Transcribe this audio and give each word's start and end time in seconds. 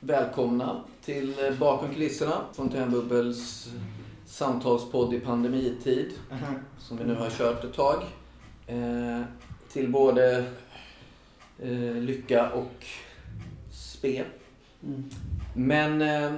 välkomna 0.00 0.80
till 1.04 1.44
eh, 1.46 1.58
Bakom 1.58 1.92
kulisserna, 1.94 2.44
Fontänbubbels 2.52 3.68
samtalspodd 4.26 5.14
i 5.14 5.20
pandemitid. 5.20 6.12
Som 6.78 6.96
vi 6.96 7.04
nu 7.04 7.14
har 7.14 7.30
kört 7.30 7.64
ett 7.64 7.74
tag. 7.74 8.02
Eh, 8.66 9.22
till 9.72 9.90
både 9.90 10.44
eh, 11.58 11.94
lycka 11.94 12.50
och 12.52 12.86
spe. 13.72 14.24
Mm. 14.82 15.10
Men 15.54 16.02
eh, 16.02 16.32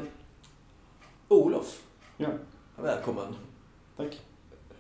Olof, 1.29 1.83
Ja, 2.17 2.29
välkommen. 2.77 3.35
tack. 3.97 4.21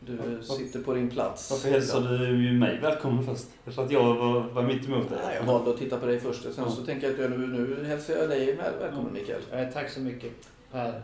Du 0.01 0.43
sitter 0.43 0.80
på 0.82 0.95
din 0.95 1.11
plats. 1.11 1.51
Varför 1.51 1.69
hälsar 1.71 2.00
du 2.00 2.45
ju 2.45 2.53
mig 2.53 2.79
välkommen 2.82 3.25
först? 3.27 3.45
För 3.75 3.85
att 3.85 3.91
jag 3.91 4.14
var, 4.14 4.41
var 4.41 4.62
mitt 4.62 4.87
emot 4.87 5.07
Nej, 5.11 5.19
dig? 5.27 5.37
jag 5.37 5.43
valde 5.45 5.71
att 5.71 5.79
titta 5.79 5.96
på 5.96 6.07
dig 6.07 6.21
först. 6.21 6.43
Sen 6.43 6.53
Ja. 6.57 6.71
så 6.71 6.82
tänker 6.85 7.07
jag 7.07 7.14
att 7.14 7.21
jag 7.21 7.30
nu, 7.41 7.46
nu 7.46 7.85
hälsar 7.85 8.14
jag 8.14 8.29
dig 8.29 8.53
väl, 8.57 8.73
välkommen 8.81 9.13
Mikael. 9.13 9.41
Eh, 9.53 9.68
tack 9.73 9.91
så 9.91 10.00
mycket 10.00 10.32
Per. 10.72 11.03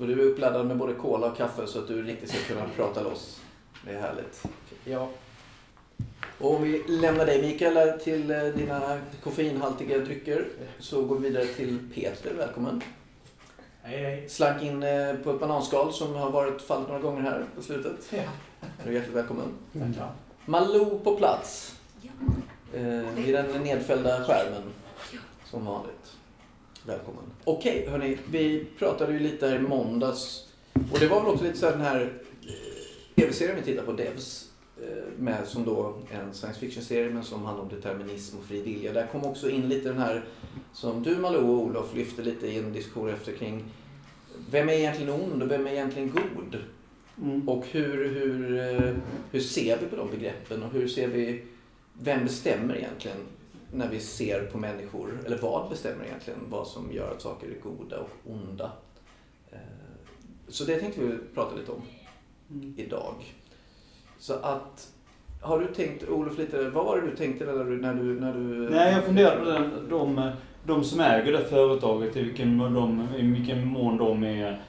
Och 0.00 0.06
du 0.06 0.12
är 0.12 0.24
uppladdad 0.26 0.66
med 0.66 0.76
både 0.76 0.92
cola 0.94 1.26
och 1.30 1.36
kaffe 1.36 1.66
så 1.66 1.78
att 1.78 1.88
du 1.88 2.02
riktigt 2.02 2.28
ska 2.30 2.54
kunna 2.54 2.66
prata 2.76 3.02
loss. 3.02 3.40
Det 3.84 3.92
är 3.92 4.00
härligt. 4.00 4.42
Ja, 4.84 5.08
Och 6.38 6.54
om 6.56 6.62
vi 6.62 6.82
lämnar 6.88 7.26
dig 7.26 7.42
Mikael 7.42 8.00
till 8.00 8.30
eh, 8.30 8.42
dina 8.42 8.98
koffeinhaltiga 9.22 9.98
drycker 9.98 10.44
så 10.78 11.02
går 11.02 11.18
vi 11.18 11.28
vidare 11.28 11.46
till 11.46 11.78
Peter. 11.94 12.34
Välkommen. 12.38 12.82
Hej 13.86 14.02
hej. 14.02 14.28
Slank 14.28 14.62
in 14.62 14.82
eh, 14.82 15.14
på 15.14 15.30
ett 15.30 15.40
bananskal 15.40 15.92
som 15.92 16.14
har 16.14 16.30
varit 16.30 16.62
fallit 16.62 16.88
några 16.88 17.00
gånger 17.00 17.22
här 17.22 17.44
på 17.56 17.62
slutet. 17.62 17.96
Ja. 18.10 18.22
Du 18.84 18.90
är 18.90 18.94
hjärtligt 18.94 19.16
välkommen. 19.16 19.48
Ja. 19.72 20.12
Malou 20.44 20.98
på 20.98 21.16
plats. 21.16 21.76
Eh, 22.74 22.82
vid 23.14 23.34
den 23.34 23.62
nedfällda 23.62 24.24
skärmen. 24.24 24.62
Som 25.44 25.64
vanligt. 25.64 26.16
Välkommen. 26.86 27.24
Okej, 27.44 27.88
hörni. 27.90 28.18
Vi 28.30 28.66
pratade 28.78 29.12
ju 29.12 29.18
lite 29.18 29.48
här 29.48 29.56
i 29.56 29.58
måndags. 29.58 30.48
Och 30.92 30.98
det 30.98 31.06
var 31.06 31.20
väl 31.20 31.30
också 31.30 31.44
lite 31.44 31.58
så 31.58 31.66
här 31.66 31.72
den 31.72 31.80
här 31.80 32.00
eh, 32.00 33.16
tv-serien 33.16 33.56
vi 33.56 33.62
tittar 33.62 33.82
på, 33.82 33.92
Devs. 33.92 34.45
Eh, 34.82 35.18
Med, 35.18 35.46
som 35.46 35.64
då 35.64 35.94
en 36.10 36.34
science 36.34 36.60
fiction-serie 36.60 37.10
men 37.10 37.24
som 37.24 37.44
handlar 37.44 37.62
om 37.64 37.68
determinism 37.70 38.38
och 38.38 38.44
fri 38.44 38.62
vilja. 38.62 38.92
Där 38.92 39.06
kom 39.06 39.24
också 39.24 39.50
in 39.50 39.68
lite 39.68 39.88
den 39.88 39.98
här 39.98 40.24
som 40.72 41.02
du 41.02 41.16
Malou 41.16 41.50
och 41.50 41.62
Olof 41.64 41.94
lyfte 41.94 42.22
lite 42.22 42.46
i 42.46 42.58
en 42.58 42.72
diskussion 42.72 43.08
efter 43.08 43.32
kring 43.32 43.64
vem 44.50 44.68
är 44.68 44.72
egentligen 44.72 45.12
ond 45.12 45.42
och 45.42 45.50
vem 45.50 45.66
är 45.66 45.70
egentligen 45.70 46.10
god? 46.10 46.56
Mm. 47.22 47.48
Och 47.48 47.66
hur, 47.66 48.08
hur, 48.08 48.58
eh, 48.58 48.94
hur 49.30 49.40
ser 49.40 49.78
vi 49.80 49.86
på 49.86 49.96
de 49.96 50.10
begreppen 50.10 50.62
och 50.62 50.72
hur 50.72 50.88
ser 50.88 51.08
vi, 51.08 51.44
vem 52.00 52.24
bestämmer 52.24 52.76
egentligen 52.76 53.16
när 53.72 53.88
vi 53.88 54.00
ser 54.00 54.44
på 54.46 54.58
människor? 54.58 55.18
Eller 55.26 55.38
vad 55.38 55.70
bestämmer 55.70 56.04
egentligen 56.04 56.40
vad 56.48 56.66
som 56.66 56.92
gör 56.92 57.10
att 57.12 57.22
saker 57.22 57.46
är 57.48 57.60
goda 57.60 58.00
och 58.00 58.30
onda? 58.32 58.72
Eh, 59.52 59.58
Så 60.48 60.64
det 60.64 60.80
tänkte 60.80 61.00
vi 61.00 61.18
prata 61.34 61.56
lite 61.56 61.72
om 61.72 61.82
Mm. 62.50 62.74
idag. 62.76 63.14
Så 64.18 64.34
att, 64.34 64.88
har 65.40 65.58
du 65.58 65.66
tänkt, 65.66 66.08
Olof, 66.08 66.38
lite, 66.38 66.70
vad 66.70 66.84
var 66.84 67.00
det 67.00 67.10
du 67.10 67.16
tänkte 67.16 67.44
när 67.44 67.64
du... 67.64 67.82
När 67.82 67.94
du, 67.94 68.20
när 68.20 68.32
du 68.32 68.70
Nej, 68.70 68.92
jag 68.92 69.04
funderade 69.04 69.38
på 69.38 69.44
den, 69.44 69.88
de, 69.88 70.30
de 70.64 70.84
som 70.84 71.00
äger 71.00 71.32
det 71.32 71.44
företaget, 71.44 72.16
i 72.16 72.22
vilken, 72.22 72.56
mån 72.56 72.74
de, 72.74 73.08
i 73.18 73.22
vilken 73.22 73.66
mån 73.66 73.96
de 73.96 74.24
är 74.24 74.60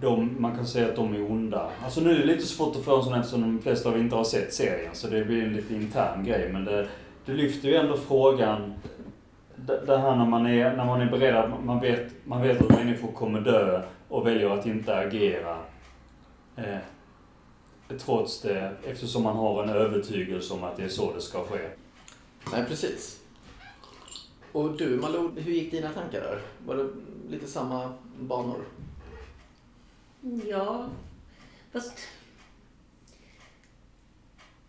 de, 0.00 0.36
man 0.38 0.56
kan 0.56 0.66
säga 0.66 0.88
att 0.88 0.96
de 0.96 1.14
är 1.14 1.30
onda. 1.30 1.70
Alltså 1.84 2.00
nu 2.00 2.10
är 2.10 2.18
det 2.18 2.24
lite 2.24 2.46
svårt 2.46 2.76
att 2.76 2.84
föra 2.84 2.96
en 2.96 3.02
sån 3.02 3.12
här 3.12 3.20
eftersom 3.20 3.40
de 3.40 3.62
flesta 3.62 3.88
av 3.88 3.96
er 3.96 4.00
inte 4.00 4.16
har 4.16 4.24
sett 4.24 4.54
serien, 4.54 4.94
så 4.94 5.08
det 5.08 5.24
blir 5.24 5.44
en 5.44 5.52
lite 5.52 5.74
intern 5.74 6.24
grej. 6.24 6.50
Men 6.52 6.64
det, 6.64 6.86
det 7.26 7.32
lyfter 7.32 7.68
ju 7.68 7.74
ändå 7.74 7.96
frågan, 7.96 8.74
det, 9.56 9.82
det 9.86 9.98
här 9.98 10.16
när 10.16 10.26
man 10.26 10.46
är, 10.46 10.76
när 10.76 10.84
man 10.84 11.00
är 11.00 11.10
beredd, 11.10 11.36
att 11.36 11.64
man 11.64 11.80
vet, 11.80 12.12
man 12.24 12.42
vet 12.42 12.60
att 12.60 12.68
människor 12.68 13.12
kommer 13.12 13.40
dö 13.40 13.82
och 14.08 14.26
väljer 14.26 14.50
att 14.50 14.66
inte 14.66 14.96
agera. 14.96 15.56
Eh, 16.56 16.78
trots 17.98 18.40
det, 18.40 18.76
eftersom 18.84 19.22
man 19.22 19.36
har 19.36 19.62
en 19.62 19.70
övertygelse 19.70 20.54
om 20.54 20.64
att 20.64 20.76
det 20.76 20.84
är 20.84 20.88
så 20.88 21.12
det 21.12 21.20
ska 21.20 21.44
ske. 21.44 21.68
Nej, 22.52 22.64
precis. 22.68 23.20
Och 24.52 24.76
du 24.76 24.96
Malou, 24.96 25.40
hur 25.40 25.52
gick 25.52 25.70
dina 25.70 25.92
tankar 25.92 26.20
där? 26.20 26.40
Var 26.66 26.76
det 26.76 26.88
lite 27.30 27.46
samma 27.46 27.94
banor? 28.20 28.64
Ja, 30.46 30.88
fast 31.72 31.98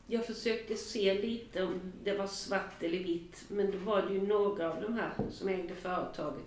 jag 0.08 0.26
försökte 0.26 0.76
se 0.76 1.14
lite 1.14 1.64
om 1.64 1.82
det 2.04 2.18
var 2.18 2.28
svart 2.28 2.84
eller 2.84 3.00
vitt, 3.00 3.44
men 3.48 3.72
då 3.72 3.78
var 3.78 4.02
det 4.02 4.14
ju 4.14 4.28
några 4.28 4.72
av 4.72 4.82
de 4.82 4.94
här 4.94 5.14
som 5.32 5.48
ägde 5.48 5.76
företaget 5.76 6.46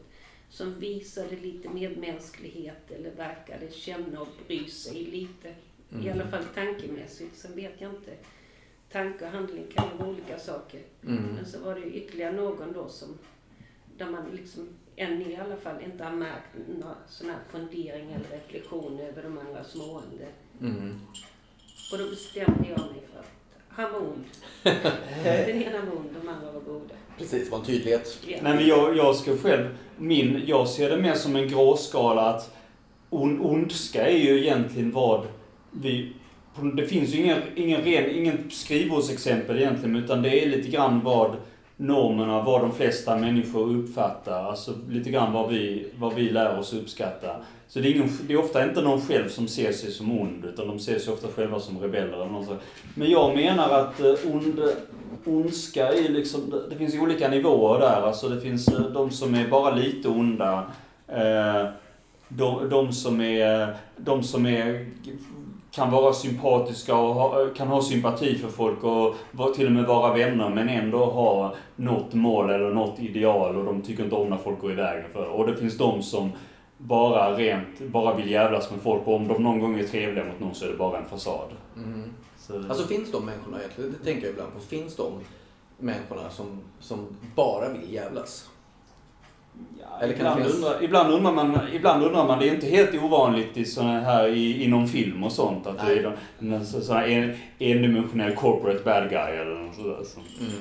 som 0.48 0.78
visade 0.78 1.36
lite 1.36 1.68
medmänsklighet 1.68 2.90
eller 2.90 3.10
verkade 3.10 3.72
känna 3.72 4.20
och 4.20 4.28
bry 4.46 4.68
sig 4.68 5.04
lite. 5.04 5.54
I 5.90 6.10
alla 6.10 6.26
fall 6.26 6.44
tankemässigt. 6.54 7.36
Sen 7.36 7.56
vet 7.56 7.72
jag 7.78 7.90
inte. 7.90 8.10
Tanke 8.92 9.24
och 9.24 9.30
handling 9.30 9.66
kan 9.74 9.84
ju 9.92 9.98
vara 9.98 10.08
olika 10.08 10.38
saker. 10.38 10.80
Mm. 11.04 11.22
Men 11.22 11.46
så 11.46 11.60
var 11.60 11.74
det 11.74 11.80
ju 11.80 11.92
ytterligare 11.92 12.32
någon 12.32 12.72
då 12.72 12.88
som, 12.88 13.18
där 13.96 14.06
man 14.06 14.30
liksom 14.32 14.68
än 14.96 15.22
i 15.22 15.36
alla 15.36 15.56
fall 15.56 15.82
inte 15.84 16.04
har 16.04 16.12
märkt 16.12 16.48
några 16.80 16.94
sådana 17.08 17.34
här 17.34 17.60
fundering 17.60 18.12
eller 18.12 18.28
reflektion 18.30 19.00
över 19.00 19.22
de 19.22 19.38
andra 19.38 19.64
smående. 19.64 20.26
Mm. 20.60 21.00
Och 21.92 21.98
då 21.98 22.10
bestämde 22.10 22.68
jag 22.68 22.78
mig 22.78 23.02
för 23.12 23.20
att 23.20 23.32
han 23.68 23.92
var 23.92 24.00
ond. 24.00 24.24
Den 25.24 25.62
ena 25.62 25.84
var 25.84 25.96
ond, 25.96 26.10
de 26.22 26.28
andra 26.28 26.52
var 26.52 26.60
goda. 26.60 26.94
Precis, 27.18 27.44
det 27.44 27.50
var 27.50 27.58
en 27.58 27.64
tydlighet. 27.64 28.18
Ja. 28.26 28.38
Nej 28.42 28.54
men 28.54 28.66
jag, 28.66 28.96
jag 28.96 29.16
ska 29.16 29.36
själv, 29.36 29.78
min, 29.96 30.42
jag 30.46 30.68
ser 30.68 30.90
det 30.90 31.02
mer 31.02 31.14
som 31.14 31.36
en 31.36 31.48
gråskala 31.48 32.22
att 32.22 32.56
on, 33.10 33.40
ondska 33.40 34.06
är 34.06 34.18
ju 34.18 34.40
egentligen 34.40 34.90
vad 34.90 35.26
vi, 35.82 36.12
det 36.76 36.86
finns 36.86 37.14
ju 37.14 37.18
ingen, 37.22 37.38
ingen 37.56 37.80
ren, 37.82 38.10
ingen 38.10 38.50
skrivbordsexempel 38.50 39.58
egentligen 39.58 39.96
utan 39.96 40.22
det 40.22 40.44
är 40.44 40.48
lite 40.48 40.68
grann 40.68 41.00
vad 41.04 41.30
normerna, 41.76 42.42
vad 42.42 42.60
de 42.60 42.72
flesta 42.72 43.16
människor 43.16 43.76
uppfattar, 43.76 44.44
alltså 44.44 44.72
lite 44.90 45.10
grann 45.10 45.32
vad 45.32 45.48
vi, 45.50 45.86
vad 45.98 46.14
vi 46.14 46.30
lär 46.30 46.58
oss 46.58 46.72
uppskatta. 46.72 47.36
Så 47.68 47.80
det 47.80 47.88
är, 47.88 47.94
ingen, 47.94 48.08
det 48.26 48.32
är 48.32 48.38
ofta 48.38 48.64
inte 48.68 48.82
någon 48.82 49.00
själv 49.00 49.28
som 49.28 49.48
ser 49.48 49.72
sig 49.72 49.90
som 49.90 50.20
ond, 50.20 50.44
utan 50.44 50.68
de 50.68 50.78
ser 50.78 50.98
sig 50.98 51.12
ofta 51.12 51.28
själva 51.28 51.60
som 51.60 51.78
rebeller 51.78 52.12
eller 52.14 52.26
något 52.26 52.46
sånt. 52.46 52.60
Men 52.94 53.10
jag 53.10 53.34
menar 53.36 53.70
att 53.80 54.00
eh, 54.00 54.14
ond, 54.34 54.60
ondska 55.24 55.88
är 55.92 56.08
liksom, 56.08 56.54
det- 56.70 56.76
finns 56.76 56.94
ju 56.94 57.00
olika 57.00 57.28
nivåer 57.28 57.80
där. 57.80 58.02
Alltså 58.02 58.28
det 58.28 58.40
finns 58.40 58.68
eh, 58.68 58.80
de 58.80 59.10
som 59.10 59.34
är 59.34 59.48
bara 59.48 59.74
lite 59.74 60.08
onda. 60.08 60.64
Eh, 61.08 61.66
de, 62.28 62.68
de 62.68 62.92
som 62.92 63.20
är, 63.20 63.76
de 63.96 64.22
som 64.22 64.46
är, 64.46 64.86
kan 65.76 65.90
vara 65.90 66.12
sympatiska 66.12 66.96
och 66.96 67.14
ha, 67.14 67.48
kan 67.56 67.68
ha 67.68 67.82
sympati 67.82 68.38
för 68.38 68.48
folk 68.48 68.84
och 68.84 69.54
till 69.54 69.66
och 69.66 69.72
med 69.72 69.84
vara 69.84 70.14
vänner 70.14 70.50
men 70.50 70.68
ändå 70.68 71.04
ha 71.04 71.54
något 71.76 72.14
mål 72.14 72.50
eller 72.50 72.70
något 72.70 73.00
ideal 73.00 73.56
och 73.56 73.64
de 73.64 73.82
tycker 73.82 74.04
inte 74.04 74.16
om 74.16 74.28
när 74.28 74.36
folk 74.36 74.60
går 74.60 74.72
i 74.72 74.74
vägen 74.74 75.10
för 75.12 75.28
Och 75.28 75.46
det 75.46 75.56
finns 75.56 75.78
de 75.78 76.02
som 76.02 76.32
bara 76.78 77.36
rent, 77.36 77.80
bara 77.80 78.14
vill 78.14 78.30
jävlas 78.30 78.70
med 78.70 78.80
folk 78.80 79.06
och 79.06 79.14
om 79.14 79.28
de 79.28 79.42
någon 79.42 79.60
gång 79.60 79.78
är 79.78 79.84
trevliga 79.84 80.24
mot 80.24 80.40
någon 80.40 80.54
så 80.54 80.64
är 80.64 80.68
det 80.68 80.76
bara 80.76 80.98
en 80.98 81.08
fasad. 81.08 81.48
Mm. 81.76 82.02
Så, 82.38 82.56
Alltså 82.56 82.86
finns 82.86 83.12
de 83.12 83.26
människorna 83.26 83.58
egentligen? 83.58 83.94
Det 83.98 84.04
tänker 84.04 84.26
jag 84.26 84.32
ibland 84.32 84.52
på. 84.52 84.60
Finns 84.60 84.96
de 84.96 85.12
människorna 85.78 86.30
som, 86.30 86.60
som 86.80 87.06
bara 87.34 87.68
vill 87.68 87.92
jävlas? 87.92 88.50
Ja, 89.80 89.98
Eller 90.02 90.14
ibland, 90.14 90.40
det 90.40 90.44
finnas- 90.44 90.54
undrar, 90.56 90.82
ibland, 90.84 91.12
undrar 91.14 91.32
man, 91.32 91.58
ibland 91.72 92.04
undrar 92.04 92.26
man, 92.26 92.38
det 92.38 92.48
är 92.48 92.54
inte 92.54 92.66
helt 92.66 92.94
ovanligt 93.04 93.56
i 93.56 93.64
såna 93.64 94.00
här, 94.00 94.28
i, 94.28 94.64
inom 94.64 94.88
film 94.88 95.24
och 95.24 95.32
sånt, 95.32 95.66
att 95.66 95.78
det 95.78 95.84
Nej. 95.84 95.98
är 95.98 96.14
de- 96.38 96.52
en 96.52 96.66
så- 96.66 96.92
här 96.92 97.08
en, 97.08 97.34
endimensionell 97.58 98.34
corporate 98.34 98.80
bad 98.84 99.10
guy 99.10 99.36
eller 99.36 99.54
något 99.54 99.74
sådär. 99.76 99.98
Så. 100.04 100.20
Mm. 100.40 100.52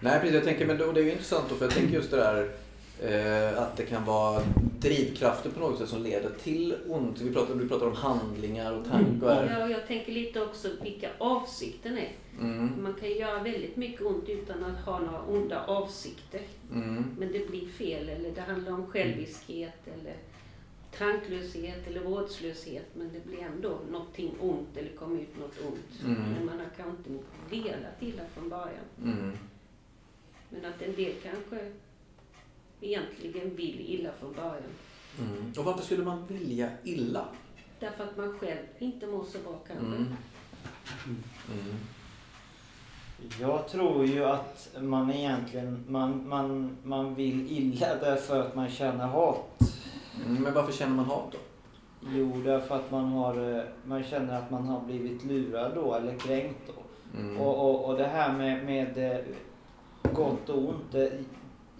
Nej 0.00 0.18
precis, 0.20 0.34
jag 0.34 0.44
tänker, 0.44 0.66
men 0.66 0.78
då, 0.78 0.92
det 0.92 1.00
är 1.00 1.04
ju 1.04 1.10
intressant 1.12 1.44
då, 1.48 1.54
för 1.54 1.64
jag 1.64 1.74
tänker 1.74 1.94
just 1.94 2.10
det 2.10 2.16
där 2.16 2.48
att 3.56 3.76
det 3.76 3.86
kan 3.86 4.04
vara 4.04 4.42
drivkrafter 4.78 5.50
på 5.50 5.60
något 5.60 5.78
sätt 5.78 5.88
som 5.88 6.02
leder 6.02 6.30
till 6.42 6.74
ont. 6.88 7.20
Vi 7.20 7.32
pratar, 7.32 7.54
vi 7.54 7.68
pratar 7.68 7.86
om 7.86 7.94
handlingar 7.94 8.72
och 8.72 8.84
tankar. 8.84 9.48
Ja, 9.50 9.64
och 9.64 9.70
jag 9.70 9.86
tänker 9.86 10.12
lite 10.12 10.42
också 10.42 10.68
vilka 10.82 11.10
avsikten 11.18 11.98
är. 11.98 12.12
Mm. 12.40 12.82
Man 12.82 12.94
kan 12.94 13.10
göra 13.10 13.42
väldigt 13.42 13.76
mycket 13.76 14.02
ont 14.02 14.28
utan 14.28 14.64
att 14.64 14.84
ha 14.84 14.98
några 14.98 15.22
onda 15.22 15.64
avsikter. 15.66 16.40
Mm. 16.72 17.04
Men 17.18 17.32
det 17.32 17.50
blir 17.50 17.68
fel 17.68 18.08
eller 18.08 18.30
det 18.30 18.40
handlar 18.40 18.72
om 18.72 18.86
själviskhet 18.86 19.88
eller 19.94 20.16
tanklöshet 20.98 21.86
eller 21.86 22.00
vårdslöshet. 22.00 22.86
Men 22.94 23.10
det 23.12 23.26
blir 23.26 23.42
ändå 23.42 23.78
någonting 23.90 24.34
ont 24.40 24.76
eller 24.76 24.90
kommer 24.90 25.20
ut 25.20 25.38
något 25.38 25.66
ont. 25.66 26.04
Mm. 26.04 26.22
Men 26.34 26.46
man 26.46 26.58
har 26.58 26.70
kanske 26.76 27.12
inte 27.12 27.24
velat 27.50 28.02
illa 28.02 28.22
från 28.34 28.48
början. 28.48 28.86
Mm. 29.04 29.32
Men 30.50 30.64
att 30.64 30.82
en 30.82 30.94
del 30.94 31.12
kanske 31.22 31.72
egentligen 32.82 33.56
vill 33.56 33.80
illa 33.80 34.10
från 34.20 34.32
början. 34.32 34.72
Mm. 35.18 35.52
Och 35.58 35.64
varför 35.64 35.84
skulle 35.84 36.04
man 36.04 36.26
vilja 36.26 36.70
illa? 36.84 37.24
Därför 37.80 38.04
att 38.04 38.16
man 38.16 38.38
själv 38.38 38.66
inte 38.78 39.06
mår 39.06 39.24
så 39.24 39.38
bra 39.38 39.58
kanske. 39.66 39.86
Mm. 39.86 40.06
Mm. 41.52 41.76
Jag 43.40 43.68
tror 43.68 44.06
ju 44.06 44.24
att 44.24 44.68
man 44.80 45.10
egentligen 45.12 45.84
man, 45.88 46.28
man, 46.28 46.76
man 46.82 47.14
vill 47.14 47.52
illa 47.52 47.86
därför 48.00 48.40
att 48.40 48.54
man 48.54 48.68
känner 48.70 49.06
hat. 49.06 49.60
Mm, 50.26 50.42
men 50.42 50.54
varför 50.54 50.72
känner 50.72 50.96
man 50.96 51.04
hat 51.04 51.32
då? 51.32 51.38
Jo, 52.14 52.42
därför 52.44 52.76
att 52.76 52.90
man, 52.90 53.04
har, 53.04 53.56
eh, 53.56 53.62
man 53.84 54.04
känner 54.04 54.38
att 54.38 54.50
man 54.50 54.66
har 54.66 54.80
blivit 54.80 55.24
lurad 55.24 55.74
då 55.74 55.94
eller 55.94 56.18
kränkt 56.18 56.60
då. 56.66 56.82
Mm. 57.20 57.40
Och, 57.40 57.70
och, 57.70 57.84
och 57.90 57.98
det 57.98 58.06
här 58.06 58.32
med, 58.32 58.64
med 58.64 59.12
eh, 59.12 59.20
gott 60.12 60.48
och 60.48 60.58
ont. 60.58 60.94
eh, 60.94 61.08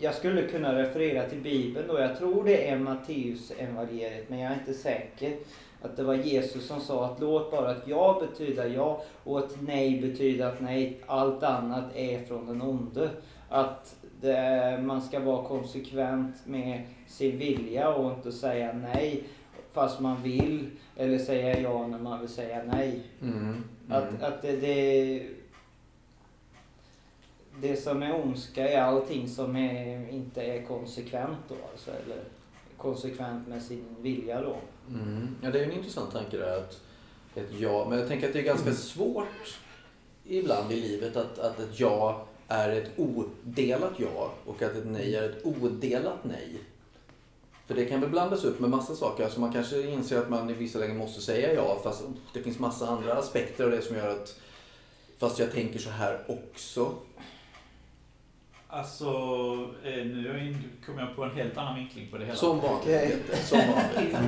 Jag 0.03 0.15
skulle 0.15 0.43
kunna 0.43 0.79
referera 0.79 1.29
till 1.29 1.41
Bibeln 1.41 1.89
då. 1.89 1.99
Jag 1.99 2.19
tror 2.19 2.45
det 2.45 2.69
är 2.69 2.79
Matteus 2.79 3.53
evangeliet 3.59 4.29
men 4.29 4.39
jag 4.39 4.53
är 4.53 4.59
inte 4.59 4.75
säker. 4.75 5.37
Att 5.83 5.97
det 5.97 6.03
var 6.03 6.15
Jesus 6.15 6.67
som 6.67 6.81
sa 6.81 7.07
att 7.07 7.21
låt 7.21 7.51
bara 7.51 7.71
ett 7.71 7.83
ja 7.87 8.23
betyda 8.29 8.67
ja 8.67 9.03
och 9.25 9.39
ett 9.39 9.57
nej 9.61 10.01
betyder 10.01 10.47
att 10.47 10.61
nej. 10.61 11.01
Allt 11.07 11.43
annat 11.43 11.85
är 11.95 12.25
från 12.25 12.47
den 12.47 12.63
onde. 12.63 13.11
Att 13.49 13.97
det, 14.21 14.81
man 14.83 15.03
ska 15.03 15.21
vara 15.21 15.45
konsekvent 15.45 16.37
med 16.47 16.83
sin 17.07 17.39
vilja 17.39 17.95
och 17.95 18.13
inte 18.13 18.33
säga 18.33 18.73
nej 18.73 19.25
fast 19.73 20.01
man 20.01 20.23
vill. 20.23 20.71
Eller 20.97 21.19
säga 21.19 21.61
ja 21.61 21.87
när 21.87 21.99
man 21.99 22.21
vill 22.21 22.29
säga 22.29 22.63
nej. 22.73 23.01
Mm. 23.23 23.39
Mm. 23.39 23.63
Att, 23.89 24.23
att 24.23 24.43
det, 24.43 24.57
det, 24.57 25.23
det 27.63 27.77
som 27.77 28.03
är 28.03 28.25
ondska 28.25 28.69
är 28.69 28.81
allting 28.81 29.29
som 29.29 29.57
är, 29.57 30.09
inte 30.11 30.43
är 30.43 30.63
konsekvent 30.63 31.39
då 31.49 31.55
alltså, 31.73 31.91
eller 31.91 32.23
konsekvent 32.77 33.49
med 33.49 33.63
sin 33.63 33.85
vilja 34.01 34.41
då. 34.41 34.57
Mm. 34.89 35.37
Ja, 35.43 35.51
det 35.51 35.61
är 35.61 35.65
en 35.65 35.73
intressant 35.73 36.13
tanke 36.13 36.37
där 36.37 36.57
att 36.57 36.81
ett 37.35 37.49
ja, 37.59 37.87
men 37.89 37.99
jag 37.99 38.09
tänker 38.09 38.27
att 38.27 38.33
det 38.33 38.39
är 38.39 38.45
ganska 38.45 38.73
svårt 38.73 39.59
ibland 40.25 40.73
i 40.73 40.81
livet 40.81 41.17
att, 41.17 41.39
att 41.39 41.61
ett 41.61 41.81
ja 41.81 42.27
är 42.49 42.69
ett 42.69 42.91
odelat 42.97 43.93
ja 43.97 44.33
och 44.47 44.63
att 44.63 44.77
ett 44.77 44.87
nej 44.87 45.17
är 45.17 45.23
ett 45.23 45.47
odelat 45.47 46.25
nej. 46.25 46.61
För 47.67 47.75
det 47.75 47.85
kan 47.85 48.01
väl 48.01 48.11
blandas 48.11 48.45
upp 48.45 48.61
med 48.61 48.71
massa 48.71 48.95
saker. 48.95 49.25
Alltså 49.25 49.41
man 49.41 49.53
kanske 49.53 49.91
inser 49.91 50.19
att 50.19 50.31
man 50.31 50.51
i 50.51 50.53
vissa 50.53 50.79
lägen 50.79 50.97
måste 50.97 51.21
säga 51.23 51.55
ja 51.55 51.81
fast 51.85 52.05
det 52.33 52.43
finns 52.43 52.59
massa 52.59 52.89
andra 52.89 53.15
aspekter 53.15 53.65
av 53.65 53.71
det 53.71 53.83
som 53.83 53.97
gör 53.97 54.09
att 54.09 54.41
fast 55.19 55.39
jag 55.39 55.53
tänker 55.53 55.79
så 55.79 55.91
här 55.91 56.25
också. 56.29 56.95
Alltså, 58.77 59.07
eh, 59.85 60.07
nu 60.07 60.29
är 60.29 60.35
jag 60.35 60.47
in- 60.47 60.71
kommer 60.87 61.01
jag 61.03 61.17
på 61.17 61.25
en 61.25 61.31
helt 61.37 61.57
annan 61.59 61.75
vinkling 61.75 62.09
på 62.11 62.19
det 62.19 62.25
hela. 62.25 62.37
Som 62.37 62.61
vanligt. 62.61 63.37
Som 63.45 63.59
vanligt. 63.59 64.17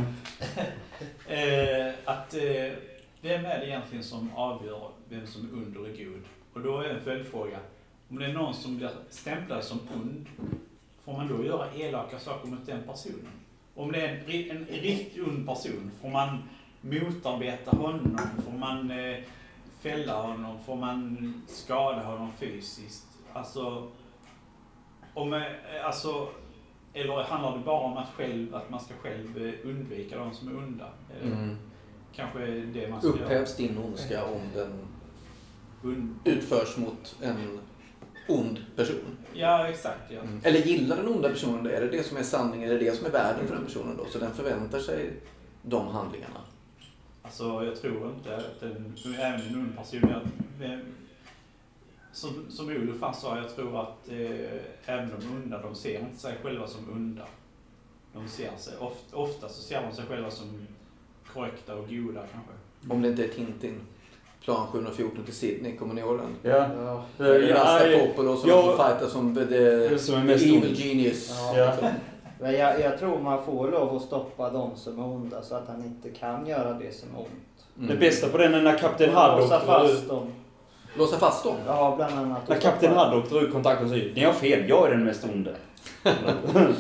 Eh, 1.29 1.95
att, 2.05 2.35
eh, 2.35 2.73
vem 3.21 3.45
är 3.45 3.59
det 3.61 3.67
egentligen 3.67 4.05
som 4.05 4.31
avgör 4.37 4.89
vem 5.09 5.27
som 5.27 5.49
är 5.49 5.53
ond 5.53 5.77
och 5.77 5.87
god? 5.87 6.23
Och 6.53 6.61
då 6.61 6.79
är 6.81 6.89
en 6.89 7.01
följdfråga. 7.01 7.59
Om 8.11 8.19
det 8.19 8.25
är 8.27 8.33
någon 8.33 8.55
som 8.55 8.77
blir 8.77 8.91
stämplad 9.11 9.65
som 9.65 9.79
ond, 9.95 10.27
får 11.05 11.13
man 11.13 11.29
då 11.29 11.45
göra 11.45 11.67
elaka 11.75 12.19
saker 12.19 12.49
mot 12.49 12.67
den 12.67 12.83
personen? 12.83 13.31
Om 13.75 13.93
det 13.93 14.01
är 14.01 14.09
en, 14.51 14.57
en 14.57 14.65
riktigt 14.65 15.27
ond 15.29 15.47
person, 15.47 15.91
får 16.03 16.09
man 16.09 16.39
motarbeta 16.81 17.77
honom? 17.77 18.19
Får 18.45 18.59
man 18.59 18.91
eh, 18.91 19.17
fälla 19.81 20.23
honom? 20.23 20.59
Får 20.67 20.77
man 20.77 21.33
skada 21.49 22.03
honom 22.03 22.33
fysiskt? 22.39 23.07
Alltså, 23.33 23.89
om, 25.15 25.33
eh, 25.35 25.43
alltså 25.85 26.29
eller 26.93 27.23
handlar 27.23 27.53
det 27.59 27.65
bara 27.65 27.81
om 27.81 27.97
att, 27.97 28.09
själv, 28.09 28.55
att 28.55 28.71
man 28.71 28.81
ska 28.81 28.95
själv 28.95 29.47
eh, 29.47 29.55
undvika 29.71 30.19
de 30.19 30.35
som 30.35 30.49
är 30.49 30.57
onda? 30.59 30.89
Eh, 31.21 31.27
Mm. 31.33 31.57
Kanske 32.17 32.47
det 32.47 32.89
man 32.91 33.01
ska 33.01 33.09
göra. 33.11 33.19
Upphävs 33.25 33.57
din 33.57 33.79
ondska 33.79 34.25
om 34.25 34.41
den 34.55 34.73
Und- 35.83 36.15
utförs 36.25 36.77
mot 36.77 37.17
en 37.23 37.59
ond 38.29 38.59
person? 38.77 39.17
Ja, 39.33 39.67
exakt. 39.69 40.11
Ja. 40.11 40.21
Mm. 40.21 40.41
Eller 40.45 40.59
gillar 40.61 40.97
den 40.97 41.09
onda 41.09 41.29
personen 41.29 41.65
det? 41.65 41.77
Är 41.77 41.81
det 41.81 41.89
det 41.89 42.03
som 42.03 42.17
är 42.17 42.23
sanningen? 42.23 42.71
Är 42.71 42.75
det 42.75 42.85
det 42.85 42.93
som 42.97 43.07
är 43.07 43.11
världen 43.11 43.47
för 43.47 43.55
den 43.55 43.65
personen 43.65 43.97
då? 43.97 44.05
Så 44.11 44.19
den 44.19 44.35
förväntar 44.35 44.79
sig 44.79 45.11
de 45.63 45.89
handlingarna? 45.89 46.41
Alltså, 47.23 47.65
jag 47.65 47.81
tror 47.81 48.11
inte 48.17 48.37
att 48.37 48.63
en, 48.63 48.95
även 49.19 49.41
en 49.41 49.55
ung 49.55 49.73
person... 49.77 50.01
Jag, 50.03 50.21
som, 52.15 52.47
som 52.51 52.69
Olof 52.69 53.17
sa, 53.17 53.39
jag 53.39 53.55
tror 53.57 53.81
att 53.81 54.09
eh, 54.09 54.95
även 54.95 55.11
de 55.11 55.37
onda, 55.37 55.63
de 55.63 55.75
ser 55.75 55.99
inte 56.01 56.21
sig 56.21 56.35
själva 56.43 56.67
som 56.67 56.81
onda. 56.93 57.23
De 58.13 58.29
ser 58.29 58.51
sig, 58.57 58.75
oft, 58.81 59.15
ofta 59.15 59.49
så 59.49 59.63
ser 59.63 59.83
de 59.83 59.97
sig 59.97 60.05
själva 60.09 60.31
som 60.31 60.67
korrekta 61.33 61.75
och 61.75 61.89
goda 61.89 62.21
kanske. 62.33 62.53
Om 62.95 63.03
det 63.03 63.09
inte 63.09 63.25
är 63.25 63.29
Tintin. 63.29 63.81
Plan 64.45 64.67
714 64.67 65.25
till 65.25 65.35
Sydney, 65.35 65.77
kommer 65.77 65.95
ni 65.95 66.01
ihåg 66.01 66.19
den? 66.19 66.53
Ja. 66.53 66.69
Ja. 66.85 67.05
Det 67.17 67.25
är 67.25 67.41
Ja, 67.41 67.57
Rasta 67.57 67.91
ja, 67.91 68.07
Popolo 68.07 68.37
som 68.37 68.51
ja. 68.51 68.63
får 68.63 68.85
fighta 68.85 69.09
som 69.11 69.35
the, 69.35 69.45
Det 69.45 69.99
som 69.99 70.15
är 70.15 70.25
mest 70.25 70.45
evil 70.45 70.75
genius. 70.81 71.31
Ja. 71.31 71.59
Ja. 71.59 71.91
Men 72.41 72.55
jag, 72.55 72.81
jag 72.81 72.99
tror 72.99 73.21
man 73.21 73.45
får 73.45 73.71
lov 73.71 73.97
att 73.97 74.03
stoppa 74.03 74.51
de 74.51 74.77
som 74.77 74.99
är 74.99 75.05
onda 75.05 75.43
så 75.43 75.55
att 75.55 75.69
han 75.69 75.85
inte 75.85 76.11
kan 76.11 76.47
göra 76.47 76.73
det 76.73 76.95
som 76.95 77.09
är 77.15 77.19
ont. 77.19 77.67
Mm. 77.77 77.89
Det 77.89 77.97
bästa 77.97 78.29
på 78.29 78.39
den 78.39 78.55
är 78.55 78.63
när 78.63 78.79
Kapten 78.79 79.15
Haddock 79.15 79.41
Låsa 79.41 79.61
fast 79.61 80.09
dem. 80.09 80.33
Låsa 80.97 81.19
fast 81.19 81.45
dem? 81.45 81.57
Ja, 81.67 81.95
bland 81.97 82.15
annat. 82.19 82.49
När 82.49 82.61
Kapten 82.61 82.93
Haddock 82.97 83.31
drar 83.31 83.41
ut 83.41 83.53
kontakten 83.53 83.85
och 83.85 83.91
säger 83.91 84.15
Ni 84.15 84.25
har 84.25 84.33
fel, 84.33 84.69
jag 84.69 84.87
är 84.87 84.91
den 84.91 85.05
mest 85.05 85.25
onde. 85.25 85.57
Men 86.03 86.75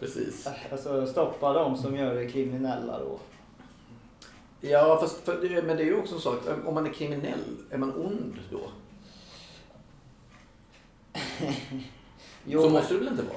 precis. 0.00 0.48
Alltså 0.72 1.06
stoppa 1.06 1.52
de 1.52 1.76
som 1.76 1.96
gör 1.96 2.14
det 2.14 2.26
kriminella 2.26 2.98
då. 2.98 3.18
Ja, 4.60 4.98
fast, 5.00 5.24
för, 5.24 5.62
men 5.62 5.76
det 5.76 5.82
är 5.82 5.86
ju 5.86 5.98
också 5.98 6.14
en 6.14 6.20
sak. 6.20 6.38
Om 6.66 6.74
man 6.74 6.86
är 6.86 6.90
kriminell, 6.92 7.56
är 7.70 7.78
man 7.78 7.94
ond 7.94 8.34
då? 8.50 8.60
Jo, 12.44 12.60
Så 12.60 12.66
men, 12.66 12.72
måste 12.72 12.94
det 12.94 12.98
väl 13.00 13.08
inte 13.08 13.22
vara? 13.22 13.36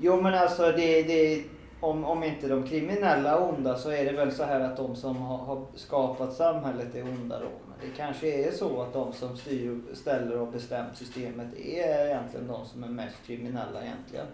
jo 0.00 0.20
men 0.20 0.34
alltså 0.34 0.62
det, 0.62 1.02
det 1.02 1.44
om, 1.80 2.04
om 2.04 2.22
inte 2.24 2.48
de 2.48 2.68
kriminella 2.68 3.30
är 3.30 3.42
onda 3.42 3.78
så 3.78 3.90
är 3.90 4.04
det 4.04 4.12
väl 4.12 4.32
så 4.32 4.44
här 4.44 4.60
att 4.60 4.76
de 4.76 4.96
som 4.96 5.16
har, 5.16 5.38
har 5.38 5.64
skapat 5.74 6.32
samhället 6.36 6.94
är 6.94 7.02
onda 7.02 7.38
då. 7.38 7.71
Det 7.82 7.96
kanske 7.96 8.48
är 8.48 8.52
så 8.52 8.82
att 8.82 8.92
de 8.92 9.12
som 9.12 9.36
styr 9.36 9.78
och 9.90 9.96
ställer 9.96 10.36
och 10.36 10.52
bestämt 10.52 10.96
systemet 10.96 11.54
är 11.54 12.06
egentligen 12.06 12.46
de 12.46 12.66
som 12.66 12.84
är 12.84 12.88
mest 12.88 13.16
kriminella 13.26 13.82
egentligen. 13.82 14.26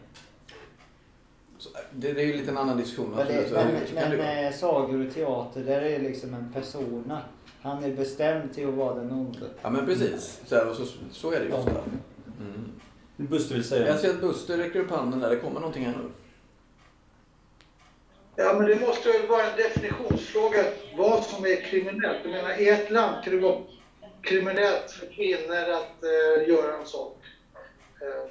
Så, 1.59 1.69
det, 1.93 2.13
det 2.13 2.23
är 2.23 2.27
ju 2.27 2.37
lite 2.37 2.51
en 2.51 2.59
annan 2.59 2.77
diskussion. 2.77 3.11
Men, 3.17 3.27
det, 3.27 3.51
men, 3.95 4.17
men 4.17 4.47
eh, 4.47 4.53
sagor 4.53 5.07
och 5.07 5.15
teater, 5.15 5.61
där 5.61 5.83
är 5.83 5.99
det 5.99 6.09
liksom 6.09 6.35
en 6.35 6.53
persona. 6.53 7.21
Han 7.61 7.85
är 7.85 7.97
bestämd 7.97 8.55
till 8.55 8.69
att 8.69 8.75
vara 8.75 8.95
den 8.95 9.13
onde. 9.13 9.47
Ja, 9.63 9.71
men 9.71 9.87
precis. 9.87 10.41
Så, 10.47 10.55
här, 10.55 10.71
och 10.71 10.77
så, 10.77 10.85
så 11.13 11.33
är 11.33 11.41
det 11.41 11.47
ju 11.47 11.53
ofta. 11.53 11.71
Mm. 12.41 12.73
Buster 13.17 13.55
vill 13.55 13.65
säga 13.65 13.87
Jag 13.87 13.99
ser 13.99 14.11
att 14.11 14.21
Buster 14.21 14.57
räcker 14.57 14.81
upp 14.81 14.91
handen 14.91 15.21
där. 15.21 15.31
Det 15.31 15.37
kommer 15.37 15.61
någonting 15.61 15.85
här 15.85 15.93
nu. 15.93 16.11
Ja, 18.41 18.53
men 18.53 18.67
det 18.67 18.81
måste 18.81 19.09
väl 19.09 19.27
vara 19.27 19.43
en 19.43 19.57
definitionsfråga 19.57 20.65
vad 20.97 21.25
som 21.25 21.45
är 21.45 21.57
kriminellt. 21.57 22.19
Jag 22.23 22.31
menar, 22.31 22.61
i 22.61 22.69
ett 22.69 22.91
land 22.91 23.25
kan 23.25 23.33
det 23.33 23.41
vara 23.41 23.61
kriminellt 24.23 24.91
för 24.91 25.07
kvinnor 25.07 25.57
att 25.57 26.05
eh, 26.05 26.49
göra 26.49 26.77
en 26.77 26.87
sak. 26.87 27.17
Eh, 28.01 28.31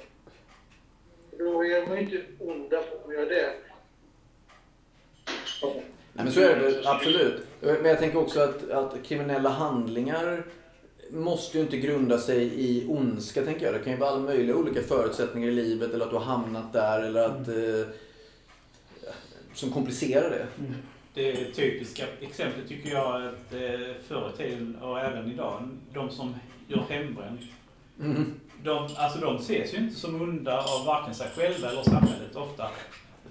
då 1.38 1.64
är 1.64 1.86
de 1.86 1.96
ju 1.96 2.00
inte 2.00 2.22
onda 2.38 2.82
på 2.82 3.08
att 3.08 3.14
göra 3.14 3.24
det. 3.24 3.52
Nej, 5.62 5.84
men 6.12 6.32
så 6.32 6.40
är 6.40 6.56
det 6.56 6.88
absolut. 6.88 7.42
Men 7.60 7.84
jag 7.84 7.98
tänker 7.98 8.18
också 8.18 8.40
att, 8.40 8.70
att 8.70 8.94
kriminella 9.04 9.48
handlingar 9.48 10.46
måste 11.10 11.58
ju 11.58 11.64
inte 11.64 11.76
grunda 11.76 12.18
sig 12.18 12.42
i 12.42 12.86
ondska, 12.88 13.42
tänker 13.42 13.66
jag. 13.66 13.74
Det 13.74 13.80
kan 13.80 13.92
ju 13.92 13.98
vara 13.98 14.10
alla 14.10 14.20
möjliga 14.20 14.56
olika 14.56 14.82
förutsättningar 14.82 15.48
i 15.48 15.52
livet 15.52 15.94
eller 15.94 16.04
att 16.04 16.10
du 16.10 16.16
har 16.16 16.24
hamnat 16.24 16.72
där 16.72 17.02
eller 17.02 17.24
att... 17.24 17.48
Eh, 17.48 17.94
som 19.58 19.70
komplicerar 19.70 20.30
det. 20.30 20.46
Det 21.14 21.44
typiska 21.54 22.04
exemplet 22.20 22.68
tycker 22.68 22.90
jag 22.90 23.26
att 23.26 23.52
eh, 23.52 23.94
förr 24.08 24.32
i 24.34 24.36
tiden 24.36 24.76
och 24.76 25.00
även 25.00 25.32
idag, 25.32 25.68
de 25.92 26.10
som 26.10 26.34
gör 26.66 26.84
hembränt. 26.88 27.40
Mm. 28.00 28.32
De, 28.62 28.88
alltså 28.96 29.18
de 29.18 29.36
ses 29.36 29.74
ju 29.74 29.78
inte 29.78 29.94
som 29.94 30.22
onda 30.22 30.58
av 30.58 30.86
varken 30.86 31.14
sig 31.14 31.28
själva 31.36 31.70
eller 31.70 31.82
samhället 31.82 32.36
ofta. 32.36 32.70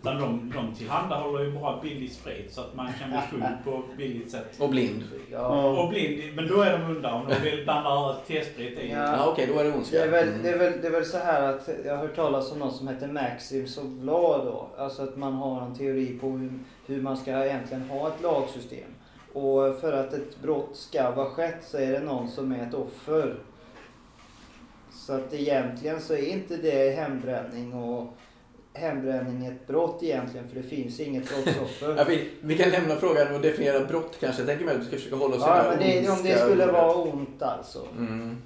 Utan 0.01 0.21
de, 0.21 0.53
de 0.55 0.75
tillhandahåller 0.75 1.43
ju 1.43 1.51
bara 1.51 1.81
billig 1.81 2.11
sprit 2.11 2.53
så 2.53 2.61
att 2.61 2.75
man 2.75 2.87
kan 2.99 3.09
bli 3.09 3.19
full 3.29 3.43
på 3.63 3.83
billigt 3.97 4.31
sätt. 4.31 4.55
Och 4.59 4.69
blind. 4.69 5.03
Ja. 5.31 5.47
Och 5.83 5.89
blind, 5.89 6.35
men 6.35 6.47
då 6.47 6.61
är 6.61 6.79
de 6.79 6.85
onda 6.95 7.13
om 7.13 7.27
de 7.29 7.35
vill 7.35 7.63
blanda 7.63 8.15
T-sprit 8.27 8.79
i. 8.79 8.91
Ja. 8.91 8.97
Ja, 9.17 9.27
okej, 9.31 9.47
då 9.53 9.59
är 9.59 9.63
det 9.63 9.71
ondska. 9.73 9.97
Det 9.97 10.03
är, 10.03 10.09
väl, 10.09 10.27
Mm. 10.29 10.43
det, 10.43 10.49
är 10.49 10.57
väl, 10.57 10.81
det 10.81 10.87
är 10.87 10.91
väl 10.91 11.05
så 11.05 11.17
här 11.17 11.41
att 11.53 11.69
jag 11.85 11.95
har 11.95 12.01
hört 12.01 12.15
talas 12.15 12.51
om 12.51 12.59
något 12.59 12.75
som 12.75 12.87
heter 12.87 13.07
Maxims 13.07 13.77
of 13.77 13.85
Law 14.01 14.45
då. 14.45 14.67
Alltså 14.77 15.03
att 15.03 15.17
man 15.17 15.33
har 15.33 15.61
en 15.61 15.75
teori 15.75 16.17
på 16.21 16.29
hur, 16.29 16.51
hur 16.85 17.01
man 17.01 17.17
ska 17.17 17.45
egentligen 17.45 17.89
ha 17.89 18.07
ett 18.07 18.21
lagsystem. 18.23 18.89
Och 19.33 19.75
för 19.81 19.93
att 19.93 20.13
ett 20.13 20.41
brott 20.41 20.69
ska 20.73 21.11
vara 21.11 21.29
skett 21.29 21.57
så 21.61 21.77
är 21.77 21.91
det 21.91 21.99
någon 21.99 22.29
som 22.29 22.51
är 22.51 22.67
ett 22.67 22.73
offer. 22.73 23.35
Så 24.91 25.13
att 25.13 25.33
egentligen 25.33 26.01
så 26.01 26.13
är 26.13 26.27
inte 26.27 26.57
det 26.57 26.95
hembränning 26.95 27.73
och 27.73 28.13
hembränning 28.77 29.45
ett 29.45 29.67
brott 29.67 30.03
egentligen 30.03 30.47
för 30.47 30.55
det 30.55 30.63
finns 30.63 30.99
inget 30.99 31.31
Ja, 31.31 31.37
brottsoffer. 31.53 32.05
vi, 32.07 32.29
vi 32.41 32.57
kan 32.57 32.69
lämna 32.69 32.95
frågan 32.95 33.35
och 33.35 33.41
definiera 33.41 33.85
brott 33.85 34.17
kanske. 34.19 34.41
Jag 34.41 34.47
tänker 34.47 34.65
mig 34.65 34.75
att 34.75 34.81
vi 34.81 34.85
ska 34.85 34.95
försöka 34.95 35.15
hålla 35.15 35.35
oss 35.35 35.41
i 35.41 35.45
Ja 35.45 35.65
men 35.69 35.79
det, 35.79 36.09
om 36.09 36.23
det 36.23 36.37
skulle 36.39 36.63
ordet. 36.63 36.73
vara 36.73 36.93
ont 36.95 37.41
alltså. 37.41 37.87
Mm. 37.97 38.37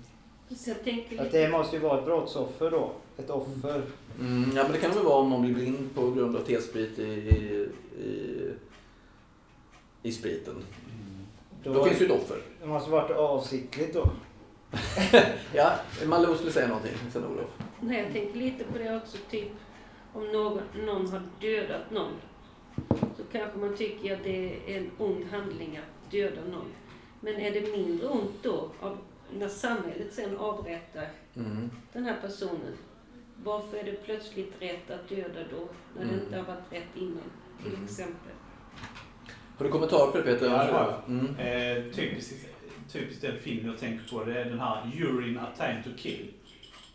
Så 0.57 0.69
jag 0.69 0.83
tänker 0.83 1.21
Att 1.21 1.31
det 1.31 1.49
måste 1.49 1.75
ju 1.75 1.81
vara 1.81 1.99
ett 1.99 2.05
brottsoffer 2.05 2.71
då. 2.71 2.91
Ett 3.17 3.29
offer. 3.29 3.81
Mm, 4.19 4.51
ja 4.55 4.63
men 4.63 4.71
det 4.71 4.77
kan 4.77 4.91
väl 4.91 5.03
vara 5.03 5.15
om 5.15 5.29
någon 5.29 5.41
blir 5.41 5.53
blind 5.53 5.89
på 5.95 6.11
grund 6.11 6.35
av 6.35 6.39
T-sprit 6.41 6.99
i, 6.99 7.03
i, 7.03 7.67
i, 8.03 8.49
i 10.03 10.11
spriten. 10.11 10.55
Då, 11.63 11.73
Då 11.73 11.83
finns 11.85 12.01
ju 12.01 12.05
ett 12.05 12.11
offer. 12.11 12.37
Det 12.61 12.67
måste 12.67 12.91
varit 12.91 13.11
avsiktligt 13.11 13.93
då. 13.93 14.09
Ja, 15.53 15.71
Malou 16.05 16.35
skulle 16.35 16.51
säga 16.51 16.67
någonting, 16.67 16.91
sen 17.13 17.25
Olof. 17.25 17.49
nej, 17.79 18.03
jag 18.03 18.13
tänker 18.13 18.39
lite 18.39 18.63
på 18.63 18.77
det 18.77 18.95
också, 18.97 19.17
typ 19.31 19.47
om 20.13 20.27
någon, 20.31 20.61
någon 20.85 21.07
har 21.11 21.21
dödat 21.41 21.91
någon 21.91 22.11
så 23.17 23.23
kanske 23.31 23.57
man 23.59 23.77
tycker 23.77 24.13
att 24.13 24.23
det 24.23 24.45
är 24.73 24.77
en 24.77 24.91
ond 24.97 25.25
handling 25.31 25.77
att 25.77 26.11
döda 26.11 26.41
någon. 26.51 26.71
Men 27.19 27.35
är 27.35 27.51
det 27.51 27.77
mindre 27.77 28.07
ont 28.07 28.43
då 28.43 28.69
av, 28.79 28.97
när 29.33 29.47
samhället 29.47 30.13
sen 30.13 30.37
avrättar 30.37 31.07
Mm. 31.35 31.69
den 31.93 32.03
här 32.05 32.15
personen? 32.21 32.73
Varför 33.43 33.77
är 33.77 33.83
det 33.83 34.05
plötsligt 34.05 34.53
rätt 34.59 34.91
att 34.91 35.09
döda 35.09 35.39
då 35.51 35.67
när 35.95 36.05
det 36.05 36.09
Mm. 36.13 36.23
inte 36.25 36.37
har 36.37 36.43
varit 36.43 36.71
rätt 36.73 36.95
innan, 36.95 37.31
till 37.63 37.73
Mm. 37.73 37.83
exempel? 37.85 38.31
Har 39.57 39.65
du 39.65 39.71
kommentarer 39.71 40.11
på 40.11 40.17
det 40.17 40.23
Peter? 40.23 40.45
Ja, 40.45 40.63
det 40.65 40.71
har 40.71 41.01
Mm. 41.07 41.25
Eh, 41.35 41.93
typiskt, 41.93 42.47
typiskt 42.91 43.21
den 43.21 43.37
film 43.39 43.65
jag 43.67 43.77
tänker 43.79 44.09
på 44.17 44.23
det 44.23 44.41
är 44.41 44.45
den 44.45 44.59
här 44.59 44.91
Urine 44.99 45.39
A 45.41 45.47
Time 45.57 45.83
To 45.83 45.89
Kill. 45.97 46.27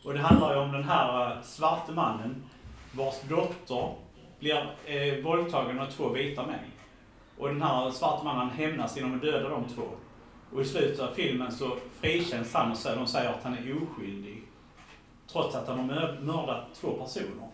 Och 0.04 0.12
det 0.12 0.18
handlar 0.18 0.54
ju 0.54 0.60
om 0.60 0.72
den 0.72 0.84
här 0.84 1.30
eh, 1.36 1.42
svarte 1.42 1.92
mannen 1.92 2.42
vars 2.96 3.20
dotter 3.28 3.94
blir 4.38 4.74
eh, 4.86 5.24
våldtagen 5.24 5.78
av 5.78 5.86
två 5.86 6.08
vita 6.08 6.46
män. 6.46 6.58
Och 7.38 7.48
den 7.48 7.62
här 7.62 7.90
svarte 7.90 8.24
mannen 8.24 8.50
hämnas 8.50 8.96
genom 8.96 9.14
att 9.14 9.22
döda 9.22 9.48
de 9.48 9.64
två. 9.64 9.82
Och 10.52 10.62
i 10.62 10.64
slutet 10.64 11.00
av 11.00 11.14
filmen 11.14 11.52
så 11.52 11.76
frikänns 12.00 12.54
han 12.54 12.70
och 12.72 12.78
de 12.96 13.06
säger 13.06 13.30
att 13.30 13.42
han 13.42 13.54
är 13.54 13.82
oskyldig. 13.82 14.42
Trots 15.32 15.54
att 15.54 15.68
han 15.68 15.78
har 15.78 15.86
mör- 15.86 16.18
mördat 16.22 16.74
två 16.74 16.92
personer. 16.92 17.48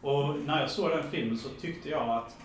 Och 0.00 0.34
när 0.46 0.60
jag 0.60 0.70
såg 0.70 0.90
den 0.90 1.10
filmen 1.10 1.38
så 1.38 1.48
tyckte 1.48 1.88
jag 1.88 2.08
att, 2.08 2.36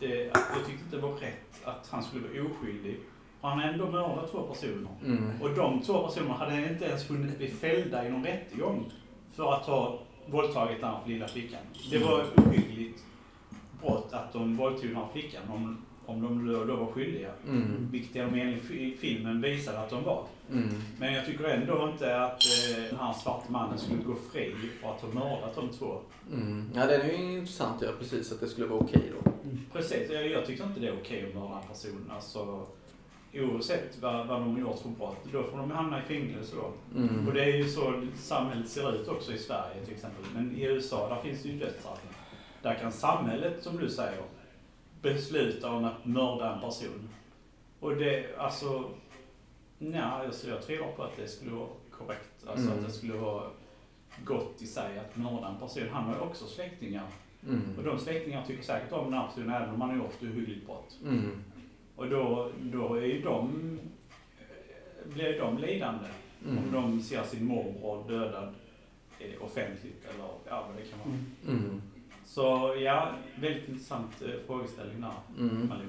det, 0.00 0.30
att 0.30 0.42
jag 0.56 0.66
tyckte 0.66 0.84
inte 0.84 0.96
det 0.96 1.02
var 1.02 1.12
rätt 1.12 1.64
att 1.64 1.88
han 1.90 2.02
skulle 2.02 2.28
vara 2.28 2.50
oskyldig. 2.50 3.00
För 3.40 3.48
han 3.48 3.58
har 3.58 3.68
ändå 3.68 3.86
mördat 3.90 4.30
två 4.30 4.42
personer. 4.42 4.90
Mm. 5.04 5.42
Och 5.42 5.50
de 5.50 5.80
två 5.82 6.06
personerna 6.08 6.34
hade 6.34 6.68
inte 6.68 6.84
ens 6.84 7.10
hunnit 7.10 7.38
bli 7.38 7.48
fällda 7.48 8.06
i 8.06 8.10
någon 8.10 8.24
rättegång 8.24 8.92
för 9.36 9.52
att 9.52 9.66
ha 9.66 9.98
våldtagit 10.26 10.80
den 10.80 10.94
lilla 11.06 11.28
flickan. 11.28 11.60
Det 11.90 11.98
var 11.98 12.20
ett 12.20 12.38
ohyggligt 12.38 13.02
brott 13.82 14.08
att 14.12 14.32
de 14.32 14.56
våldtog 14.56 14.86
den 14.88 14.96
här 14.96 15.08
flickan 15.12 15.42
om, 15.48 15.78
om 16.06 16.22
de 16.22 16.46
då, 16.52 16.64
då 16.64 16.76
var 16.76 16.86
skyldiga. 16.86 17.30
Mm. 17.48 17.88
Vilket 17.90 18.14
de 18.14 18.40
enligt 18.40 18.62
fi- 18.64 18.96
filmen 19.00 19.40
visade 19.40 19.78
att 19.80 19.90
de 19.90 20.04
var. 20.04 20.24
Mm. 20.50 20.68
Men 20.98 21.12
jag 21.14 21.26
tycker 21.26 21.44
ändå 21.44 21.88
inte 21.92 22.22
att 22.22 22.42
eh, 22.44 22.82
den 22.90 22.96
här 22.98 23.12
svarte 23.12 23.52
mannen 23.52 23.78
skulle 23.78 24.02
gå 24.02 24.14
fri 24.32 24.54
för 24.80 24.90
att 24.90 25.00
ha 25.00 25.08
mördat 25.08 25.54
de 25.54 25.68
två. 25.68 25.98
Mm. 26.32 26.70
Ja, 26.74 26.86
den 26.86 27.00
är 27.00 27.18
ju 27.18 27.32
intressant, 27.38 27.82
ja 27.82 27.88
precis, 27.98 28.32
att 28.32 28.40
det 28.40 28.48
skulle 28.48 28.66
vara 28.66 28.80
okej 28.80 29.12
då. 29.24 29.30
Precis, 29.72 30.10
jag, 30.10 30.26
jag 30.30 30.46
tycker 30.46 30.64
inte 30.64 30.80
det 30.80 30.88
är 30.88 30.96
okej 31.02 31.28
att 31.28 31.34
mörda 31.34 31.56
en 31.62 31.68
person. 31.68 32.10
Alltså, 32.14 32.66
oavsett 33.34 33.98
vad, 34.02 34.26
vad 34.26 34.40
de 34.40 34.52
har 34.54 34.60
gjort 34.60 34.78
för 34.78 34.88
brott, 34.88 35.16
då 35.32 35.42
får 35.42 35.58
de 35.58 35.70
hamna 35.70 35.98
i 36.02 36.02
fängelse 36.02 36.56
då. 36.56 36.98
Mm. 36.98 37.28
Och 37.28 37.34
det 37.34 37.44
är 37.44 37.56
ju 37.56 37.64
så 37.68 38.06
samhället 38.16 38.68
ser 38.68 38.94
ut 38.94 39.08
också 39.08 39.32
i 39.32 39.38
Sverige 39.38 39.84
till 39.84 39.94
exempel. 39.94 40.24
Men 40.34 40.56
i 40.56 40.62
USA, 40.64 41.08
där 41.08 41.22
finns 41.22 41.42
det 41.42 41.48
ju 41.48 41.58
dödsstraff. 41.58 42.02
Där 42.62 42.74
kan 42.74 42.92
samhället, 42.92 43.62
som 43.62 43.76
du 43.76 43.90
säger, 43.90 44.22
besluta 45.02 45.70
om 45.70 45.84
att 45.84 46.04
mörda 46.04 46.54
en 46.54 46.60
person. 46.60 47.08
Och 47.80 47.96
det, 47.96 48.38
alltså, 48.38 48.90
nej, 49.78 50.00
alltså 50.02 50.48
jag 50.50 50.62
tvivlar 50.62 50.92
på 50.92 51.02
att 51.02 51.16
det 51.16 51.28
skulle 51.28 51.50
vara 51.50 51.68
korrekt. 51.90 52.46
Alltså 52.46 52.66
Mm. 52.66 52.78
att 52.78 52.84
det 52.86 52.92
skulle 52.92 53.14
vara 53.14 53.44
gott 54.24 54.62
i 54.62 54.66
sig 54.66 54.98
att 54.98 55.16
mörda 55.16 55.48
en 55.48 55.58
person. 55.60 55.88
Han 55.92 56.04
har 56.04 56.14
ju 56.14 56.20
också 56.20 56.46
släktingar. 56.46 57.06
Och 57.42 57.48
Mm. 57.48 57.84
de 57.84 57.98
släktingarna 57.98 58.46
tycker 58.46 58.62
säkert 58.62 58.92
om 58.92 59.04
den 59.04 59.14
här 59.14 59.26
personen 59.28 59.50
även 59.50 59.74
om 59.74 59.80
han 59.80 59.90
har 59.90 59.96
gjort 59.96 60.22
ohyggligt 60.22 60.66
brott. 60.66 60.98
Mm. 61.04 61.44
Och 61.96 62.08
då, 62.10 62.50
då 62.60 62.94
är 62.94 63.02
ju 63.06 63.22
de, 63.22 63.78
blir 65.14 65.38
de 65.38 65.58
lidande. 65.58 66.06
Om 66.48 66.58
Mm. 66.58 66.72
de 66.72 67.00
ser 67.02 67.22
sin 67.22 67.44
morbror 67.44 68.04
dödad 68.08 68.54
eh, 69.18 69.44
offentligt 69.44 70.04
eller 70.14 70.28
ja, 70.48 70.64
vad 70.68 70.76
det 70.76 70.90
kan 70.90 70.98
vara. 70.98 71.18
Mm. 71.58 71.82
Så 72.26 72.74
ja, 72.82 73.08
väldigt 73.40 73.68
intressant 73.68 74.10
eh, 74.22 74.28
frågeställning 74.46 75.00
där, 75.00 75.44
Mm. 75.44 75.68
Malou. 75.68 75.86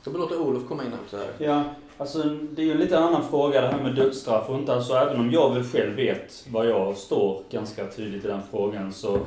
Ska 0.00 0.10
vi 0.10 0.18
låta 0.18 0.38
Olof 0.38 0.68
komma 0.68 0.84
in 0.84 0.92
också 1.04 1.16
här? 1.16 1.28
Ja, 1.38 1.64
alltså 1.98 2.22
det 2.24 2.62
är 2.62 2.66
ju 2.66 2.72
en 2.72 2.78
lite 2.78 2.98
annan 2.98 3.28
fråga 3.28 3.60
det 3.60 3.68
här 3.68 3.82
med 3.82 3.94
dödsstraff 3.94 4.48
och 4.48 4.58
inte. 4.58 4.74
Alltså 4.74 4.92
även 4.94 5.20
om 5.20 5.30
jag 5.30 5.54
väl 5.54 5.64
själv 5.64 5.96
vet 5.96 6.46
vad 6.50 6.66
jag 6.70 6.96
står 6.96 7.42
ganska 7.50 7.86
tydligt 7.86 8.24
i 8.24 8.28
den 8.28 8.40
frågan 8.50 8.92
så 8.92 9.18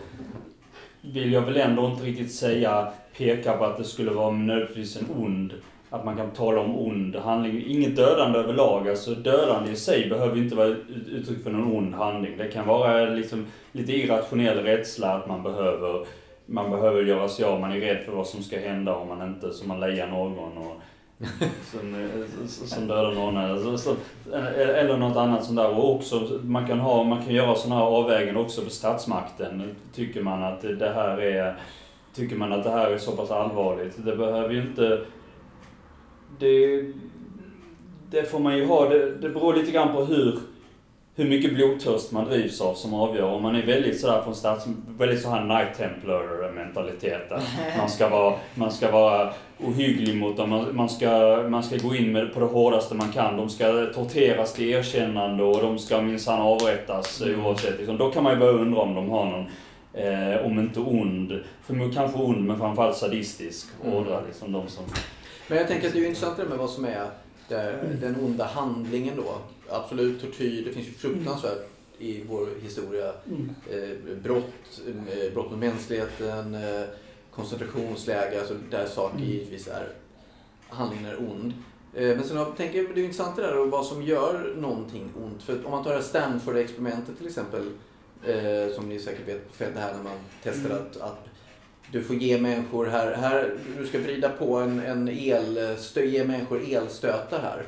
vill 1.04 1.34
jag 1.34 1.42
väl 1.42 1.58
ändå 1.58 1.86
inte 1.86 2.04
riktigt 2.04 2.32
säga, 2.32 2.88
peka 3.18 3.58
på 3.58 3.66
att 3.66 3.78
det 3.78 3.84
skulle 3.84 4.12
vara 4.12 4.32
nödvändigtvis 4.32 4.98
en 4.98 5.08
ond, 5.24 5.54
att 5.90 6.06
man 6.06 6.18
kan 6.18 6.32
tala 6.32 6.62
om 6.62 6.78
ond 6.78 7.16
handling. 7.16 7.64
Inget 7.68 7.96
dödande 7.96 8.40
överlag, 8.40 8.90
alltså 8.90 9.16
dödande 9.16 9.72
i 9.72 9.76
sig 9.76 10.10
behöver 10.10 10.38
inte 10.38 10.56
vara 10.56 10.76
uttryck 11.12 11.44
för 11.44 11.52
någon 11.52 11.76
ond 11.76 11.94
handling. 11.96 12.38
Det 12.38 12.48
kan 12.48 12.68
vara 12.68 13.06
liksom 13.06 13.46
lite 13.72 13.92
irrationell 13.92 14.58
rädsla 14.58 15.14
att 15.14 15.28
man 15.28 15.44
behöver 15.44 16.06
man 16.46 16.72
behöver 16.72 17.04
göra 17.04 17.30
sig 17.30 17.46
av, 17.46 17.60
man 17.60 17.72
är 17.72 17.80
rädd 17.80 18.06
för 18.06 18.12
vad 18.12 18.28
som 18.28 18.44
ska 18.44 18.60
hända 18.60 18.96
om 18.96 19.08
man 19.08 19.28
inte, 19.28 19.54
som 19.54 19.68
man 19.68 19.80
lejar 19.80 20.08
någon 20.08 20.58
och 20.58 20.82
Mm. 21.20 21.52
som, 21.72 21.96
eh, 21.96 22.48
som 22.48 22.88
dödar 22.88 23.12
någon 23.12 23.38
eller, 23.38 23.78
så, 23.78 23.92
eh, 24.34 24.80
eller 24.80 24.98
något 24.98 25.18
annat 25.18 25.46
sånt 25.46 25.58
där. 25.58 25.70
Och 25.70 25.96
också, 25.96 26.40
man 26.44 26.68
kan, 26.68 26.80
ha, 26.80 27.04
man 27.04 27.24
kan 27.24 27.34
göra 27.34 27.56
sådana 27.56 27.82
här 27.82 27.88
avvägningar 27.88 28.40
också 28.40 28.62
för 28.62 28.70
statsmakten. 28.70 29.76
Tycker 29.94 30.22
man 30.22 30.44
att 30.44 30.62
det 30.62 30.92
här 30.96 31.22
är, 31.22 31.60
tycker 32.14 32.36
man 32.36 32.54
att 32.54 32.64
det 32.64 32.70
här 32.70 32.92
är 32.92 32.98
så 32.98 33.12
pass 33.12 33.32
allvarligt. 33.32 34.06
Det 34.06 34.16
behöver 34.16 34.54
ju 34.54 34.62
inte, 34.62 35.02
det, 36.40 36.84
det 38.10 38.24
får 38.24 38.40
man 38.40 38.58
ju 38.58 38.66
ha, 38.66 38.90
det, 38.90 39.16
det 39.16 39.30
beror 39.30 39.54
lite 39.54 39.72
grann 39.72 39.94
på 39.94 40.06
hur, 40.06 40.40
hur 41.16 41.30
mycket 41.30 41.54
blodtörst 41.54 42.12
man 42.12 42.26
drivs 42.26 42.62
av 42.62 42.74
som 42.74 42.94
avgör. 42.94 43.24
Om 43.26 43.42
man 43.42 43.56
är 43.56 43.66
väldigt 43.66 44.00
sådär 44.00 44.22
från 44.22 44.36
stats, 44.36 44.66
väldigt 44.98 45.22
så 45.22 45.30
här 45.30 45.44
Night 45.46 45.78
Templar 45.78 46.52
mentalitet. 46.52 47.32
Man 47.78 47.90
ska 47.90 48.10
vara, 48.10 48.36
man 48.56 48.72
ska 48.72 48.92
vara 48.92 49.34
ohygglig 49.60 50.18
mot 50.18 50.38
dem. 50.38 50.50
Man, 50.50 50.76
man, 50.76 50.90
ska, 50.90 51.10
man 51.50 51.64
ska 51.64 51.78
gå 51.78 51.96
in 51.96 52.12
med 52.12 52.34
på 52.34 52.40
det 52.40 52.46
hårdaste 52.46 52.96
man 52.96 53.12
kan. 53.12 53.38
De 53.38 53.50
ska 53.50 53.86
torteras 53.86 54.54
till 54.54 54.70
erkännande 54.70 55.44
och 55.44 55.62
de 55.62 55.80
ska 55.80 56.02
minsann 56.02 56.42
avrättas 56.42 57.22
Mm. 57.22 57.46
oavsett. 57.46 57.78
Liksom. 57.78 57.98
Då 57.98 58.12
kan 58.12 58.24
man 58.24 58.34
ju 58.34 58.40
börja 58.40 58.54
undra 58.54 58.82
om 58.82 58.96
de 58.96 59.10
har 59.10 59.26
någon, 59.26 59.46
eh, 59.94 60.46
om 60.46 60.60
inte 60.60 60.80
ond, 60.80 61.40
för 61.66 61.94
kanske 61.94 62.20
ond 62.20 62.44
men 62.48 62.58
framförallt 62.58 62.98
sadistisk 62.98 63.68
Mm. 63.84 63.96
ådra. 63.98 64.22
Liksom 64.28 64.52
de 64.52 64.68
som... 64.68 64.84
Men 65.48 65.58
jag 65.58 65.68
tänker 65.68 65.88
att 65.88 65.94
det 65.94 66.00
är 66.00 66.02
ju 66.02 66.08
intressant 66.08 66.38
det 66.38 66.46
med 66.46 66.58
vad 66.58 66.70
som 66.70 66.86
är 66.86 67.06
det, 67.50 67.74
den 68.02 68.16
onda 68.26 68.46
handlingen 68.46 69.14
då. 69.18 69.36
Absolut 69.74 70.22
tortyr, 70.22 70.66
det 70.66 70.72
finns 70.72 70.88
ju 70.88 70.92
fruktansvärt 70.92 71.68
i 71.98 72.24
vår 72.30 72.48
historia. 72.62 73.08
Eh, 73.72 74.18
brott, 74.24 74.82
eh, 74.88 75.34
brott 75.34 75.52
mot 75.52 75.60
mänskligheten, 75.60 76.56
eh, 76.56 76.84
koncentrationsläger, 77.32 78.40
alltså 78.40 78.56
där 78.72 78.86
saker 78.86 79.20
givetvis 79.20 79.68
är, 79.68 79.88
handlingen 80.70 81.06
är 81.06 81.20
ond. 81.20 81.54
Men 81.96 82.24
sen 82.24 82.38
jag 82.38 82.58
tänker 82.58 82.88
det 82.96 83.02
är 83.02 83.04
intressant 83.04 83.36
det 83.36 83.42
där 83.42 83.60
och 83.60 83.72
vad 83.72 83.86
som 83.86 84.04
gör 84.04 84.56
någonting 84.58 85.10
ont. 85.24 85.44
För 85.44 85.66
om 85.66 85.72
man 85.72 85.84
tar 85.84 85.92
det 85.92 85.98
här 85.98 86.04
Stanford-experimentet 86.04 87.18
till 87.18 87.28
exempel, 87.28 87.70
som 88.76 88.90
ni 88.90 89.00
säkert 89.00 89.28
vet 89.28 89.52
fältet 89.52 89.82
här 89.82 89.94
när 89.94 90.04
man 90.04 90.18
testar 90.44 90.70
Mm. 90.70 90.82
att, 90.82 90.98
att 90.98 91.26
du 91.92 92.04
får 92.04 92.16
ge 92.16 92.42
människor 92.42 92.86
här, 92.86 93.14
här 93.14 93.58
du 93.78 93.88
ska 93.88 94.00
vrida 94.00 94.30
på 94.30 94.58
en, 94.58 94.80
en 94.80 95.08
elstö, 95.08 96.06
ge 96.06 96.24
människor 96.24 96.62
elstötar 96.70 97.40
här. 97.40 97.66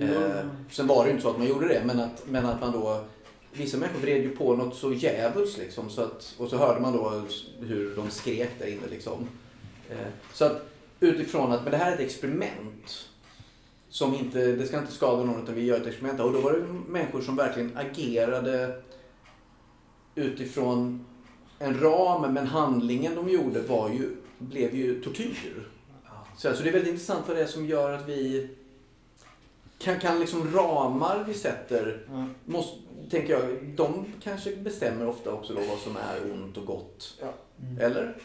Eh, 0.00 0.46
sen 0.70 0.86
var 0.86 1.04
det 1.04 1.08
ju 1.08 1.12
inte 1.12 1.22
så 1.22 1.30
att 1.30 1.38
man 1.38 1.46
gjorde 1.46 1.68
det, 1.68 1.82
men 1.86 2.00
att, 2.00 2.22
men 2.26 2.46
att 2.46 2.60
man 2.60 2.72
då 2.72 3.04
Vissa 3.52 3.78
människor 3.78 4.00
vred 4.00 4.22
ju 4.22 4.36
på 4.36 4.56
något 4.56 4.76
så 4.76 4.92
djävulskt 4.92 5.58
liksom, 5.58 5.90
så 5.90 6.02
att, 6.02 6.34
och 6.38 6.50
så 6.50 6.56
hörde 6.56 6.80
man 6.80 6.92
då 6.92 7.22
hur 7.60 7.96
de 7.96 8.10
skrek 8.10 8.50
där 8.58 8.66
inne 8.66 8.86
liksom. 8.90 9.28
Eh, 9.90 10.06
så 10.32 10.44
att 10.44 10.62
utifrån 11.00 11.52
att 11.52 11.62
men 11.62 11.70
det 11.70 11.76
här 11.76 11.90
är 11.90 11.94
ett 11.94 12.00
experiment. 12.00 13.08
Som 13.88 14.14
inte, 14.14 14.52
det 14.52 14.66
ska 14.66 14.78
inte 14.78 14.92
skada 14.92 15.24
någon 15.24 15.42
utan 15.42 15.54
vi 15.54 15.64
gör 15.64 15.80
ett 15.80 15.86
experiment. 15.86 16.20
Och 16.20 16.32
då 16.32 16.40
var 16.40 16.52
det 16.52 16.62
människor 16.88 17.20
som 17.20 17.36
verkligen 17.36 17.76
agerade 17.76 18.82
utifrån 20.14 21.06
en 21.58 21.80
ram, 21.80 22.34
men 22.34 22.46
handlingen 22.46 23.14
de 23.14 23.28
gjorde 23.28 23.60
var 23.60 23.88
ju, 23.88 24.16
blev 24.38 24.74
ju 24.74 25.02
tortyr. 25.02 25.68
Så 26.36 26.48
alltså 26.48 26.62
det 26.62 26.68
är 26.68 26.72
väldigt 26.72 26.90
intressant 26.90 27.28
vad 27.28 27.36
det 27.36 27.42
är 27.42 27.46
som 27.46 27.66
gör 27.66 27.92
att 27.92 28.08
vi 28.08 28.48
kan, 29.86 30.00
kan 30.00 30.20
liksom 30.20 30.52
ramar 30.56 31.24
vi 31.26 31.34
sätter, 31.34 31.98
Mm. 32.08 32.34
måste, 32.44 32.78
tänker 33.10 33.32
jag, 33.32 33.42
de 33.76 34.12
kanske 34.22 34.56
bestämmer 34.56 35.08
ofta 35.08 35.32
också 35.32 35.54
då 35.54 35.60
vad 35.60 35.78
som 35.78 35.96
är 35.96 36.32
ont 36.32 36.56
och 36.56 36.66
gott. 36.66 37.14
Ja. 37.20 37.32
Eller? 37.84 38.16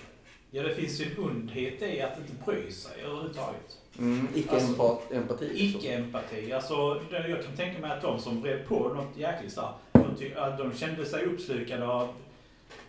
Ja, 0.51 0.63
det 0.63 0.75
finns 0.75 1.01
ju 1.01 1.05
en 1.05 1.23
ondhet 1.23 1.81
i 1.81 2.01
att 2.01 2.17
inte 2.17 2.33
bry 2.45 2.71
sig 2.71 3.01
överhuvudtaget. 3.03 3.77
Mm, 3.99 4.27
Icke-empati. 4.35 5.13
liksom. 5.53 5.79
Icke-empati. 5.81 6.51
Alltså, 6.53 6.93
det- 7.09 7.27
jag 7.27 7.43
kan 7.45 7.55
tänka 7.55 7.81
mig 7.81 7.91
att 7.91 8.01
de 8.01 8.19
som 8.19 8.41
vred 8.41 8.67
på 8.67 8.79
något 8.93 9.17
jäkligt 9.17 9.51
starkt, 9.51 9.75
de, 9.93 10.29
de 10.57 10.73
kände 10.77 11.05
sig 11.05 11.25
uppslukade 11.25 11.87
av, 11.87 12.07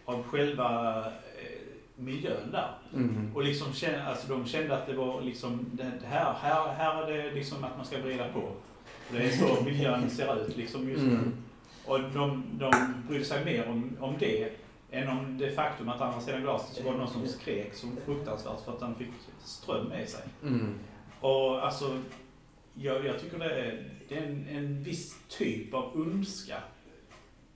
av 0.05 0.23
själva 0.23 0.99
eh, 1.07 1.51
miljön 1.97 2.51
där. 2.53 2.71
Mm. 2.95 3.31
Och 3.35 3.43
liksom 3.43 3.73
kände, 3.73 4.05
alltså 4.05 4.29
de 4.29 4.47
kände 4.47 4.77
att 4.77 4.87
det 4.87 4.93
var 4.93 5.23
liksom, 5.23 5.67
det 5.73 6.07
här, 6.07 6.35
här, 6.41 6.73
här 6.73 7.11
är 7.11 7.23
det 7.23 7.31
liksom 7.31 7.65
att 7.65 7.77
man 7.77 7.87
ska 7.87 7.99
vrida 7.99 8.29
på. 8.29 8.53
Det 9.11 9.25
är 9.25 9.31
så 9.31 9.65
miljön 9.65 10.11
ser 10.11 10.47
ut 10.47 10.57
liksom 10.57 10.89
just 10.89 11.03
nu. 11.03 11.13
Mm. 11.13 11.33
Och 11.85 12.01
de, 12.01 12.45
de 12.53 12.73
brydde 13.09 13.25
sig 13.25 13.45
mer 13.45 13.69
om, 13.69 13.97
om 14.01 14.15
det 14.19 14.53
än 14.91 15.09
om 15.09 15.39
det 15.39 15.51
faktum 15.51 15.89
att 15.89 16.01
andra 16.01 16.21
sidan 16.21 16.43
glaset 16.43 16.77
så 16.77 16.83
var 16.83 16.93
det 16.93 16.99
någon 16.99 17.13
som 17.13 17.27
skrek 17.27 17.75
så 17.75 17.87
fruktansvärt 18.05 18.65
för 18.65 18.73
att 18.73 18.81
han 18.81 18.95
fick 18.95 19.09
ström 19.45 19.87
med 19.87 20.09
sig. 20.09 20.21
Mm. 20.43 20.75
Och 21.21 21.65
alltså, 21.67 21.99
jag, 22.75 23.07
jag 23.07 23.21
tycker 23.21 23.39
det 23.39 23.45
är, 23.45 23.91
det 24.09 24.19
är 24.19 24.23
en, 24.23 24.47
en 24.51 24.83
viss 24.83 25.17
typ 25.29 25.75
av 25.75 25.91
ondska. 25.95 26.57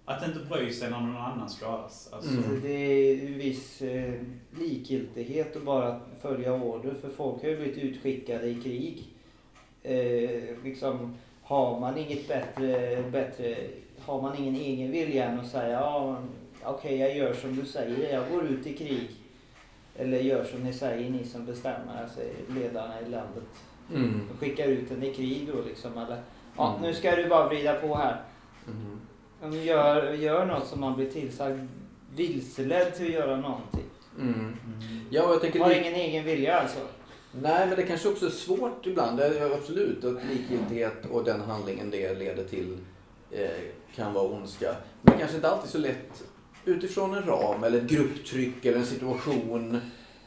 Att 0.08 0.26
inte 0.26 0.38
bry 0.38 0.72
sig 0.72 0.90
när 0.90 1.00
någon 1.00 1.16
annan 1.16 1.50
skadas. 1.50 2.08
Alltså, 2.12 2.30
Mm. 2.30 2.60
Det 2.62 2.68
är 2.72 3.26
en 3.26 3.38
viss 3.38 3.82
eh, 3.82 4.12
likgiltighet 4.58 5.56
att 5.56 5.62
bara 5.62 6.00
följa 6.22 6.54
order 6.54 6.94
för 7.00 7.08
folk 7.08 7.42
har 7.42 7.48
ju 7.48 7.56
blivit 7.56 7.78
utskickade 7.78 8.46
i 8.48 8.54
krig. 8.62 9.04
Eh, 9.82 10.64
liksom, 10.64 11.14
har 11.42 11.80
man 11.80 11.98
inget 11.98 12.28
bättre, 12.28 13.02
bättre, 13.12 13.56
har 14.00 14.22
man 14.22 14.36
ingen 14.38 14.54
egen 14.56 14.90
vilja 14.90 15.24
än 15.24 15.40
att 15.40 15.46
säga 15.50 15.70
ja, 15.80 16.18
okej 16.64 16.96
jag 16.96 17.16
gör 17.16 17.34
som 17.34 17.56
du 17.56 17.66
säger, 17.66 18.12
jag 18.14 18.30
går 18.32 18.44
ut 18.46 18.66
i 18.66 18.72
krig. 18.76 19.08
Eller 19.98 20.18
gör 20.20 20.44
som 20.44 20.60
ni 20.60 20.72
säger, 20.72 21.10
ni 21.10 21.24
som 21.24 21.46
bestämmer, 21.46 22.02
alltså 22.02 22.20
ledarna 22.48 23.00
i 23.00 23.10
landet. 23.10 23.44
Mm. 23.94 24.20
De 24.32 24.38
skickar 24.46 24.66
ut 24.66 24.90
en 24.90 25.02
i 25.02 25.14
krig 25.14 25.48
då 25.54 25.62
liksom, 25.68 25.98
eller 25.98 26.22
ja, 26.56 26.70
Mm. 26.70 26.82
nu 26.82 26.94
ska 26.94 27.16
du 27.16 27.28
bara 27.28 27.48
vrida 27.48 27.74
på 27.74 27.94
här. 27.94 28.22
Mm. 28.68 29.00
De 29.50 29.56
gör, 29.62 30.12
gör 30.12 30.46
något 30.46 30.66
som 30.66 30.80
man 30.80 30.96
blir 30.96 31.10
tillsagd, 31.10 31.60
vilseledd 32.14 32.94
till 32.94 33.06
att 33.06 33.12
göra 33.12 33.36
någonting. 33.36 33.84
Mm. 34.20 34.56
Ja, 35.10 35.22
och 35.26 35.32
jag 35.34 35.40
tänker... 35.40 35.60
Har 35.60 35.68
li- 35.70 35.78
ingen 35.80 35.94
egen 35.94 36.24
vilja 36.24 36.60
alltså. 36.60 36.78
Nej, 37.42 37.66
men 37.66 37.76
det 37.76 37.82
kanske 37.82 38.08
också 38.08 38.26
är 38.26 38.30
svårt 38.30 38.86
ibland. 38.86 39.18
Det 39.18 39.26
är 39.26 39.50
absolut 39.54 40.04
att 40.04 40.14
likgiltighet 40.32 41.06
och 41.10 41.24
den 41.24 41.40
handlingen 41.40 41.90
det 41.90 42.14
leder 42.18 42.44
till 42.44 42.78
eh, 43.30 43.48
kan 43.94 44.12
vara 44.12 44.24
ondska. 44.28 44.74
Men 45.02 45.12
det 45.12 45.18
kanske 45.18 45.36
inte 45.36 45.48
alltid 45.48 45.66
är 45.66 45.72
så 45.72 45.78
lätt 45.78 46.24
utifrån 46.64 47.14
en 47.14 47.22
ram 47.22 47.64
eller 47.64 47.78
ett 47.78 47.90
grupptryck 47.90 48.64
eller 48.64 48.78
en 48.78 48.86
situation 48.86 49.80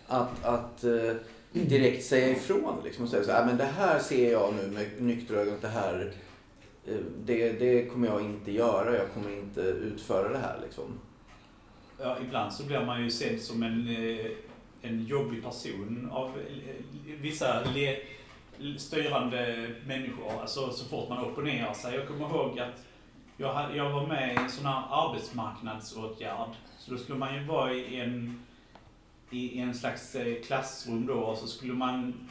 att, 0.08 0.46
att 0.46 0.84
eh, 0.84 1.14
direkt 1.52 2.06
säga 2.06 2.30
ifrån. 2.30 2.76
Liksom, 2.84 3.04
och 3.04 3.10
säga 3.10 3.24
så 3.24 3.32
här, 3.32 3.42
"Ah, 3.42 3.46
men 3.46 3.58
det 3.58 3.64
här 3.78 4.00
ser 4.00 4.32
jag 4.32 4.54
nu 4.62 4.68
med 4.72 4.86
nyktra 4.98 5.38
ögon, 5.38 5.58
det 5.62 5.68
här 5.68 6.12
Eh, 6.90 6.98
det, 7.26 7.52
det 7.52 7.86
kommer 7.86 8.08
jag 8.08 8.22
inte 8.22 8.52
göra. 8.52 8.98
Jag 8.98 9.14
kommer 9.14 9.38
inte 9.38 9.62
utföra 9.62 10.30
det 10.30 10.38
här. 10.38 10.60
Liksom. 10.62 11.00
Ja, 11.98 12.18
ibland 12.22 12.54
så 12.54 12.64
blir 12.64 12.86
man 12.86 13.04
ju 13.04 13.12
sedd 13.12 13.42
som 13.42 13.64
en, 13.64 13.88
eh, 13.88 14.32
en 14.82 15.06
jobbig 15.06 15.44
person 15.44 16.10
av 16.12 16.28
eh, 16.28 16.76
vissa 17.22 17.64
le, 17.76 17.98
styrande 18.78 19.72
människor. 19.86 20.42
Alltså 20.42 20.72
så 20.72 20.86
fort 20.86 21.10
man 21.10 21.26
opponerar 21.26 21.74
sig. 21.74 21.96
Jag 21.96 22.08
kommer 22.08 22.30
ihåg 22.30 22.60
att 22.60 22.86
jag, 23.38 23.76
jag 23.76 23.90
var 23.90 24.08
med 24.08 24.34
i 24.34 24.38
en 24.38 24.50
sån 24.50 24.66
här 24.66 24.84
arbetsmarknadsåtgärd. 24.90 26.50
Så 26.78 26.92
då 26.92 26.98
skulle 26.98 27.18
man 27.18 27.36
ju 27.36 27.44
vara 27.44 27.74
i 27.74 28.00
en, 28.00 28.46
i 29.30 29.60
en 29.60 29.74
slags 29.74 30.16
klassrum 30.46 31.06
då 31.06 31.14
och 31.14 31.38
så 31.38 31.48
skulle 31.48 31.74
man 31.74 32.30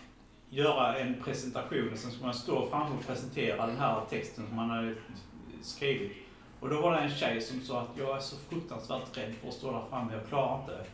göra 0.51 0.99
en 0.99 1.23
presentation 1.25 1.93
och 1.93 1.99
sen 1.99 2.11
skulle 2.11 2.27
man 2.27 2.35
stå 2.35 2.67
fram 2.67 2.93
och 2.93 3.07
presentera 3.07 3.67
den 3.67 3.77
här 3.77 4.01
texten 4.11 4.47
som 4.47 4.57
man 4.57 4.71
hade 4.71 4.95
skrivit. 5.63 6.13
Och 6.61 6.69
då 6.69 6.81
var 6.81 6.93
det 6.93 6.99
en 6.99 7.11
tjej 7.11 7.41
som 7.41 7.61
sa 7.61 7.81
att 7.81 7.99
jag 7.99 8.17
är 8.17 8.21
så 8.21 8.37
fruktansvärt 8.51 9.17
rädd 9.17 9.35
för 9.35 9.49
att 9.49 9.55
stå 9.55 9.73
där 9.73 9.83
framme, 9.91 10.13
jag 10.13 10.29
klarar 10.29 10.61
inte. 10.61 10.85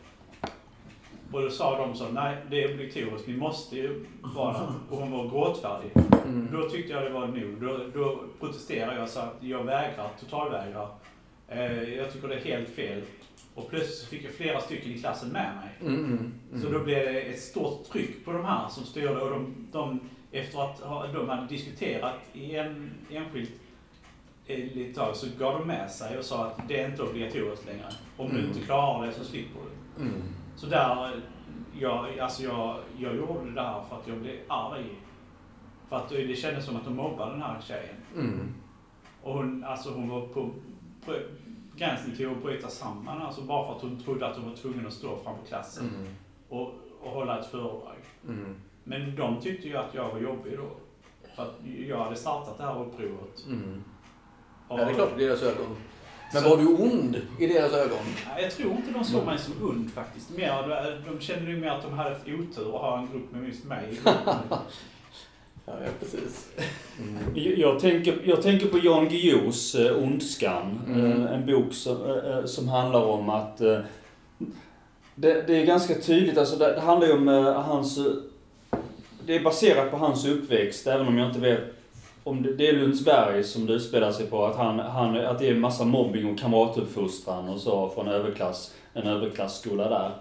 Och 1.31 1.41
då 1.41 1.49
sa 1.49 1.77
de 1.77 1.95
så, 1.95 2.09
nej 2.09 2.37
det 2.49 2.63
är 2.63 2.73
obligatoriskt, 2.73 3.27
ni 3.27 3.37
måste 3.37 3.75
ju 3.75 4.05
vara 4.21 4.53
där. 4.53 4.67
Och 4.89 4.97
hon 4.97 5.11
var 5.11 5.29
gråtfärdig. 5.29 5.91
Mm. 6.25 6.49
Då 6.51 6.69
tyckte 6.69 6.93
jag 6.93 7.03
det 7.03 7.09
var 7.09 7.27
nog. 7.27 7.61
Då, 7.61 7.79
då 7.93 8.23
protesterade 8.39 8.93
jag 8.93 9.03
och 9.03 9.09
sa 9.09 9.21
att 9.21 9.37
jag 9.39 9.63
vägrar, 9.63 10.09
totalvägrar. 10.19 10.87
Eh, 11.47 11.93
jag 11.93 12.13
tycker 12.13 12.27
det 12.27 12.35
är 12.35 12.43
helt 12.43 12.69
fel. 12.69 13.01
Och 13.55 13.69
plötsligt 13.69 13.97
så 13.97 14.07
fick 14.07 14.25
jag 14.25 14.31
flera 14.31 14.59
stycken 14.61 14.91
i 14.91 14.99
klassen 14.99 15.29
med 15.29 15.55
mig. 15.55 15.69
Mm, 15.81 16.05
mm, 16.05 16.31
mm. 16.51 16.61
Så 16.61 16.69
då 16.69 16.79
blev 16.83 16.97
det 17.13 17.21
ett 17.21 17.39
stort 17.41 17.83
tryck 17.83 18.25
på 18.25 18.31
de 18.31 18.45
här 18.45 18.69
som 18.69 18.83
styrde 18.83 19.21
och 19.21 19.29
de, 19.29 19.67
de 19.71 19.99
efter 20.31 20.61
att 20.63 20.81
de 21.13 21.29
hade 21.29 21.47
diskuterat 21.47 22.15
i 22.33 22.55
en 22.55 22.91
enskilt 23.11 23.51
eh, 24.47 24.57
lite 24.75 24.99
tag 24.99 25.15
så 25.15 25.27
gav 25.39 25.59
de 25.59 25.67
med 25.67 25.91
sig 25.91 26.17
och 26.17 26.25
sa 26.25 26.45
att 26.45 26.67
det 26.67 26.79
är 26.81 26.89
inte 26.89 27.03
obligatoriskt 27.03 27.65
längre. 27.65 27.85
Om 28.17 28.29
du 28.29 28.37
Mm. 28.39 28.47
inte 28.51 28.61
klarar 28.61 29.07
det 29.07 29.13
så 29.13 29.23
slipper 29.23 29.59
du. 29.97 30.01
Mm. 30.03 30.21
Så 30.55 30.67
där, 30.67 31.21
jag, 31.79 32.19
alltså 32.19 32.43
jag, 32.43 32.77
jag 32.97 33.15
gjorde 33.15 33.45
det 33.45 33.55
där 33.55 33.83
för 33.89 33.95
att 33.95 34.07
jag 34.07 34.17
blev 34.17 34.35
arg. 34.47 34.85
För 35.89 35.95
att 35.95 36.09
det 36.09 36.35
kändes 36.39 36.65
som 36.65 36.75
att 36.75 36.85
de 36.85 36.95
mobbade 36.95 37.31
den 37.31 37.41
här 37.41 37.61
tjejen. 37.61 37.95
Mm. 38.15 38.53
Och 39.23 39.33
hon, 39.33 39.63
alltså 39.63 39.89
hon 39.93 40.09
var 40.09 40.21
på, 40.21 40.49
på 41.05 41.13
gränsen 41.77 42.15
till 42.15 42.29
att 42.31 42.43
bryta 42.43 42.67
samman. 42.67 43.21
Alltså 43.21 43.41
bara 43.41 43.65
för 43.67 43.75
att 43.75 43.81
hon 43.81 44.03
trodde 44.03 44.27
att 44.27 44.35
hon 44.37 44.49
var 44.49 44.55
tvungen 44.55 44.87
att 44.87 44.93
stå 44.93 45.17
framför 45.23 45.45
klassen 45.47 45.89
Mm. 45.89 46.07
och, 46.49 46.73
och 47.01 47.11
hålla 47.11 47.39
ett 47.39 47.45
föredrag. 47.45 47.95
Mm. 48.27 48.55
Men 48.83 49.15
de 49.15 49.41
tyckte 49.41 49.67
ju 49.67 49.77
att 49.77 49.93
jag 49.93 50.09
var 50.09 50.19
jobbig 50.19 50.57
då. 50.57 50.69
För 51.35 51.43
att 51.43 51.55
jag 51.87 51.97
hade 52.03 52.15
startat 52.15 52.57
det 52.57 52.63
här 52.63 52.81
upproret. 52.81 53.45
Mm. 53.47 53.83
Och- 54.67 54.79
Ja, 54.79 54.85
det 54.85 54.91
är 54.91 54.93
klart 54.93 55.19
i 55.19 55.25
deras 55.25 55.43
ögon. 55.43 55.75
Men 56.33 56.43
Så- 56.43 56.49
var 56.49 56.57
du 56.57 56.67
ond 56.67 57.21
i 57.39 57.47
deras 57.47 57.73
ögon? 57.73 57.97
Jag 58.37 58.51
tror 58.51 58.71
inte 58.71 58.91
de 58.91 59.03
såg 59.03 59.25
mig 59.25 59.37
som 59.39 59.53
und 59.69 59.91
faktiskt. 59.91 60.37
Mer, 60.37 61.01
de 61.11 61.19
kände 61.19 61.51
nog 61.51 61.61
mer 61.61 61.69
att 61.69 61.81
de 61.83 61.93
hade 61.93 62.09
haft 62.09 62.27
otur 62.27 62.75
att 62.75 62.81
ha 62.81 62.99
en 62.99 63.07
grupp 63.11 63.31
med 63.31 63.47
just 63.47 63.63
mig. 63.65 63.99
Ja, 65.65 65.73
ja 65.85 65.91
precis. 65.99 66.49
Jag, 67.35 67.57
jag, 67.57 67.79
tänker, 67.79 68.17
jag 68.23 68.41
tänker 68.41 68.67
på 68.67 68.79
Jan 68.83 69.09
Guillous 69.09 69.75
eh, 69.75 70.03
Ondskan. 70.03 70.81
Mm. 70.87 71.23
Eh, 71.23 71.33
en 71.33 71.45
bok 71.45 71.73
som, 71.73 72.09
eh, 72.09 72.37
eh, 72.37 72.45
som 72.45 72.67
handlar 72.67 73.03
om 73.03 73.29
att 73.29 73.57
det, 75.17 75.43
det 75.47 75.61
är 75.61 75.65
ganska 75.65 75.95
tydligt, 75.95 76.37
alltså 76.37 76.55
det, 76.55 76.73
det 76.73 76.81
handlar 76.81 77.07
ju 77.07 77.13
om 77.13 77.27
hans... 77.65 77.99
Det 79.25 79.35
är 79.35 79.43
baserat 79.43 79.91
på 79.91 79.97
hans 79.97 80.27
uppväxt, 80.27 80.87
även 80.87 81.07
om 81.07 81.17
jag 81.17 81.29
inte 81.29 81.39
vet 81.39 81.59
om 82.23 82.43
det, 82.43 82.53
det 82.53 82.67
är 82.67 82.73
Lundsberg 82.73 83.43
som 83.43 83.65
det 83.65 83.73
utspelar 83.73 84.11
sig 84.11 84.25
på. 84.25 84.45
Att, 84.45 84.55
han, 84.55 84.79
han, 84.79 85.17
att 85.17 85.39
det 85.39 85.47
är 85.47 85.51
en 85.51 85.59
massa 85.59 85.85
mobbing 85.85 86.33
och 86.33 86.39
kamratuppfostran 86.39 87.49
och 87.49 87.59
så 87.59 87.89
från 87.89 88.07
överklass, 88.07 88.73
en 88.93 89.07
överklassskola 89.07 89.89
där. 89.89 90.11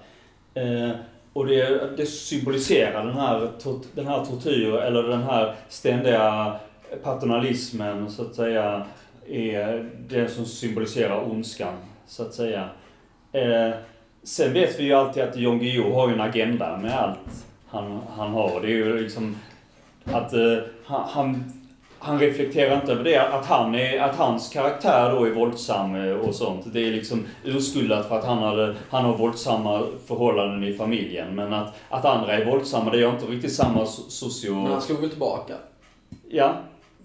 Och 1.34 1.46
det, 1.46 1.96
det 1.96 2.06
symboliserar 2.06 3.06
den 3.06 3.16
här, 3.16 3.50
den 3.94 4.06
här 4.06 4.24
tortyr, 4.24 4.74
eller 4.74 5.02
den 5.02 5.22
här 5.22 5.54
ständiga 5.68 6.56
paternalismen, 7.02 8.10
så 8.10 8.22
att 8.22 8.34
säga, 8.34 8.86
är 9.28 9.90
det 10.08 10.28
som 10.28 10.44
symboliserar 10.44 11.30
ondskan, 11.30 11.74
så 12.06 12.22
att 12.22 12.34
säga. 12.34 12.68
Eh, 13.32 13.70
sen 14.22 14.52
vet 14.52 14.80
vi 14.80 14.84
ju 14.84 14.92
alltid 14.92 15.22
att 15.22 15.36
John 15.36 15.58
Guillou 15.58 15.92
har 15.92 16.08
ju 16.08 16.14
en 16.14 16.20
agenda 16.20 16.76
med 16.76 16.94
allt 16.98 17.46
han, 17.66 18.00
han 18.16 18.32
har. 18.32 18.60
Det 18.60 18.66
är 18.66 18.76
ju 18.76 19.02
liksom 19.02 19.36
att 20.04 20.32
eh, 20.32 20.58
han, 20.84 21.08
han, 21.08 21.52
han 22.04 22.18
reflekterar 22.18 22.76
inte 22.76 22.92
över 22.92 23.04
det, 23.04 23.18
att, 23.18 23.46
han 23.46 23.74
är, 23.74 24.00
att 24.00 24.16
hans 24.16 24.48
karaktär 24.48 25.10
då 25.10 25.24
är 25.24 25.30
våldsam 25.30 25.94
eh, 25.94 26.12
och 26.16 26.34
sånt. 26.34 26.64
Det 26.72 26.80
är 26.88 26.90
liksom 26.92 27.24
urskuldat 27.44 28.08
för 28.08 28.18
att 28.18 28.24
han, 28.24 28.38
hade, 28.38 28.74
han 28.90 29.04
har 29.04 29.16
våldsamma 29.16 29.82
förhållanden 30.06 30.64
i 30.64 30.74
familjen. 30.74 31.34
Men 31.34 31.52
att, 31.52 31.74
att 31.88 32.04
andra 32.04 32.32
är 32.32 32.44
våldsamma, 32.44 32.90
det 32.90 32.98
gör 32.98 33.10
inte 33.10 33.26
riktigt 33.26 33.52
samma 33.52 33.80
so- 33.84 34.08
socio... 34.08 34.54
Men 34.54 34.72
han 34.72 34.82
slog 34.82 35.00
väl 35.00 35.10
tillbaka? 35.10 35.54
Ja, 36.28 36.54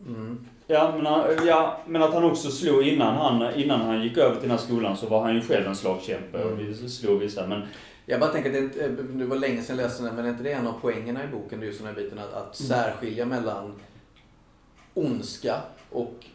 Mm. 0.07 0.45
Ja 0.67 0.91
men, 0.95 1.05
han- 1.05 1.23
ja, 1.47 1.77
men 1.87 2.03
att 2.03 2.13
han 2.13 2.23
också 2.23 2.49
slog 2.51 2.83
innan 2.87 3.15
han, 3.15 3.53
innan 3.55 3.81
han 3.81 4.03
gick 4.03 4.17
över 4.17 4.31
till 4.35 4.41
den 4.41 4.51
här 4.51 4.57
skolan 4.57 4.97
så 4.97 5.05
var 5.07 5.21
han 5.21 5.35
ju 5.35 5.41
själv 5.41 5.67
en 5.67 5.75
slagkämpe 5.75 6.43
och 6.43 6.59
vi 6.59 6.89
slog 6.89 7.19
vissa. 7.19 7.47
Men 7.47 7.61
Jag 8.05 8.19
bara 8.19 8.29
tänker 8.29 8.49
att 8.49 8.53
det, 8.55 8.59
inte, 8.59 8.85
eh, 8.85 8.91
det 8.91 9.25
var 9.25 9.35
länge 9.37 9.61
sedan 9.61 9.77
jag 9.77 9.83
läste 9.83 10.03
den, 10.03 10.15
men 10.15 10.25
är 10.25 10.29
inte 10.29 10.43
det 10.43 10.51
en 10.51 10.67
av 10.67 10.73
poängerna 10.81 11.23
i 11.23 11.27
boken? 11.27 11.59
Det 11.59 11.65
är 11.65 11.67
just 11.67 11.79
den 11.79 11.87
här 11.87 11.95
biten 11.95 12.19
att, 12.19 12.33
att 12.33 12.55
särskilja 12.55 13.25
mellan 13.25 13.73
ondska 14.99 15.61
och 15.91 16.25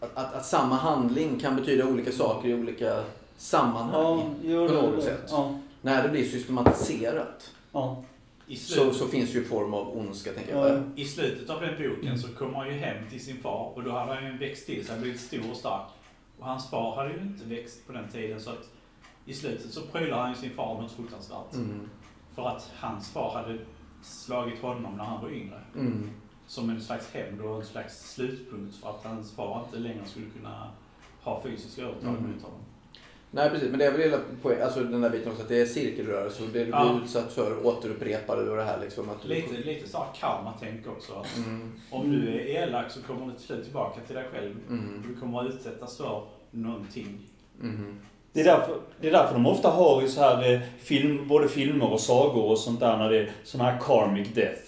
att, 0.00 0.16
att, 0.16 0.34
att 0.34 0.46
samma 0.46 0.74
handling 0.76 1.38
kan 1.40 1.56
betyda 1.56 1.86
olika 1.86 2.12
saker 2.12 2.48
i 2.48 2.54
olika 2.54 3.04
sammanhang. 3.36 4.34
jo, 4.42 4.68
på 4.68 4.74
det- 4.74 4.82
något 4.82 5.04
sätt. 5.04 5.24
Ja, 5.30 5.58
När 5.82 6.02
det 6.02 6.08
blir 6.08 6.24
systematiserat 6.24 7.50
ja. 7.72 8.04
I, 8.46 8.56
så, 8.56 8.92
så 8.92 9.06
finns 9.06 9.34
ju 9.34 9.38
en 9.38 9.44
form 9.48 9.74
av 9.74 9.96
ondska, 9.98 10.32
tänker 10.32 10.52
Ja. 10.56 10.68
jag. 10.68 10.82
I 10.96 11.04
slutet 11.04 11.50
av 11.50 11.60
den 11.60 11.74
boken 11.78 12.18
så 12.18 12.28
kommer 12.28 12.54
han 12.58 12.66
ju 12.66 12.72
hem 12.74 13.10
till 13.10 13.24
sin 13.24 13.36
far 13.36 13.72
och 13.74 13.82
då 13.82 13.90
hade 13.90 14.14
han 14.14 14.24
ju 14.26 14.38
växt 14.38 14.66
till 14.66 14.86
sig, 14.86 15.00
blivit 15.00 15.20
stor 15.20 15.50
och 15.50 15.56
stark. 15.56 15.86
Och 16.38 16.46
hans 16.46 16.70
far 16.70 16.96
hade 16.96 17.14
ju 17.14 17.20
inte 17.20 17.44
växt 17.44 17.86
på 17.86 17.92
den 17.92 18.08
tiden 18.12 18.40
så 18.40 18.50
att 18.50 18.68
i 19.26 19.34
slutet 19.34 19.72
så 19.72 19.80
prylar 19.80 20.18
han 20.20 20.30
ju 20.30 20.36
sin 20.36 20.50
far 20.50 20.82
något 20.82 20.92
fruktansvärt. 20.92 21.54
Mm. 21.54 21.88
för 22.34 22.48
att 22.48 22.70
hans 22.76 23.10
far 23.10 23.30
hade 23.34 23.58
slagit 24.02 24.60
honom 24.62 24.96
när 24.96 25.04
han 25.04 25.22
var 25.22 25.30
yngre. 25.30 25.60
Mm. 25.74 26.10
Som 26.46 26.70
en 26.70 26.80
slags 26.80 27.10
hämnd 27.12 27.40
och 27.40 27.56
en 27.56 27.64
slags 27.66 28.12
slutpunkt 28.14 28.76
för 28.76 28.90
att 28.90 29.04
hans 29.04 29.32
far 29.32 29.64
inte 29.66 29.78
längre 29.88 30.04
skulle 30.06 30.26
kunna 30.36 30.70
ha 31.22 31.42
fysisk 31.42 31.78
övertag 31.78 32.08
Mm. 32.08 32.22
mot 32.32 32.42
honom. 32.42 32.58
Nej 33.30 33.50
precis, 33.50 33.70
men 33.70 33.78
det 33.78 33.84
är 33.86 33.92
väl 33.92 34.00
hela 34.00 34.18
poäng, 34.42 34.60
alltså 34.60 34.80
den 34.80 35.00
där 35.00 35.10
biten 35.10 35.30
också 35.30 35.42
att 35.42 35.48
det 35.48 35.60
är 35.60 35.66
cirkelrörelse 35.66 36.42
och 36.42 36.48
det 36.48 36.58
du 36.58 36.64
blir 36.64 36.74
Ja. 36.74 37.00
utsatt 37.04 37.32
för 37.32 37.66
återupprepar 37.66 38.36
du 38.36 38.50
och 38.50 38.56
det 38.56 38.64
här 38.64 38.80
liksom. 38.80 39.10
Att 39.10 39.22
du, 39.22 39.28
Lite, 39.28 39.52
lite 39.56 39.88
så 39.88 39.98
här 39.98 40.06
karma-tänk 40.20 40.86
också. 40.86 41.12
Att 41.14 41.36
Mm, 41.36 41.72
om 41.90 42.10
du 42.12 42.28
är 42.28 42.62
elak 42.62 42.90
så 42.90 43.02
kommer 43.02 43.26
du 43.26 43.32
till 43.32 43.46
slut 43.46 43.64
tillbaka 43.64 44.00
till 44.06 44.14
dig 44.16 44.24
själv. 44.32 44.54
mm, 44.68 45.04
Du 45.08 45.20
kommer 45.20 45.40
att 45.40 45.54
utsättas 45.54 45.96
för 45.96 46.22
någonting. 46.50 47.18
mm. 47.62 47.98
Det 48.32 48.40
är, 48.40 48.44
därför, 48.44 48.80
det 49.00 49.08
är 49.08 49.12
därför 49.12 49.34
de 49.34 49.46
ofta 49.46 49.70
har 49.70 50.02
i 50.02 50.08
så 50.08 50.20
här 50.20 50.52
eh, 50.52 50.60
film, 50.78 51.28
både 51.28 51.48
filmer 51.48 51.92
och 51.92 52.00
sagor 52.00 52.44
och 52.44 52.58
sånt 52.58 52.80
där 52.80 52.96
när 52.98 53.10
det 53.10 53.18
är 53.18 53.32
såna 53.44 53.64
här 53.64 53.78
karmic 53.80 54.28
death. 54.34 54.62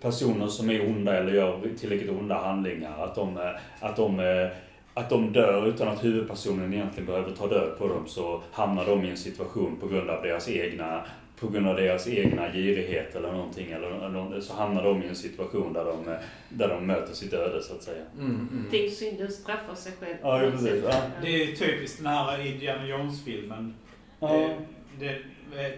Personer 0.00 0.46
som 0.46 0.70
är 0.70 0.88
onda 0.90 1.16
eller 1.16 1.32
gör 1.32 1.60
tillräckligt 1.80 2.10
onda 2.10 2.34
handlingar. 2.34 3.04
Att 3.04 3.14
de, 3.14 3.38
eh, 3.38 3.50
att 3.80 3.96
de, 3.96 4.20
eh, 4.20 4.48
att 4.94 5.10
de 5.10 5.32
dör 5.32 5.66
utan 5.66 5.88
att 5.88 6.04
huvudpersonen 6.04 6.74
egentligen 6.74 7.06
behöver 7.06 7.30
ta 7.30 7.46
död 7.46 7.78
på 7.78 7.88
dem. 7.88 8.06
Så 8.06 8.42
hamnar 8.52 8.86
de 8.86 9.04
i 9.04 9.10
en 9.10 9.16
situation 9.16 9.76
på 9.80 9.88
grund 9.88 10.10
av 10.10 10.22
deras 10.22 10.48
egna 10.48 11.04
på 11.40 11.48
grund 11.48 11.68
av 11.68 11.76
deras 11.76 12.08
egna 12.08 12.52
girighet 12.52 13.14
eller 13.16 13.32
någonting. 13.32 13.70
Eller, 13.70 14.06
eller 14.06 14.40
så 14.40 14.54
hamnar 14.54 14.84
de 14.84 15.02
i 15.02 15.06
en 15.08 15.16
situation 15.16 15.72
där 15.72 15.84
de, 15.84 16.12
eh, 16.12 16.18
där 16.48 16.68
de 16.68 16.86
möter 16.86 17.14
sitt 17.14 17.32
öde 17.32 17.62
så 17.62 17.74
att 17.74 17.82
säga. 17.82 18.02
Mm, 18.18 18.30
mm. 18.52 18.64
Det 18.70 18.86
är 18.86 18.90
synden 18.90 19.32
straffar 19.32 19.74
sig 19.74 19.92
själv. 20.00 20.16
Ja, 20.22 20.50
precis. 20.52 20.84
Ja. 20.84 21.00
Det 21.22 21.42
är 21.42 21.46
typiskt 21.56 21.98
den 21.98 22.06
här 22.06 22.46
Indiana 22.46 22.86
Jones-filmen. 22.86 23.74
Ja, 24.20 24.34
Eh, 24.36 24.50
Den, 24.98 25.14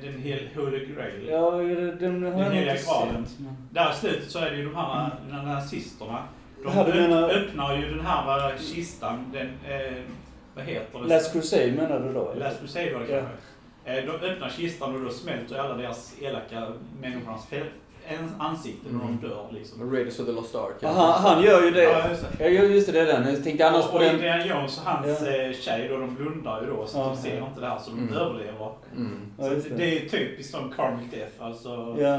den 0.02 0.22
hel 0.22 0.48
Holy 0.56 0.86
Grail. 0.86 1.28
ja 1.30 1.50
den 2.00 2.22
har 2.22 2.42
jag 2.42 2.50
heliga 2.50 2.76
graalen. 2.86 3.26
Där 3.70 3.90
i 3.90 3.94
slutet 3.94 4.30
så 4.30 4.38
är 4.38 4.50
det 4.50 4.56
ju 4.56 4.64
de 4.64 4.74
här 4.76 5.10
här 5.30 5.42
nazisterna. 5.42 6.22
De 6.64 6.72
Ja, 6.76 6.86
menar- 6.86 7.28
öppnar 7.30 7.76
ju 7.76 7.90
den 7.90 8.06
här 8.06 8.50
eh, 8.50 8.56
kistan, 8.58 9.30
den, 9.32 9.46
eh, 9.46 9.92
vad 10.54 10.64
heter 10.64 10.98
det? 10.98 11.06
Last 11.08 11.32
Crusade 11.32 11.72
menar 11.72 12.00
du 12.00 12.12
då? 12.12 12.30
eller? 12.30 12.44
Last 12.44 12.60
Crusade 12.60 12.92
var 12.94 13.00
det 13.00 13.12
Ja. 13.12 13.20
kanske. 13.20 13.36
Eh, 13.84 14.04
De 14.20 14.26
öppnar 14.26 14.48
kistan 14.48 14.94
och 14.94 15.00
då 15.00 15.10
smälter 15.10 15.58
alla 15.58 15.74
deras 15.74 16.14
elaka 16.20 16.68
människornas 17.00 17.46
ansikten 18.38 18.92
när 18.92 19.04
Mm. 19.04 19.18
de 19.22 19.28
dör 19.28 19.46
liksom. 19.52 19.92
Raiders 19.94 20.18
of 20.20 20.26
the 20.26 20.32
Lost 20.32 20.54
Ark. 20.54 20.82
Aha, 20.82 21.12
han 21.18 21.42
gör 21.42 21.64
ju 21.64 21.70
det. 21.70 21.82
Ja, 21.82 22.08
just 22.10 22.24
det. 22.38 22.44
Ja, 22.50 22.62
just 22.62 22.86
det, 22.86 22.92
det 22.92 23.00
är 23.00 23.06
den. 23.20 23.34
Jag 23.34 23.44
tänkte 23.44 23.68
annars 23.68 23.84
och, 23.84 23.90
på 23.90 23.96
och 23.96 24.02
den... 24.02 24.14
Indiana 24.14 24.46
Jones 24.46 24.78
och 24.78 24.84
hans 24.84 25.20
Ja. 25.20 25.26
eh, 25.32 25.52
tjej 25.52 25.88
då, 25.88 25.96
de 25.96 26.14
blundar 26.14 26.60
ju 26.62 26.66
då 26.70 26.86
så 26.86 26.98
Ja, 26.98 27.10
att 27.12 27.16
de 27.16 27.22
ser 27.28 27.38
ja. 27.38 27.46
inte 27.46 27.60
det 27.60 27.66
här 27.66 27.78
så 27.78 27.90
de 27.90 27.98
Mm. 27.98 28.14
överlever. 28.14 28.68
Mm. 28.96 29.18
Ja, 29.38 29.44
Så 29.48 29.52
just 29.54 29.68
det. 29.68 29.74
det. 29.76 29.96
är 30.04 30.08
typiskt 30.08 30.52
som 30.52 30.70
Karmic 30.76 31.10
Death. 31.10 31.32
Alltså, 31.38 31.96
Ja. 32.00 32.18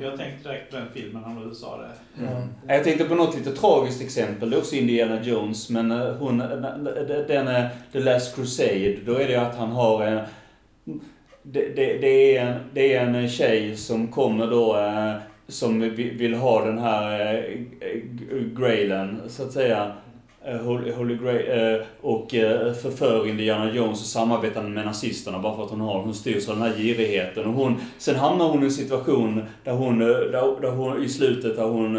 Jag 0.00 0.16
tänkte 0.18 0.48
direkt 0.48 0.70
på 0.70 0.76
den 0.76 0.86
filmen 0.94 1.22
när 1.34 1.44
du 1.48 1.54
sa 1.54 1.76
det. 1.76 2.22
Mm. 2.22 2.32
Ja. 2.66 2.74
Jag 2.74 2.84
tänkte 2.84 3.04
på 3.04 3.14
något 3.14 3.36
lite 3.36 3.52
tragiskt 3.52 4.02
exempel. 4.02 4.50
Det 4.50 4.56
är 4.56 4.58
också 4.58 4.74
Indiana 4.76 5.22
Jones. 5.22 5.70
Men 5.70 5.90
eh, 5.90 6.14
hon, 6.18 6.40
eh, 6.40 6.48
den 7.28 7.68
The 7.92 8.00
Last 8.00 8.34
Crusade. 8.36 8.96
Då 9.06 9.14
är 9.14 9.28
det 9.28 9.36
att 9.36 9.56
han 9.56 9.70
har 9.70 10.02
en... 10.04 10.20
Det, 11.42 11.68
det, 11.76 11.98
det, 11.98 12.36
är, 12.36 12.46
en- 12.46 12.60
det 12.74 12.94
är 12.94 13.06
en 13.06 13.28
tjej 13.28 13.76
som 13.76 14.08
kommer 14.08 14.46
då 14.46 14.76
eh, 14.76 15.12
som 15.48 15.80
vill 15.94 16.34
ha 16.34 16.64
den 16.64 16.78
här 16.78 17.20
eh, 17.80 18.40
grailen, 18.58 19.20
så 19.28 19.42
att 19.42 19.52
säga. 19.52 19.92
Eh, 20.44 20.56
Holy, 20.56 20.92
Holy 20.92 21.16
Grail, 21.16 21.74
eh, 21.74 21.80
och 22.00 22.34
eh, 22.34 22.72
förför 22.72 23.28
Indiana 23.28 23.72
Jones 23.72 24.00
och 24.00 24.06
samarbetar 24.06 24.62
med 24.62 24.84
nazisterna 24.86 25.38
bara 25.38 25.56
för 25.56 25.64
att 25.64 25.70
hon 25.70 25.80
har, 25.80 26.00
hon 26.02 26.14
styrs 26.14 26.48
av 26.48 26.54
den 26.58 26.62
här 26.68 26.76
girigheten. 26.76 27.46
Och 27.46 27.52
hon, 27.52 27.76
sen 27.98 28.16
hamnar 28.16 28.48
hon 28.48 28.62
i 28.62 28.64
en 28.64 28.70
situation 28.70 29.42
där 29.64 29.72
hon, 29.72 29.98
där, 29.98 30.60
där 30.60 30.70
hon 30.70 31.04
i 31.04 31.08
slutet 31.08 31.56
där 31.56 31.64
hon, 31.64 31.94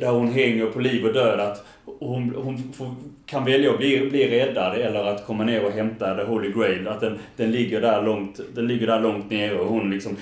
där 0.00 0.10
hon 0.10 0.28
hänger 0.32 0.66
på 0.66 0.80
liv 0.80 1.04
och 1.06 1.12
död. 1.12 1.40
Att 1.40 1.64
hon, 1.84 2.34
hon 2.36 2.72
får, 2.72 2.94
kan 3.26 3.44
välja 3.44 3.70
att 3.70 3.78
bli, 3.78 4.10
bli 4.10 4.30
räddad 4.30 4.76
eller 4.76 5.04
att 5.04 5.26
komma 5.26 5.44
ner 5.44 5.64
och 5.64 5.72
hämta 5.72 6.16
The 6.16 6.22
Holy 6.22 6.52
Grail. 6.52 6.88
Att 6.88 7.00
den, 7.00 7.18
den, 7.36 7.52
ligger 7.52 7.80
där 7.80 8.02
långt, 8.02 8.40
den 8.54 8.66
ligger 8.66 8.86
där 8.86 9.00
långt 9.00 9.30
nere 9.30 9.58
och 9.58 9.66
hon 9.66 9.90
liksom 9.90 10.16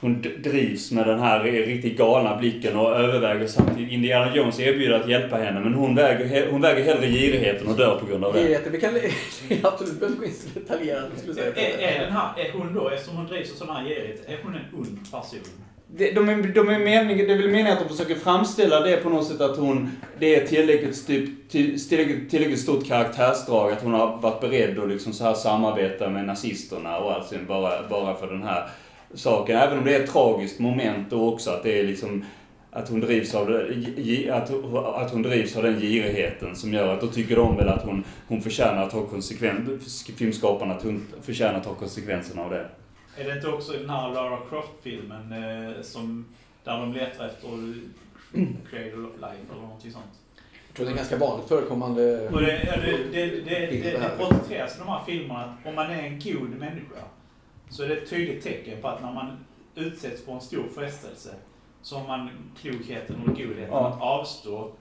hon 0.00 0.22
drivs 0.42 0.92
med 0.92 1.06
den 1.06 1.20
här 1.20 1.42
riktigt 1.42 1.98
galna 1.98 2.36
blicken 2.36 2.76
och 2.76 2.96
överväger 2.96 3.46
samtidigt. 3.46 3.92
Indiana 3.92 4.36
Jones 4.36 4.60
erbjuder 4.60 5.00
att 5.00 5.08
hjälpa 5.08 5.36
henne 5.36 5.60
men 5.60 5.74
hon 5.74 5.94
väger, 5.94 6.50
hon 6.50 6.60
väger 6.60 6.84
hellre 6.84 7.06
girigheten 7.06 7.66
och 7.68 7.76
dör 7.76 7.98
på 8.00 8.06
grund 8.06 8.24
av 8.24 8.32
det. 8.32 8.40
Girigheten, 8.40 8.72
vi 8.72 8.80
kan 8.80 8.94
absolut 9.62 10.00
behöver 10.00 10.18
gå 10.18 10.24
in 10.24 10.32
så 10.32 10.58
detaljerat. 10.58 11.10
Är, 11.38 11.78
är, 11.78 12.00
den 12.00 12.12
här, 12.12 12.28
är 12.36 12.52
hon 12.52 12.74
då, 12.74 12.88
eftersom 12.88 13.16
hon 13.16 13.26
drivs 13.26 13.52
av 13.52 13.54
sån 13.66 13.76
här 13.76 13.84
girighet, 13.84 14.28
är 14.28 14.38
hon 14.42 14.54
en 14.54 14.78
ond 14.78 15.10
person? 15.10 15.67
Det, 15.96 16.12
de 16.12 16.28
är, 16.28 16.36
de 16.54 16.68
är 16.68 16.78
meningen, 16.78 17.26
det 17.26 17.32
är 17.32 17.36
väl 17.36 17.50
meningen 17.50 17.72
att 17.72 17.78
de 17.78 17.88
försöker 17.88 18.14
framställa 18.14 18.80
det 18.80 18.96
på 18.96 19.08
något 19.08 19.26
sätt 19.26 19.40
att 19.40 19.56
hon, 19.56 19.90
det 20.18 20.36
är 20.36 20.46
tillräckligt, 20.46 21.06
typ, 21.06 21.48
till, 21.48 21.88
tillräckligt, 21.88 22.30
tillräckligt 22.30 22.60
stort 22.60 22.86
karaktärsdrag 22.86 23.72
att 23.72 23.82
hon 23.82 23.92
har 23.92 24.16
varit 24.16 24.40
beredd 24.40 24.78
att 24.78 24.88
liksom 24.88 25.12
så 25.12 25.24
här 25.24 25.34
samarbeta 25.34 26.08
med 26.08 26.24
nazisterna 26.24 26.98
och 26.98 27.12
allting 27.12 27.46
bara, 27.46 27.88
bara 27.88 28.14
för 28.14 28.26
den 28.26 28.42
här 28.42 28.70
saken. 29.14 29.56
Även 29.56 29.78
om 29.78 29.84
det 29.84 29.96
är 29.96 30.00
ett 30.00 30.10
tragiskt 30.10 30.58
moment 30.58 31.10
då 31.10 31.32
också 31.32 31.50
att 31.50 31.62
det 31.62 31.80
är 31.80 31.84
liksom 31.84 32.24
att 32.70 32.88
hon 32.88 33.00
drivs 33.00 33.34
av, 33.34 33.62
att, 34.32 34.50
att 35.02 35.10
hon 35.10 35.22
drivs 35.22 35.56
av 35.56 35.62
den 35.62 35.80
girigheten 35.80 36.56
som 36.56 36.72
gör 36.72 36.94
att 36.94 37.00
då 37.00 37.06
tycker 37.06 37.36
de 37.36 37.56
väl 37.56 37.68
att 37.68 37.82
hon, 37.82 38.04
hon 38.28 38.42
förtjänar 38.42 38.82
att 38.82 38.92
ha 38.92 39.02
konsekvens, 39.02 40.04
filmskaparna 40.16 40.74
att 40.74 40.82
hon 40.82 41.06
förtjänar 41.22 41.54
att 41.54 41.64
ta 41.64 41.74
konsekvenserna 41.74 42.42
av 42.42 42.50
det. 42.50 42.66
Är 43.18 43.24
det 43.24 43.34
inte 43.34 43.48
också 43.48 43.74
i 43.74 43.78
den 43.78 43.90
här 43.90 44.14
Lara 44.14 44.38
Croft-filmen 44.48 45.32
eh, 45.32 45.82
som, 45.82 46.26
där 46.64 46.80
de 46.80 46.92
letar 46.92 47.26
efter 47.26 47.48
Cradle 48.70 49.06
of 49.06 49.14
Life 49.14 49.52
eller 49.52 49.62
någonting 49.62 49.92
sånt? 49.92 50.04
Jag 50.66 50.76
tror 50.76 50.86
det 50.86 50.92
är 50.92 50.96
ganska 50.96 51.16
vanligt 51.16 51.48
förekommande... 51.48 52.28
Och 52.28 52.40
det, 52.40 52.62
ja, 52.66 52.76
det, 52.76 52.96
det, 53.12 53.26
det, 53.40 53.66
det, 53.66 54.10
porträtteras 54.18 54.76
i 54.76 54.78
de 54.78 54.88
här 54.88 55.04
filmerna 55.06 55.44
att 55.44 55.66
om 55.66 55.74
man 55.74 55.90
är 55.90 56.02
en 56.02 56.20
god 56.20 56.50
människa 56.50 57.02
så 57.70 57.82
är 57.82 57.88
det 57.88 57.96
ett 57.96 58.10
tydligt 58.10 58.42
tecken 58.42 58.82
på 58.82 58.88
att 58.88 59.02
när 59.02 59.12
man 59.12 59.44
utsätts 59.74 60.24
för 60.24 60.32
en 60.32 60.40
stor 60.40 60.64
frestelse 60.74 61.34
så 61.82 61.98
har 61.98 62.08
man 62.08 62.30
klokheten 62.60 63.16
och 63.26 63.36
godheten 63.36 63.68
Ja. 63.70 63.88
att 63.88 64.00
avstå 64.00 64.72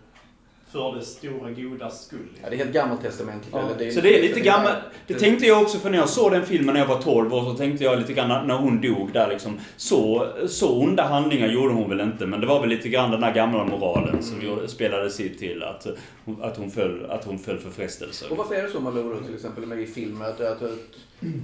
för 0.71 0.95
det 0.95 1.01
stora 1.01 1.51
godas 1.51 2.05
skull. 2.05 2.27
Ja, 2.43 2.49
det 2.49 2.55
är 2.55 2.57
helt 2.57 2.73
gammaltestamentligt. 2.73 3.49
Ja, 3.55 3.69
eller 3.79 3.91
så 3.91 4.01
det 4.01 4.19
är 4.19 4.21
lite 4.21 4.39
gammalt. 4.39 4.75
Det 5.07 5.13
tänkte 5.13 5.45
jag 5.45 5.61
också 5.61 5.79
för 5.79 5.89
när 5.89 5.97
jag 5.97 6.09
såg 6.09 6.31
den 6.31 6.45
filmen 6.45 6.73
när 6.73 6.81
jag 6.81 6.87
var 6.87 7.01
12 7.01 7.33
år 7.33 7.43
så 7.43 7.53
tänkte 7.53 7.83
jag 7.83 7.99
lite 7.99 8.13
grann 8.13 8.47
när 8.47 8.55
hon 8.55 8.81
dog 8.81 9.13
där 9.13 9.27
liksom. 9.29 9.59
Så, 9.77 10.27
så 10.47 10.79
onda 10.83 11.03
handlingar 11.03 11.47
gjorde 11.47 11.73
hon 11.73 11.89
väl 11.89 11.99
inte 12.01 12.25
men 12.25 12.41
det 12.41 12.47
var 12.47 12.59
väl 12.59 12.69
lite 12.69 12.89
grann 12.89 13.11
den 13.11 13.21
där 13.21 13.33
gamla 13.33 13.65
moralen 13.65 14.23
som 14.23 14.39
Mm. 14.41 14.67
spelade 14.67 15.09
sitt 15.09 15.39
till 15.39 15.63
att, 15.63 15.87
hon- 16.25 16.43
att, 16.43 16.57
hon 16.57 16.71
föll, 16.71 17.05
att 17.09 17.25
hon 17.25 17.39
föll 17.39 17.57
för 17.57 17.69
frestelser. 17.69 18.31
Och 18.31 18.37
varför 18.37 18.55
är 18.55 18.63
det 18.63 18.69
så 18.69 18.79
Malou 18.79 19.23
till 19.25 19.35
exempel 19.35 19.65
med 19.65 19.79
i 19.79 19.85
filmer 19.87 20.25
att, 20.25 20.41
att, 20.41 20.61
att 20.61 20.71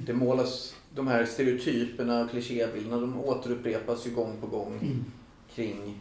det 0.05 0.13
målas 0.13 0.75
de 0.95 1.07
här 1.07 1.25
stereotyperna 1.25 2.21
och 2.21 2.29
klichébilderna 2.31 2.97
de 3.01 3.19
återupprepas 3.19 4.07
ju 4.07 4.11
gång 4.11 4.35
på 4.41 4.47
gång 4.47 4.79
Mm. 4.81 5.05
kring 5.55 5.97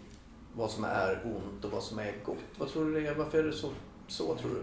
vad 0.57 0.71
som 0.71 0.85
är 0.85 1.21
ont 1.25 1.65
och 1.65 1.71
vad 1.71 1.83
som 1.83 1.99
är 1.99 2.15
gott. 2.25 2.59
Vad 2.59 2.69
tror 2.69 2.85
du 2.85 3.01
det 3.01 3.09
är? 3.09 3.15
Varför 3.15 3.39
är 3.39 3.43
det 3.43 3.53
så, 3.53 3.71
så 4.07 4.37
tror 4.37 4.51
du? 4.51 4.63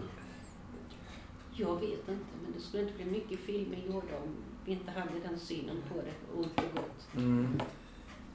Jag 1.52 1.80
vet 1.80 2.08
inte, 2.08 2.36
men 2.42 2.52
det 2.54 2.60
skulle 2.60 2.82
inte 2.82 2.94
bli 2.94 3.04
mycket 3.04 3.38
filmer 3.38 3.78
gjorda 3.86 4.16
om 4.22 4.36
vi 4.64 4.72
inte 4.72 4.90
hade 4.90 5.20
den 5.28 5.38
synen 5.38 5.76
på 5.92 5.94
det, 5.94 6.38
ont 6.38 6.58
och 6.58 6.74
gott. 6.74 7.16
Mm. 7.16 7.60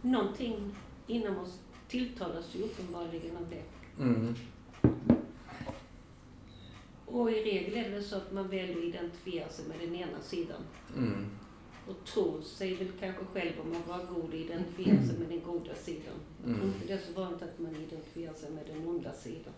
Någonting 0.01 0.75
inom 1.07 1.37
oss 1.37 1.59
tilltalas 1.87 2.55
ju 2.55 2.63
uppenbarligen 2.63 3.37
av 3.37 3.49
det. 3.49 3.63
Mm. 4.03 4.35
Och 7.05 7.31
i 7.31 7.43
regel 7.43 7.77
är 7.77 7.83
det 7.83 7.89
väl 7.89 8.03
så 8.03 8.17
att 8.17 8.31
man 8.31 8.47
väljer 8.47 8.77
att 8.77 8.83
identifiera 8.83 9.49
sig 9.49 9.65
med 9.67 9.79
den 9.79 9.95
ena 9.95 10.21
sidan. 10.21 10.61
Mm. 10.97 11.25
Och 11.89 12.05
tror 12.05 12.41
sig 12.41 12.75
väl 12.75 12.87
kanske 12.99 13.25
själv 13.33 13.51
om 13.63 13.69
man 13.71 13.81
var 13.99 14.05
god 14.15 14.23
och 14.29 14.33
identifiera 14.35 14.97
sig 15.05 15.17
med 15.19 15.29
den 15.29 15.41
goda 15.45 15.75
sidan. 15.75 16.13
Jag 16.45 16.55
tror 16.55 16.63
Mm. 16.63 16.67
inte 16.75 16.87
det 16.87 16.93
är 16.93 17.13
så 17.13 17.21
vanligt 17.21 17.41
att 17.41 17.59
man 17.59 17.75
identifierar 17.75 18.33
sig 18.33 18.49
med 18.51 18.63
den 18.67 18.87
onda 18.87 19.13
sidan. 19.13 19.53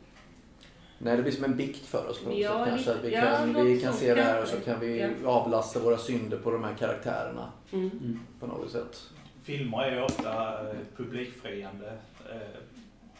Nej, 0.99 1.17
det 1.17 1.23
blir 1.23 1.31
som 1.33 1.43
en 1.43 1.57
bikt 1.57 1.85
för 1.85 2.09
oss 2.09 2.19
på 2.23 2.29
något 2.29 2.37
Ja, 2.39 2.65
sätt 2.65 2.69
kanske. 2.73 2.91
Att 2.93 3.03
vi 3.03 3.11
ja, 3.13 3.21
kan, 3.21 3.65
vi 3.65 3.81
kan 3.81 3.93
se 3.93 4.13
det 4.15 4.21
här 4.21 4.41
och 4.41 4.47
så 4.47 4.57
kan 4.59 4.79
vi 4.79 4.99
Ja. 5.23 5.29
avlasta 5.29 5.79
våra 5.79 5.97
synder 5.97 6.37
på 6.37 6.51
de 6.51 6.63
här 6.63 6.73
karaktärerna 6.73 7.51
Mm. 7.71 7.89
Mm. 7.89 8.19
på 8.39 8.47
något 8.47 8.71
sätt. 8.71 9.09
Filmer 9.43 9.83
är 9.83 9.95
ju 9.95 10.01
ofta 10.03 10.61
eh, 10.69 10.75
publikfriande 10.97 11.97
eh, 12.31 12.59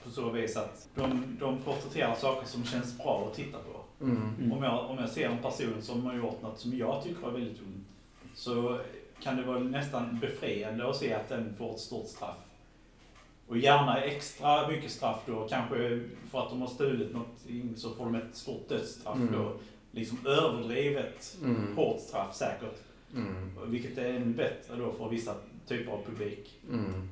på 0.03 0.09
så 0.09 0.29
vis 0.29 0.57
att 0.57 0.89
de, 0.95 1.37
de 1.39 1.57
porträtterar 1.57 2.15
saker 2.15 2.47
som 2.47 2.63
känns 2.63 2.97
bra 2.97 3.27
att 3.29 3.35
titta 3.37 3.57
på. 3.57 4.03
Mm. 4.05 4.33
Mm. 4.39 4.51
Om, 4.53 4.63
jag, 4.63 4.89
om 4.89 4.97
jag 4.97 5.09
ser 5.09 5.29
en 5.29 5.37
person 5.37 5.81
som 5.81 6.05
har 6.05 6.15
gjort 6.15 6.41
något 6.41 6.59
som 6.59 6.77
jag 6.77 7.03
tycker 7.03 7.27
är 7.27 7.31
väldigt 7.31 7.59
ont 7.61 7.87
så 8.35 8.79
kan 9.23 9.35
det 9.37 9.43
vara 9.43 9.59
nästan 9.59 10.19
befriande 10.21 10.89
att 10.89 10.95
se 10.95 11.13
att 11.13 11.29
den 11.29 11.55
får 11.57 11.73
ett 11.73 11.79
stort 11.79 12.07
straff. 12.07 12.35
Och 13.47 13.57
gärna 13.57 14.01
extra 14.01 14.67
mycket 14.67 14.91
straff 14.91 15.19
då, 15.25 15.47
kanske 15.49 16.03
för 16.31 16.39
att 16.43 16.49
de 16.49 16.61
har 16.61 16.67
stulit 16.67 17.13
något 17.13 17.37
så 17.79 17.93
får 17.93 18.05
de 18.05 18.15
ett 18.15 18.35
stort 18.35 18.69
dödsstraff 18.69 19.15
Mm. 19.15 19.33
då. 19.33 19.53
Liksom 19.91 20.17
överdrivet 20.27 21.37
Mm. 21.43 21.75
hårt 21.75 21.99
straff 22.01 22.35
säkert. 22.35 22.75
Mm. 23.15 23.51
Vilket 23.71 23.97
är 23.97 24.09
ännu 24.13 24.25
bättre 24.33 24.75
då 24.75 24.91
för 24.91 25.09
vissa 25.09 25.35
typer 25.67 25.91
av 25.91 26.03
publik. 26.05 26.59
Mm. 26.69 27.09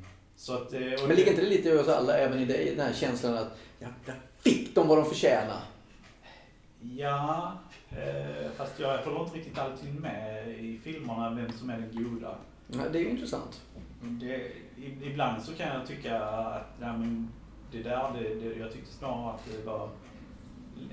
Att, 0.50 0.74
eh, 0.74 0.80
Men 0.82 1.16
ligger 1.16 1.30
inte 1.32 1.42
det 1.42 1.50
lite 1.50 1.70
i 1.70 1.78
oss 1.78 1.88
alla, 1.88 2.18
även 2.18 2.40
i 2.40 2.46
dig, 2.46 2.74
den 2.76 2.86
här 2.86 2.94
känslan 2.94 3.38
att 3.38 3.58
ja, 3.80 3.88
där 4.06 4.16
fick 4.40 4.76
de 4.76 4.88
vad 4.88 4.98
de 4.98 5.06
förtjänar? 5.06 5.60
Ja, 6.94 7.54
eh, 7.90 8.52
fast 8.58 8.80
jag 8.80 8.98
håller 8.98 9.22
inte 9.22 9.38
riktigt 9.38 9.58
alltid 9.58 10.00
med 10.00 10.48
i 10.48 10.80
filmerna 10.84 11.30
vem 11.30 11.52
som 11.52 11.70
är 11.70 11.80
den 11.80 12.04
goda. 12.04 12.36
Ja, 12.68 12.90
det 12.92 13.00
är 13.00 13.04
ju 13.04 13.10
intressant. 13.10 13.62
Det, 14.02 14.52
ibland 15.02 15.44
så 15.44 15.54
kan 15.54 15.68
jag 15.68 15.88
tycka 15.88 16.26
att 16.26 16.76
ja, 16.82 16.98
men 16.98 17.30
det 17.72 17.84
där, 17.84 18.14
det, 18.14 18.36
det, 18.36 18.60
jag 18.60 18.72
tyckte 18.74 18.92
snarare 18.92 19.34
att 19.34 19.46
det 19.52 19.66
var 19.66 19.90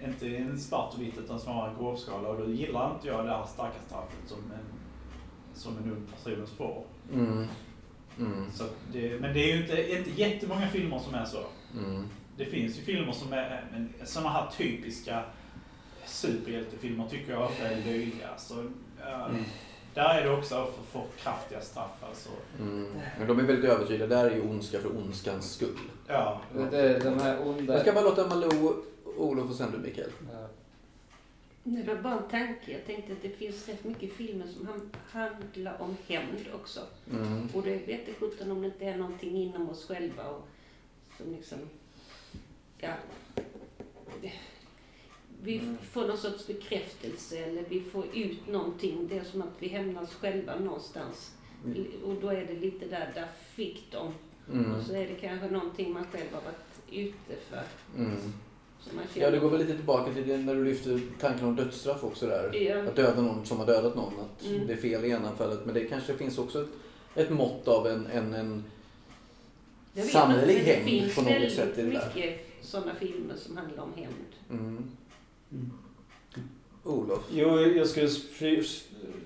inte 0.04 0.36
en 0.36 0.58
svart 0.58 0.94
och 0.94 1.02
vitt 1.02 1.18
utan 1.18 1.40
snarare 1.40 1.70
en 1.70 1.76
gråskala 1.76 2.28
och 2.28 2.38
då 2.38 2.50
gillar 2.50 2.94
inte 2.94 3.08
jag 3.08 3.24
det 3.24 3.30
här 3.30 3.46
starka 3.46 3.78
straffet 3.86 4.28
som 4.28 4.38
en, 4.38 4.66
som 5.54 5.78
en 5.78 5.92
ung 5.92 6.06
person 6.06 6.46
får. 6.56 6.84
Mm. 7.12 7.46
Mm. 8.18 8.50
Så 8.52 8.64
det, 8.92 9.20
men 9.20 9.34
det 9.34 9.40
är 9.40 9.56
ju 9.56 9.62
inte, 9.62 9.98
inte 9.98 10.10
jättemånga 10.10 10.68
filmer 10.68 10.98
som 10.98 11.14
är 11.14 11.24
så. 11.24 11.44
Mm. 11.78 12.08
Det 12.36 12.44
finns 12.44 12.78
ju 12.78 12.82
filmer 12.82 13.12
som 13.12 13.32
är, 13.32 13.64
sådana 14.04 14.30
här 14.30 14.50
typiska 14.50 15.24
superhjältefilmer 16.06 17.08
tycker 17.08 17.32
jag 17.32 17.42
ofta 17.44 17.68
är 17.68 17.84
löjliga. 17.84 18.38
Så, 18.38 18.64
ja, 19.00 19.26
Mm. 19.28 19.44
Där 19.94 20.18
är 20.18 20.24
det 20.24 20.30
också 20.36 20.54
för, 20.66 20.82
för 20.82 21.06
kraftiga 21.22 21.60
straff 21.60 22.04
alltså. 22.04 22.28
Mm. 22.60 22.86
Men 23.18 23.28
de 23.28 23.38
är 23.38 23.42
väldigt 23.42 23.70
övertydliga. 23.70 24.06
Där 24.08 24.24
är 24.30 24.34
ju 24.34 24.40
ondska 24.42 24.80
för 24.80 24.96
ondskans 24.96 25.52
skull. 25.52 25.78
Ja, 26.06 26.40
Det 26.70 26.78
är 26.78 27.00
de 27.00 27.18
här 27.20 27.48
onda... 27.48 27.72
Jag 27.72 27.82
ska 27.82 27.92
bara 27.92 28.04
låta 28.04 28.26
Malou, 28.26 28.82
Olof 29.16 29.50
och 29.50 29.56
sen 29.56 29.70
du 29.72 29.78
Mikael. 29.78 30.10
Ja. 30.32 30.46
Nej, 31.64 31.82
det 31.82 31.94
var 31.94 32.02
bara 32.02 32.14
en 32.18 32.28
tanke. 32.30 32.72
Jag 32.72 32.86
tänkte 32.86 33.12
att 33.12 33.22
det 33.22 33.28
finns 33.30 33.68
rätt 33.68 33.84
mycket 33.84 34.12
filmer 34.12 34.46
som 34.46 34.66
han- 34.66 34.90
handlar 35.10 35.82
om 35.82 35.96
hämnd 36.08 36.44
också. 36.54 36.80
Mm. 37.12 37.48
Och 37.54 37.62
det 37.62 37.76
vet 37.76 38.00
jag 38.08 38.16
sjutton 38.20 38.50
om 38.50 38.60
det 38.60 38.66
inte 38.66 38.84
är 38.84 38.96
någonting 38.96 39.36
inom 39.36 39.70
oss 39.70 39.86
själva 39.88 40.24
och 40.28 40.48
som 41.18 41.32
liksom, 41.32 41.58
ja. 42.78 42.90
Vi 45.44 45.58
Mm. 45.58 45.76
får 45.92 46.06
någon 46.06 46.18
sorts 46.18 46.46
bekräftelse 46.46 47.38
eller 47.38 47.64
vi 47.68 47.80
får 47.80 48.04
ut 48.14 48.48
någonting. 48.48 49.08
Det 49.08 49.18
är 49.18 49.24
som 49.24 49.42
att 49.42 49.48
vi 49.58 49.68
hämnas 49.68 50.14
själva 50.14 50.58
någonstans. 50.58 51.32
Mm. 51.64 51.86
Och 52.04 52.14
då 52.20 52.28
är 52.28 52.44
det 52.46 52.54
lite 52.60 52.86
där, 52.86 53.10
där 53.14 53.26
fick 53.54 53.84
de. 53.92 54.12
Mm. 54.52 54.74
Och 54.74 54.82
så 54.86 54.92
är 54.94 55.08
det 55.08 55.14
kanske 55.20 55.48
någonting 55.48 55.92
man 55.92 56.06
själv 56.12 56.26
har 56.32 56.40
varit 56.40 56.80
ute 56.92 57.40
för. 57.50 57.62
Mm. 57.98 58.16
Ja, 59.14 59.30
det 59.30 59.38
går 59.38 59.50
väl 59.50 59.60
lite 59.60 59.74
tillbaka 59.76 60.12
till 60.14 60.28
det 60.28 60.36
när 60.36 60.54
du 60.54 60.64
lyfter 60.64 61.00
tanken 61.20 61.46
om 61.46 61.56
dödsstraff 61.56 62.04
också 62.04 62.26
där. 62.26 62.62
Ja. 62.62 62.82
Att 62.88 62.96
döda 62.96 63.22
någon 63.22 63.46
som 63.46 63.58
har 63.58 63.66
dödat 63.66 63.96
någon. 63.96 64.12
Att 64.20 64.44
Mm. 64.46 64.66
det 64.66 64.72
är 64.72 64.76
fel 64.76 65.04
i 65.04 65.10
ena 65.10 65.32
fallet. 65.32 65.60
Men 65.66 65.74
det 65.74 65.84
kanske 65.84 66.14
finns 66.16 66.38
också 66.38 66.62
ett, 66.62 66.68
ett 67.14 67.30
mått 67.30 67.68
av 67.68 67.86
en, 67.86 68.06
en, 68.06 68.34
en 68.34 68.64
samhällelig 70.12 70.54
hämnd 70.54 70.88
finns 70.90 71.14
på 71.14 71.22
något 71.22 71.30
väldigt 71.30 71.52
sätt 71.52 71.78
i 71.78 71.82
det 71.82 71.90
där. 71.90 72.12
mycket 72.14 72.40
sådana 72.62 72.94
filmer 72.94 73.34
som 73.36 73.56
handlar 73.56 73.82
om 73.82 73.92
hämnd. 73.96 74.26
Mm. 74.50 74.84
Mm. 75.52 75.70
Olof? 76.84 77.20
Jo, 77.34 77.60
jag 77.60 77.86
skulle 77.86 78.08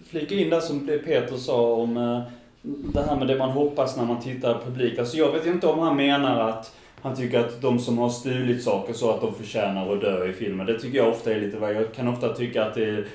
flika 0.09 0.35
in 0.35 0.51
där 0.51 0.61
som 0.61 0.87
det 0.87 0.99
Peter 0.99 1.37
sa 1.37 1.75
om 1.75 1.97
eh, 1.97 2.23
det 2.63 3.03
här 3.03 3.17
med 3.17 3.27
det 3.29 3.39
man 3.39 3.51
hoppas 3.51 3.97
när 3.97 4.05
man 4.05 4.23
tittar 4.23 4.55
på 4.55 4.65
publik. 4.65 4.99
Alltså 4.99 5.17
jag 5.17 5.33
vet 5.33 5.47
inte 5.47 5.67
om 5.67 5.79
han 5.79 5.97
menar 5.97 6.49
att 6.49 6.77
han 7.01 7.17
tycker 7.17 7.39
att 7.39 7.63
de 7.63 7.79
som 7.79 7.99
har 7.99 8.09
stulit 8.09 8.63
saker 8.63 8.93
så 8.93 9.11
att 9.11 9.21
de 9.21 9.35
förtjänar 9.35 9.93
att 9.93 10.01
dö 10.01 10.29
i 10.29 10.33
filmen. 10.33 10.67
Det 10.67 10.81
tycker 10.81 10.99
jag 10.99 11.09
ofta 11.09 11.33
är 11.33 11.41
lite, 11.41 11.57
jag 11.57 11.95
kan 11.95 12.09
ofta 12.09 12.35
tycka 12.35 12.65
att 12.65 12.75
det 12.75 12.85
är, 12.85 13.07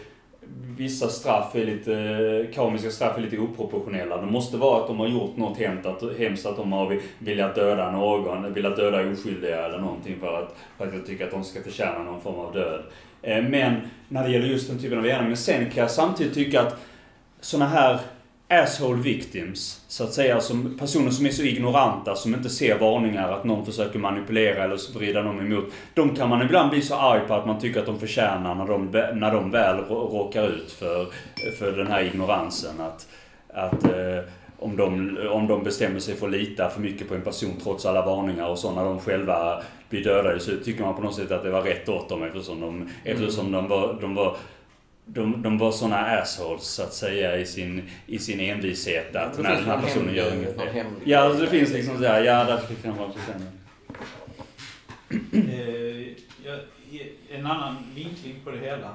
vissa 0.78 1.10
straff 1.10 1.56
är 1.56 1.66
lite, 1.66 2.48
komiska 2.56 2.92
straff 2.92 3.18
är 3.18 3.22
lite 3.22 3.38
oproportionella. 3.38 4.18
Det 4.18 4.32
måste 4.32 4.58
vara 4.58 4.82
att 4.82 4.88
de 4.88 5.00
har 5.00 5.08
gjort 5.08 5.38
något 5.38 5.58
hemskt, 5.58 5.86
att, 5.86 6.18
hemskt 6.18 6.46
att 6.46 6.58
de 6.58 6.72
har 6.72 7.00
velat 7.20 7.56
döda 7.56 7.92
någon, 7.92 8.54
velat 8.54 8.76
döda 8.76 9.12
oskyldiga 9.12 9.66
eller 9.66 9.80
någonting 9.80 10.20
för 10.20 10.44
att, 10.44 10.56
för 10.78 10.88
att 10.88 10.94
jag 10.94 11.06
tycker 11.06 11.26
att 11.26 11.32
de 11.32 11.44
ska 11.44 11.62
förtjäna 11.62 12.04
någon 12.04 12.22
form 12.22 12.40
av 12.40 12.54
död. 12.54 12.82
Eh, 13.22 13.44
men 13.44 13.76
när 14.08 14.24
det 14.24 14.32
gäller 14.32 14.48
just 14.48 14.70
den 14.70 14.80
typen 14.80 14.98
av 14.98 15.04
gärning, 15.04 15.28
Men 15.28 15.38
sen 15.38 15.70
kan 15.70 15.82
jag 15.82 15.92
samtidigt 15.92 16.34
tycka 16.34 16.62
att 16.62 16.80
sådana 17.42 17.70
här 17.70 18.00
asshole 18.52 19.02
victims, 19.02 19.82
så 19.88 20.04
att 20.04 20.14
säga, 20.14 20.42
som 20.42 20.78
personer 20.78 21.12
som 21.12 21.26
är 21.26 21.30
så 21.30 21.44
ignoranta, 21.44 22.16
som 22.16 22.34
inte 22.34 22.50
ser 22.50 22.80
varningar 22.80 23.32
att 23.32 23.44
någon 23.44 23.66
försöker 23.66 24.00
manipulera 24.00 24.64
eller 24.64 24.94
vrida 24.98 25.22
dem 25.22 25.40
emot. 25.40 25.66
De 25.94 26.16
kan 26.16 26.30
man 26.30 26.42
ibland 26.42 26.70
bli 26.70 26.82
så 26.82 26.96
arg 26.96 27.22
på 27.28 27.34
att 27.34 27.48
man 27.48 27.60
tycker 27.60 27.80
att 27.80 27.86
de 27.86 28.00
förtjänar 28.00 28.56
när 28.56 28.68
de, 28.68 28.86
när 29.20 29.32
de 29.32 29.52
väl 29.52 29.78
rå- 29.78 30.10
råkar 30.18 30.48
ut 30.48 30.72
för, 30.72 31.08
för 31.60 31.72
den 31.72 31.88
här 31.88 32.04
ignoransen. 32.04 32.82
Att, 32.82 33.08
att 33.54 33.84
eh, 33.84 34.24
om, 34.60 34.78
de, 34.78 35.18
om 35.32 35.48
de 35.48 35.64
bestämmer 35.64 36.00
sig 36.00 36.16
för 36.16 36.26
att 36.26 36.32
lita 36.32 36.70
för 36.70 36.82
mycket 36.82 37.08
på 37.08 37.16
en 37.16 37.22
person 37.22 37.54
trots 37.64 37.86
alla 37.86 38.06
varningar 38.06 38.50
och 38.50 38.60
så 38.60 38.72
när 38.72 38.86
de 38.86 39.00
själva 39.00 39.62
blir 39.90 40.04
dödade 40.04 40.40
så 40.40 40.52
tycker 40.66 40.84
man 40.84 40.96
på 40.96 41.02
något 41.02 41.16
sätt 41.16 41.32
att 41.32 41.44
det 41.44 41.52
var 41.52 41.62
rätt 41.62 41.90
åt 41.90 42.10
dem 42.10 42.24
eftersom 42.24 42.62
de, 42.62 42.90
eftersom 43.04 43.52
de 43.52 43.68
var, 43.68 43.98
de 44.02 44.16
var 44.16 44.36
de, 45.14 45.42
de 45.42 45.58
var 45.58 45.72
såna 45.72 45.98
assholes 45.98 46.64
så 46.64 46.84
att 46.84 46.94
säga 46.94 47.38
i 47.38 47.46
sin, 47.46 47.82
i 48.06 48.20
sin 48.20 48.40
envishet 48.40 49.16
att 49.16 49.40
när 49.40 49.56
den 49.56 49.66
här 49.66 49.82
personen 49.82 50.16
gör 50.16 50.36
inget 50.36 50.56
fel. 50.56 50.86
Ja, 51.04 51.20
alltså 51.20 51.42
det 51.42 51.48
finns 51.48 51.74
liksom 51.74 51.98
såhär, 51.98 52.24
ja 52.24 52.44
där 52.44 52.58
fick 52.58 52.86
han 52.86 52.98
vara 52.98 53.12
förtjänad. 53.12 53.48
Eh, 55.34 56.08
en 57.30 57.46
annan 57.46 57.76
vinkling 57.96 58.36
på 58.44 58.52
det 58.52 58.58
hela. 58.58 58.88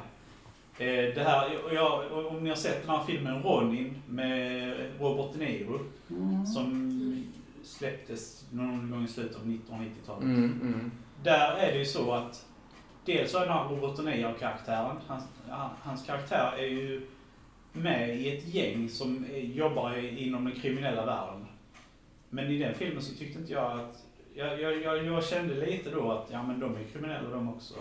Eh, 0.78 1.14
det 1.14 1.24
här, 1.26 1.48
jag, 1.72 2.12
om 2.26 2.44
ni 2.44 2.48
har 2.48 2.56
sett 2.56 2.86
den 2.86 2.90
här 2.90 3.04
filmen 3.06 3.42
Ronin 3.42 4.02
med 4.08 4.74
Robert 5.00 5.38
De 5.38 5.46
Niro 5.46 5.80
som 6.54 6.92
släpptes 7.64 8.44
någon 8.50 8.90
gång 8.90 9.04
i 9.04 9.08
slutet 9.08 9.36
av 9.36 9.42
1990-talet. 9.42 10.22
Mm, 10.22 10.60
mm. 10.62 10.90
Där 11.22 11.56
är 11.56 11.72
det 11.72 11.78
ju 11.78 11.84
så 11.84 12.12
att 12.12 12.46
dels 13.06 13.30
så 13.30 13.38
är 13.38 13.40
den 13.40 13.52
här 13.52 13.68
Robert 13.68 13.96
De 13.96 14.02
Niro-karaktären, 14.02 14.96
hans, 15.06 15.24
hans 15.82 16.06
karaktär 16.06 16.52
är 16.58 16.66
ju 16.66 17.06
med 17.72 18.16
i 18.16 18.36
ett 18.36 18.54
gäng 18.54 18.88
som 18.88 19.26
jobbar 19.32 19.96
inom 19.96 20.44
den 20.44 20.54
kriminella 20.54 21.06
världen. 21.06 21.46
Men 22.30 22.50
i 22.50 22.58
den 22.58 22.74
filmen 22.74 23.02
så 23.02 23.14
tyckte 23.14 23.38
inte 23.38 23.52
jag 23.52 23.80
att, 23.80 24.04
jag, 24.34 24.60
jag, 24.60 24.82
jag, 24.82 25.04
jag 25.04 25.24
kände 25.24 25.66
lite 25.66 25.90
då 25.90 26.12
att 26.12 26.28
ja 26.30 26.42
men 26.42 26.60
de 26.60 26.76
är 26.76 26.84
kriminella 26.92 27.30
de 27.30 27.48
också. 27.48 27.74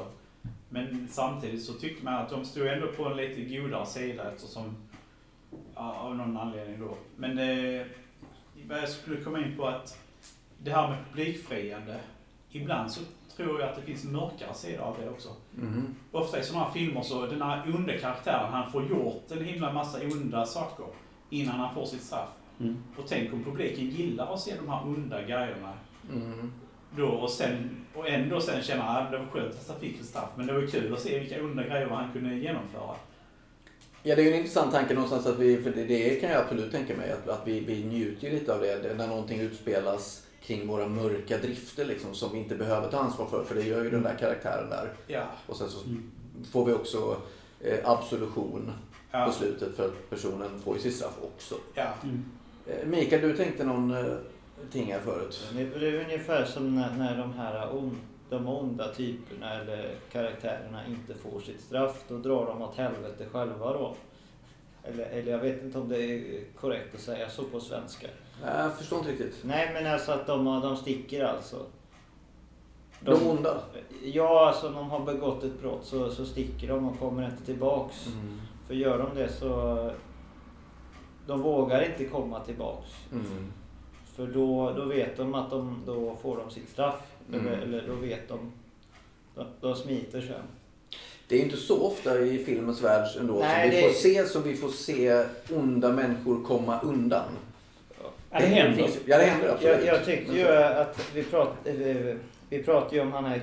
Men 0.70 1.08
samtidigt 1.12 1.64
så 1.64 1.74
tyckte 1.74 2.06
man 2.06 2.14
att 2.14 2.30
de 2.30 2.46
stod 2.46 2.68
ändå 2.68 2.88
på 2.88 3.06
en 3.06 3.18
lite 3.18 3.42
godare 3.42 3.86
sida 3.86 4.32
eftersom, 4.32 4.76
ja, 5.76 5.94
av 5.94 6.16
någon 6.16 6.38
anledning 6.38 6.80
då. 6.80 6.98
Men 7.16 7.40
eh, 7.40 7.86
vad 8.68 8.78
jag 8.78 8.90
skulle 8.90 9.22
komma 9.22 9.40
in 9.40 9.58
på 9.58 9.68
att 9.68 10.00
det 10.58 10.72
här 10.72 10.90
med 10.90 10.98
publikfriande, 11.10 12.00
ibland 12.52 12.92
så 12.92 13.02
tror 13.36 13.60
jag 13.60 13.70
att 13.70 13.76
det 13.76 13.82
finns 13.82 14.04
mörkare 14.04 14.54
sida 14.54 14.84
av 14.84 14.96
det 15.02 15.10
också. 15.10 15.30
Mm. 15.62 15.96
Ofta 16.12 16.40
i 16.40 16.44
sådana 16.44 16.66
här 16.66 16.74
filmer 16.74 17.02
så, 17.02 17.26
den 17.26 17.42
här 17.42 17.76
onda 17.76 17.98
karaktären, 17.98 18.54
han 18.54 18.72
får 18.72 18.86
gjort 18.90 19.32
en 19.32 19.46
himla 19.46 19.74
massa 19.74 20.00
onda 20.02 20.46
saker 20.46 20.86
innan 21.30 21.56
han 21.56 21.76
får 21.76 21.86
sitt 21.86 22.04
straff. 22.04 22.30
Mm. 22.60 22.78
Och 22.98 23.04
tänk 23.08 23.34
om 23.34 23.44
publiken 23.44 23.86
gillar 23.86 24.34
att 24.34 24.40
se 24.40 24.54
de 24.56 24.70
här 24.70 24.84
onda 24.84 25.22
grejerna. 25.22 25.74
Mm. 26.14 26.52
Då 26.98 27.08
och, 27.08 27.30
sen, 27.30 27.86
och 27.96 28.10
ändå 28.10 28.42
sen 28.42 28.64
känna 28.64 28.84
att 28.84 29.12
det 29.12 29.18
var 29.18 29.26
skönt 29.26 29.54
att 29.54 29.68
han 29.68 29.80
fick 29.80 30.00
ett 30.00 30.06
straff, 30.06 30.30
men 30.36 30.48
det 30.48 30.54
var 30.54 30.68
kul 30.68 30.94
att 30.94 31.00
se 31.00 31.20
vilka 31.20 31.44
onda 31.44 31.64
grejer 31.64 31.88
han 31.88 32.12
kunde 32.14 32.36
genomföra. 32.36 32.96
Ja, 34.04 34.16
det 34.16 34.22
är 34.22 34.26
ju 34.26 34.32
en 34.32 34.38
intressant 34.38 34.72
tanke 34.72 34.94
någonstans 34.94 35.26
att 35.26 35.40
vi, 35.40 35.62
för 35.62 35.72
det, 35.72 36.22
kan 36.22 36.30
jag 36.30 36.42
absolut 36.42 36.72
tänka 36.72 36.98
mig, 36.98 37.12
att, 37.12 37.30
att 37.30 37.48
vi, 37.48 37.60
vi 37.60 37.84
njuter 37.84 38.28
ju 38.28 38.34
lite 38.34 38.54
av 38.54 38.62
det, 38.62 38.82
det 38.84 38.94
när 38.94 39.08
någonting 39.08 39.40
utspelas 39.40 40.25
kring 40.46 40.68
våra 40.68 40.88
mörka 40.88 41.38
drifter 41.38 41.86
liksom, 41.86 42.14
som 42.14 42.32
vi 42.34 42.38
inte 42.40 42.56
behöver 42.56 42.90
ta 42.92 42.98
ansvar 42.98 43.26
för, 43.26 43.44
för 43.44 43.56
det 43.56 43.62
gör 43.64 43.84
ju 43.84 43.90
den 43.90 44.04
där 44.04 44.16
karaktären 44.20 44.70
där. 44.70 44.90
Ja. 45.08 45.24
Och 45.48 45.56
sen 45.56 45.70
så 45.70 45.86
Mm. 45.86 46.12
får 46.52 46.66
vi 46.66 46.74
också 46.74 47.18
eh, 47.62 47.80
absolution 47.90 48.66
på 49.12 49.18
Ja. 49.18 49.32
slutet 49.32 49.76
för 49.76 49.86
att 49.86 50.10
personen 50.10 50.60
får 50.64 50.76
ju 50.76 50.82
sitt 50.82 50.96
straff 50.96 51.18
också. 51.22 51.56
ja. 51.74 51.88
Mm. 52.04 52.26
Eh, 52.68 52.86
Mikael, 52.88 53.22
du 53.22 53.38
tänkte 53.38 53.64
någon 53.64 53.92
eh, 53.92 54.06
ting 54.72 54.92
här 54.92 55.00
förut. 55.00 55.48
Det 55.54 55.88
är 55.88 56.04
ungefär 56.06 56.46
som 56.46 56.76
när, 56.76 56.92
när 56.98 57.18
de 57.18 57.34
här 57.34 57.76
on, 57.76 57.98
de 58.30 58.48
onda 58.48 58.94
typerna 58.94 59.54
eller 59.62 59.96
karaktärerna 60.12 60.88
inte 60.88 61.14
får 61.16 61.40
sitt 61.40 61.62
straff. 61.62 62.04
Då 62.08 62.18
drar 62.18 62.46
de 62.46 62.62
åt 62.62 62.76
helvete 62.76 63.26
själva 63.32 63.74
då. 63.74 63.96
Eller, 64.84 65.06
eller 65.06 65.32
jag 65.32 65.40
vet 65.40 65.64
inte 65.64 65.78
om 65.80 65.90
det 65.90 65.98
är 66.04 66.42
korrekt 66.60 66.96
att 66.96 67.02
säga 67.02 67.30
så 67.30 67.44
på 67.44 67.60
svenska. 67.60 68.08
Jag 68.44 68.78
förstår 68.78 69.00
inte 69.00 69.12
riktigt. 69.12 69.38
Nej 69.44 69.70
men 69.74 69.94
alltså 69.94 70.12
att 70.12 70.28
de, 70.28 70.46
de 70.46 70.78
sticker 70.78 71.24
alltså. 71.26 71.66
De 73.00 73.28
onda? 73.28 73.62
Ja, 74.04 74.48
alltså 74.48 74.70
de 74.70 74.90
har 74.90 75.00
begått 75.00 75.44
ett 75.44 75.62
brott 75.62 75.86
så, 75.86 76.10
så 76.12 76.26
sticker 76.26 76.68
de 76.68 76.88
och 76.90 77.00
kommer 77.00 77.26
inte 77.26 77.46
tillbaks. 77.46 78.08
Mm. 78.08 78.42
För 78.68 78.74
gör 78.74 78.98
de 78.98 79.22
det 79.22 79.30
så... 79.34 79.92
De 81.28 81.42
vågar 81.42 81.90
inte 81.92 82.06
komma 82.06 82.40
tillbaks. 82.40 82.90
Mm. 83.12 83.52
För 84.16 84.28
då, 84.28 84.74
då 84.76 84.86
vet 84.86 85.18
de 85.18 85.36
att 85.36 85.50
de, 85.50 85.84
då 85.86 86.16
får 86.22 86.38
de 86.38 86.52
sitt 86.52 86.70
straff. 86.70 87.02
Mm. 87.34 87.48
Eller, 87.48 87.58
eller 87.58 87.88
då 87.88 87.94
vet 87.96 88.28
de. 88.30 88.52
De, 89.36 89.46
de 89.62 89.76
smiter 89.76 90.22
sen. 90.22 90.42
Det 91.28 91.36
är 91.36 91.44
inte 91.44 91.58
så 91.58 91.82
ofta 91.88 92.20
i 92.20 92.44
filmens 92.46 92.82
värld 92.84 93.08
ändå 93.20 93.34
Nej, 93.40 93.70
som 93.70 93.76
vi 93.76 93.82
det- 93.82 93.88
får 93.94 94.00
se 94.00 94.26
som 94.26 94.44
vi 94.44 94.56
får 94.56 94.70
se 94.70 95.26
onda 95.52 95.92
människor 95.92 96.44
komma 96.44 96.80
undan. 96.80 97.30
Ja, 98.36 98.42
det 98.42 98.46
händer. 98.56 98.84
finns- 98.84 99.00
Ja, 99.06 99.18
det 99.18 99.24
händer 99.24 99.50
absolut. 99.50 99.86
Jag, 99.86 99.96
jag 99.96 100.06
tyckte 100.06 100.34
ju 100.34 100.48
att 100.48 101.12
vi 101.16 101.24
pratade, 101.24 102.18
vi 102.50 102.64
pratade 102.64 102.96
ju 102.96 103.02
om 103.02 103.12
han 103.12 103.26
här 103.26 103.42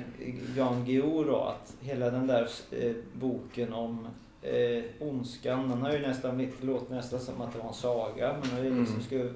Jan 0.57 0.85
Guillou 0.85 1.25
då, 1.25 1.37
att 1.41 1.75
hela 1.81 2.11
den 2.11 2.27
där 2.27 2.49
eh, 2.71 2.93
boken 3.13 3.73
om 3.73 4.09
eh, 4.43 4.83
ondskan, 5.01 5.69
den 5.69 5.83
har 5.83 5.93
ju 5.93 5.99
nästan 6.07 6.39
det 6.39 6.49
låter 6.67 6.95
nästan 6.95 7.21
som 7.21 7.41
att 7.41 7.53
det 7.53 7.59
var 7.59 7.69
en 7.69 7.75
saga, 7.75 8.37
men 8.43 8.63
det 8.63 8.69
är 8.69 8.71
liksom 8.71 8.87
Mm. 8.95 9.03
skulle 9.07 9.31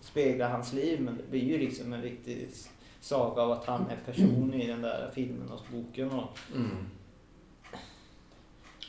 spegla 0.00 0.48
hans 0.48 0.72
liv, 0.72 1.00
men 1.00 1.16
det 1.16 1.22
blir 1.30 1.44
ju 1.44 1.58
liksom 1.58 1.92
en 1.92 2.02
riktig 2.02 2.48
saga 3.00 3.42
av 3.42 3.52
att 3.52 3.64
han 3.64 3.80
är 3.90 4.12
person 4.12 4.54
i 4.54 4.66
den 4.66 4.82
där 4.82 5.10
filmen 5.14 5.50
och 5.50 5.60
boken. 5.72 6.10
Och, 6.10 6.38
Mm. 6.54 6.70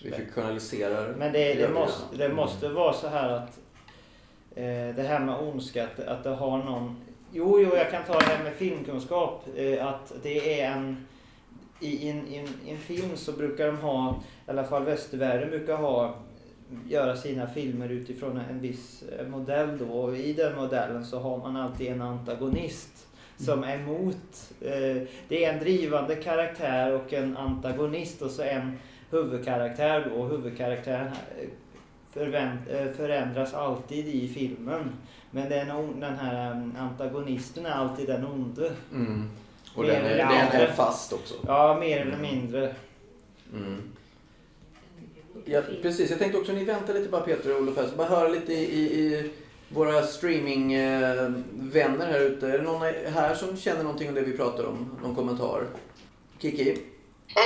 Vi 0.04 0.12
fiktionaliserar. 0.12 1.16
Men 1.18 1.34
det, 1.34 1.54
gör 1.54 1.56
det, 1.62 1.68
vi 1.68 1.74
måste, 1.74 2.18
det 2.18 2.30
måste 2.34 2.70
vara 2.70 2.94
så 2.94 3.08
här 3.08 3.30
att 3.30 3.60
det 4.96 5.08
här 5.08 5.20
med 5.20 5.36
ondska, 5.36 5.84
att, 5.84 6.00
att 6.00 6.24
det 6.24 6.30
har 6.30 6.58
någon... 6.58 6.96
Jo, 7.32 7.60
jo, 7.60 7.76
jag 7.76 7.92
kan 7.92 8.04
ta 8.04 8.20
det 8.20 8.26
här 8.26 8.44
med 8.44 8.54
filmkunskap. 8.54 9.46
Eh, 9.56 9.88
att 9.88 10.14
det 10.24 10.62
är 10.62 10.72
en... 10.72 11.06
I 11.80 12.10
en, 12.10 12.28
i, 12.28 12.36
en, 12.36 12.48
I 12.66 12.72
en 12.72 12.78
film 12.78 13.16
så 13.16 13.32
brukar 13.32 13.68
de 13.68 13.78
ha, 13.78 14.22
i 14.48 14.52
alla 14.52 14.64
fall 14.64 14.86
västvärlden 14.86 15.50
brukar 15.50 15.78
ha, 15.78 16.16
göra 16.90 17.16
sina 17.16 17.48
filmer 17.48 17.90
utifrån 17.90 18.42
en 18.50 18.60
viss 18.60 19.04
eh, 19.04 19.28
modell 19.28 19.78
då. 19.78 19.86
Och 19.86 20.18
i 20.18 20.34
den 20.34 20.56
modellen 20.56 21.06
så 21.06 21.20
har 21.20 21.38
man 21.38 21.56
alltid 21.56 21.88
en 21.88 22.02
antagonist 22.02 23.08
som 23.38 23.64
är 23.64 23.76
emot. 23.76 24.54
Eh, 24.62 25.08
det 25.28 25.46
är 25.46 25.54
en 25.54 25.60
drivande 25.60 26.16
karaktär 26.16 26.94
och 26.94 27.14
en 27.14 27.38
antagonist 27.38 28.22
och 28.22 28.32
så 28.32 28.42
en 28.42 28.80
huvudkaraktär 29.10 30.10
då. 30.10 30.16
Och 30.16 30.30
huvudkaraktären 30.30 31.08
eh, 31.08 31.44
eh, 31.44 31.50
förändras 32.98 33.54
alltid 33.54 34.08
i 34.08 34.28
filmen. 34.28 34.92
Men 35.32 35.50
den, 35.50 36.00
den 36.00 36.16
här 36.16 36.52
eh, 36.52 36.84
antagonisten 36.84 37.66
är 37.66 37.72
alltid 37.72 38.08
den 38.08 38.26
onde. 38.26 38.72
Mm. 38.94 39.30
Och 39.76 39.84
Mer 39.84 39.92
den 39.92 40.06
är, 40.06 40.18
den 40.18 40.62
är 40.62 40.74
fast 40.76 41.14
också. 41.14 41.34
Ja, 41.48 41.78
mer 41.80 42.02
eller 42.02 42.18
mindre. 42.18 42.76
Mm. 43.54 43.82
Ja, 45.46 45.62
precis. 45.82 46.10
Jag 46.10 46.20
tänkte 46.20 46.40
också 46.40 46.52
ni 46.52 46.66
väntar 46.66 46.94
lite 46.94 47.10
bara 47.10 47.22
Peter 47.22 47.56
och 47.56 47.62
Olof 47.62 47.78
här, 47.78 47.88
så 47.88 47.96
bara 47.96 48.08
höra 48.08 48.28
lite 48.28 48.54
i, 48.54 48.80
i, 48.80 49.32
våra 49.70 50.04
streamingvänner 50.04 52.06
här 52.12 52.20
ute. 52.20 52.48
Är 52.48 52.58
det 52.58 52.64
någon 52.64 52.82
här 53.14 53.36
som 53.36 53.58
känner 53.58 53.84
någonting 53.84 54.10
om 54.10 54.16
det 54.16 54.22
vi 54.22 54.38
pratar 54.38 54.64
om? 54.64 54.98
Någon 55.04 55.16
kommentar? 55.16 55.64
Kiki? 56.40 56.72
Eh, 56.72 56.78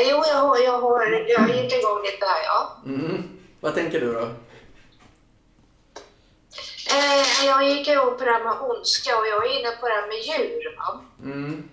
Jo, 0.10 0.24
jag 0.28 0.36
har, 0.36 0.58
jag 0.58 0.82
har, 0.82 1.02
jag 1.12 1.50
gick 1.50 1.74
igång 1.74 2.02
lite 2.04 2.26
här, 2.26 2.44
ja. 2.46 2.78
Mm. 2.86 3.24
Vad 3.60 3.76
tänker 3.76 4.00
du 4.00 4.14
då? 4.14 4.28
Eh, 6.96 7.46
jag 7.46 7.70
gick 7.70 7.88
igång 7.88 8.18
på 8.18 8.26
det 8.26 8.32
här 8.32 8.44
med 8.44 8.62
ondska 8.62 9.18
och 9.18 9.28
jag 9.28 9.46
är 9.46 9.60
inne 9.60 9.72
på 9.72 9.88
det 9.88 9.94
här 9.94 10.08
med 10.08 10.18
djur. 10.20 10.76
Va? 10.78 11.02
Mm. 11.24 11.70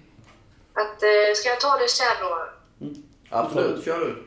Att, 0.75 1.03
eh, 1.03 1.35
ska 1.35 1.49
jag 1.49 1.61
ta 1.61 1.77
det 1.79 1.89
sen 1.89 2.07
då? 2.21 2.49
Absolut, 3.31 3.85
kör 3.85 3.99
du. 4.01 4.25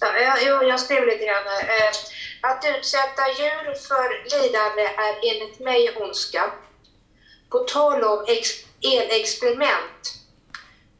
Ja, 0.00 0.18
jag, 0.18 0.42
jag, 0.42 0.68
jag 0.68 0.80
skrev 0.80 1.06
lite 1.06 1.24
grann. 1.24 1.46
Eh, 1.46 1.90
att 2.50 2.64
utsätta 2.78 3.28
djur 3.28 3.74
för 3.88 4.24
lidande 4.36 4.82
är 4.82 5.14
enligt 5.32 5.60
mig 5.60 5.96
ondska. 5.96 6.50
På 7.50 7.58
tal 7.58 8.04
om 8.04 8.24
ex- 8.28 8.64
elexperiment 8.82 10.14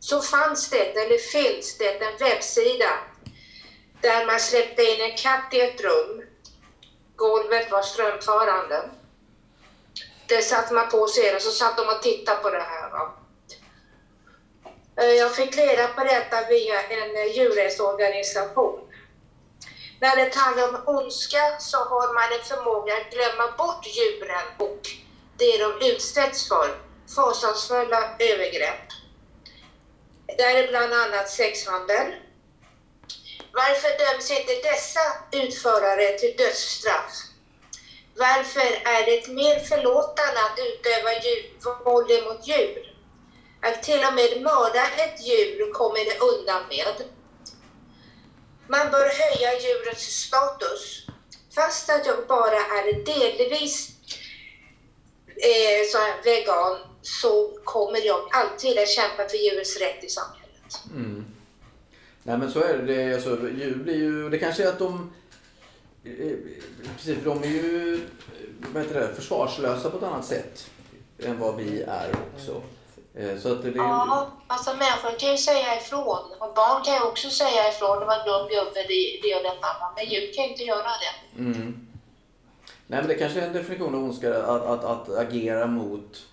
så 0.01 0.21
fanns 0.21 0.71
det, 0.71 0.97
eller 0.97 1.19
finns 1.19 1.79
det, 1.79 2.03
en 2.03 2.17
webbsida 2.19 2.90
där 4.01 4.27
man 4.27 4.40
släppte 4.40 4.83
in 4.83 5.01
en 5.01 5.17
katt 5.17 5.49
i 5.55 5.61
ett 5.61 5.81
rum. 5.81 6.24
Golvet 7.16 7.70
var 7.70 7.83
strömförande. 7.83 8.90
Det 10.27 10.42
satte 10.42 10.74
man 10.74 10.88
på 10.88 11.07
sig 11.07 11.35
och 11.35 11.42
så 11.42 11.50
satt 11.50 11.77
de 11.77 11.88
och 11.88 12.03
tittade 12.03 12.42
på 12.42 12.50
det 12.50 12.61
här. 12.61 12.90
Va? 12.90 13.14
Eh, 14.96 15.11
jag 15.11 15.35
fick 15.35 15.57
reda 15.57 15.88
på 15.88 16.05
detta 16.05 16.48
via 16.48 16.83
en 16.83 17.33
djurrättsorganisation. 17.33 18.81
När 20.00 20.16
det 20.16 20.35
handlar 20.35 20.68
om 20.68 20.83
ondska 20.87 21.59
så 21.59 21.77
har 21.77 22.14
man 22.14 22.38
en 22.38 22.44
förmåga 22.44 22.94
att 22.94 23.11
glömma 23.11 23.57
bort 23.59 23.87
djuren 23.87 24.46
och 24.59 24.81
det 25.38 25.59
de 25.59 25.90
utsätts 25.90 26.48
för. 26.48 26.79
Fasansfulla 27.16 28.16
övergrepp. 28.18 28.88
Där 30.38 30.55
är 30.55 30.68
bland 30.68 30.92
annat 30.92 31.31
sexhandel. 31.31 32.14
Varför 33.55 33.90
döms 33.99 34.31
inte 34.31 34.69
dessa 34.69 35.01
utförare 35.33 36.19
till 36.19 36.37
dödsstraff? 36.37 37.12
Varför 38.17 38.69
är 38.85 39.05
det 39.07 39.33
mer 39.33 39.59
förlåtande 39.59 40.40
att 40.47 40.59
utöva 40.59 41.12
djur, 41.25 41.85
våld 41.85 42.25
mot 42.25 42.49
djur? 42.49 42.97
Att 43.62 43.83
till 43.83 44.05
och 44.05 44.14
med 44.14 44.43
mörda 44.43 44.85
ett 45.05 45.27
djur 45.27 45.73
kommer 45.73 46.05
det 46.05 46.19
undan 46.19 46.62
med. 46.69 46.97
Man 48.69 48.90
bör 48.90 49.09
höja 49.23 49.61
djurets 49.61 50.05
status. 50.05 51.07
Fast 51.55 51.90
att 51.90 52.07
jag 52.07 52.27
bara 52.27 52.61
är 52.61 53.05
delvis 53.05 53.88
eh, 55.27 55.87
så 55.93 55.99
här 55.99 56.23
vegan 56.25 56.79
så 57.03 57.59
kommer 57.64 58.07
jag 58.07 58.29
alltid 58.33 58.79
att 58.79 58.88
kämpa 58.88 59.29
för 59.29 59.37
djurets 59.37 59.77
rätt 59.77 60.05
i 60.05 60.09
samhället. 60.09 60.81
Mm. 60.90 61.34
Nej 62.27 62.39
men 62.39 62.51
så 62.51 62.61
är 62.63 62.79
det. 62.79 62.95
det 62.95 63.15
alltså, 63.15 63.31
djur 63.51 63.75
blir 63.75 63.95
ju... 63.97 64.31
Det 64.31 64.39
kanske 64.39 64.65
är 64.65 64.69
att 64.69 64.79
de... 64.79 65.13
eh, 66.05 66.37
Precis, 66.97 67.19
för 67.19 67.25
de 67.25 67.43
är 67.43 67.47
ju 67.49 68.01
vad 68.73 68.83
heter 68.83 69.01
det, 69.01 69.15
försvarslösa 69.15 69.91
på 69.91 69.97
ett 69.97 70.03
annat 70.03 70.25
sätt 70.25 70.71
än 71.23 71.39
vad 71.39 71.57
vi 71.57 71.83
är 71.83 72.11
också. 72.35 72.63
Eh, 73.15 73.39
Så 73.39 73.53
att 73.53 73.63
det, 73.63 73.71
det, 73.71 73.77
Ja, 73.79 74.29
alltså 74.47 74.71
människor 74.71 75.19
kan 75.19 75.31
ju 75.31 75.39
säga 75.39 75.77
ifrån 75.81 76.19
och 76.39 76.55
barn 76.55 76.85
kan 76.85 76.95
ju 76.95 77.01
också 77.01 77.31
säga 77.31 77.69
ifrån. 77.69 78.01
Det 78.01 78.07
var 78.07 78.25
dum 78.27 78.49
gubbe, 78.49 78.83
det, 78.89 79.21
det 79.23 79.35
och 79.37 79.43
detta. 79.43 79.69
Men 79.97 80.05
djur 80.11 80.35
kan 80.35 80.45
ju 80.45 80.51
inte 80.51 80.63
göra 80.65 80.83
det. 81.05 81.39
Mm. 81.43 81.87
Nej 82.87 83.01
men 83.01 83.09
det 83.09 83.15
kanske 83.15 83.41
är 83.41 83.47
en 83.47 83.53
definition 83.53 83.95
av 83.95 84.05
ondska 84.05 84.43
att, 84.45 84.63
att, 84.63 84.85
att 84.85 85.09
agera 85.19 85.67
mot 85.67 86.27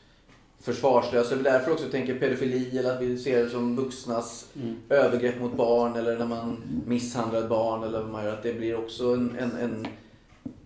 försvarslösa. 0.63 1.35
Det 1.35 1.49
är 1.49 1.53
därför 1.53 1.71
också 1.71 1.85
tänker 1.85 2.19
pedofili 2.19 2.77
eller 2.79 2.93
att 2.95 3.01
vi 3.01 3.17
ser 3.17 3.43
det 3.43 3.49
som 3.49 3.75
vuxnas 3.75 4.45
Mm. 4.55 4.75
övergrepp 4.89 5.39
mot 5.41 5.53
barn 5.57 5.95
eller 5.95 6.17
när 6.17 6.25
man 6.25 6.57
misshandlar 6.87 7.39
ett 7.39 7.49
barn 7.49 7.83
eller 7.83 7.99
vad 8.01 8.09
man 8.09 8.23
gör. 8.25 8.33
Att 8.33 8.43
det 8.43 8.53
blir 8.53 8.75
också 8.77 9.03
en, 9.13 9.35
en, 9.39 9.51
en, 9.61 9.87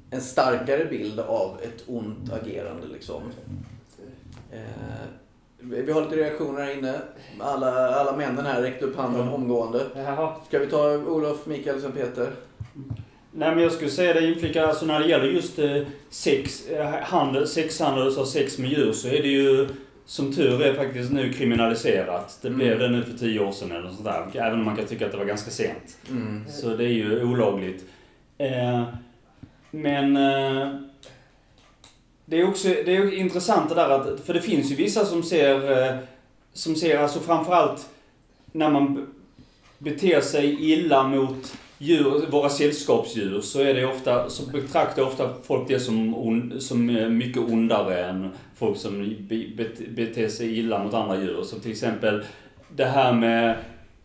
en 0.10 0.22
starkare 0.22 0.86
bild 0.86 1.20
av 1.20 1.58
ett 1.64 1.84
ont 1.88 2.34
agerande 2.34 2.88
liksom. 2.94 3.22
Eh, 4.52 4.60
vi 5.60 5.92
har 5.92 6.02
lite 6.02 6.16
reaktioner 6.16 6.62
här 6.62 6.78
inne. 6.78 7.00
Alla, 7.40 7.96
alla 7.96 8.18
männen 8.18 8.46
här 8.46 8.62
räckte 8.62 8.86
upp 8.86 8.96
handen 8.98 9.28
omgående. 9.30 9.82
Jaha. 9.96 10.36
Ska 10.48 10.60
vi 10.60 10.68
ta 10.68 10.92
Olof, 10.98 11.46
Mikael, 11.46 11.82
sen 11.82 11.92
Peter? 11.92 12.32
Nej 13.32 13.56
men 13.56 13.64
jag 13.64 13.72
skulle 13.72 13.90
säga 13.90 14.14
det 14.14 14.28
inflika, 14.28 14.68
alltså 14.68 14.86
när 14.86 15.00
det 15.00 15.08
gäller 15.08 15.26
just 15.26 15.60
eh, 15.60 15.82
sex, 16.10 16.68
eh, 16.70 16.90
handel, 16.90 17.48
sexhandel 17.48 18.08
och 18.18 18.28
sex 18.28 18.58
med 18.58 18.70
djur 18.70 18.92
så 18.92 19.08
är 19.08 19.22
det 19.22 19.28
ju 19.28 19.68
som 20.06 20.34
tur 20.34 20.62
är 20.62 20.74
faktiskt 20.74 21.12
nu 21.12 21.34
kriminaliserat. 21.34 22.40
Det 22.42 22.48
Mm. 22.48 22.60
blev 22.60 22.80
det 22.80 22.90
nu 22.90 23.04
för 23.04 23.18
tio 23.18 23.40
år 23.40 23.52
sedan 23.52 23.72
eller 23.72 23.90
sånt 23.90 24.04
där. 24.04 24.26
Även 24.34 24.60
om 24.60 24.66
man 24.66 24.76
kan 24.76 24.86
tycka 24.86 25.06
att 25.06 25.12
det 25.12 25.18
var 25.18 25.26
ganska 25.26 25.52
sent. 25.52 25.98
Mm. 26.10 26.44
Så 26.50 26.70
det 26.76 26.84
är 26.84 26.90
ju 26.94 27.24
olagligt. 27.24 27.86
Eh, 28.38 28.84
men 29.72 30.18
eh, 30.18 30.76
det 32.26 32.40
är 32.40 32.48
också 32.50 32.68
det 32.68 32.96
är 32.96 33.14
intressant 33.14 33.70
det 33.70 33.76
där 33.76 33.90
att, 33.90 34.20
för 34.20 34.34
det 34.34 34.42
finns 34.42 34.72
ju 34.72 34.76
vissa 34.76 35.06
som 35.06 35.24
ser, 35.24 35.84
eh, 35.88 35.96
som 36.54 36.76
ser 36.76 36.98
alltså 37.00 37.20
framförallt 37.20 37.90
när 38.52 38.70
man 38.70 39.08
beter 39.78 40.22
sig 40.22 40.72
illa 40.72 41.08
mot 41.08 41.58
djur, 41.78 42.26
våra 42.32 42.50
sällskapsdjur 42.50 43.42
så 43.42 43.62
är 43.62 43.74
det 43.74 43.86
ofta, 43.86 44.30
så 44.30 44.50
betraktar 44.52 45.04
ofta 45.04 45.30
folk 45.44 45.68
det 45.68 45.80
som, 45.80 46.16
on, 46.16 46.54
som 46.62 46.90
eh, 46.98 47.10
mycket 47.10 47.42
ondare 47.42 48.06
än 48.06 48.30
folk 48.56 48.78
som 48.78 49.16
be, 49.20 49.36
bet- 49.58 49.90
beter 49.96 50.28
sig 50.28 50.60
illa 50.60 50.84
mot 50.84 50.94
andra 50.94 51.22
djur. 51.22 51.44
Som 51.44 51.60
till 51.60 51.72
exempel 51.72 52.22
det 52.76 52.86
här 52.86 53.14
med 53.14 53.56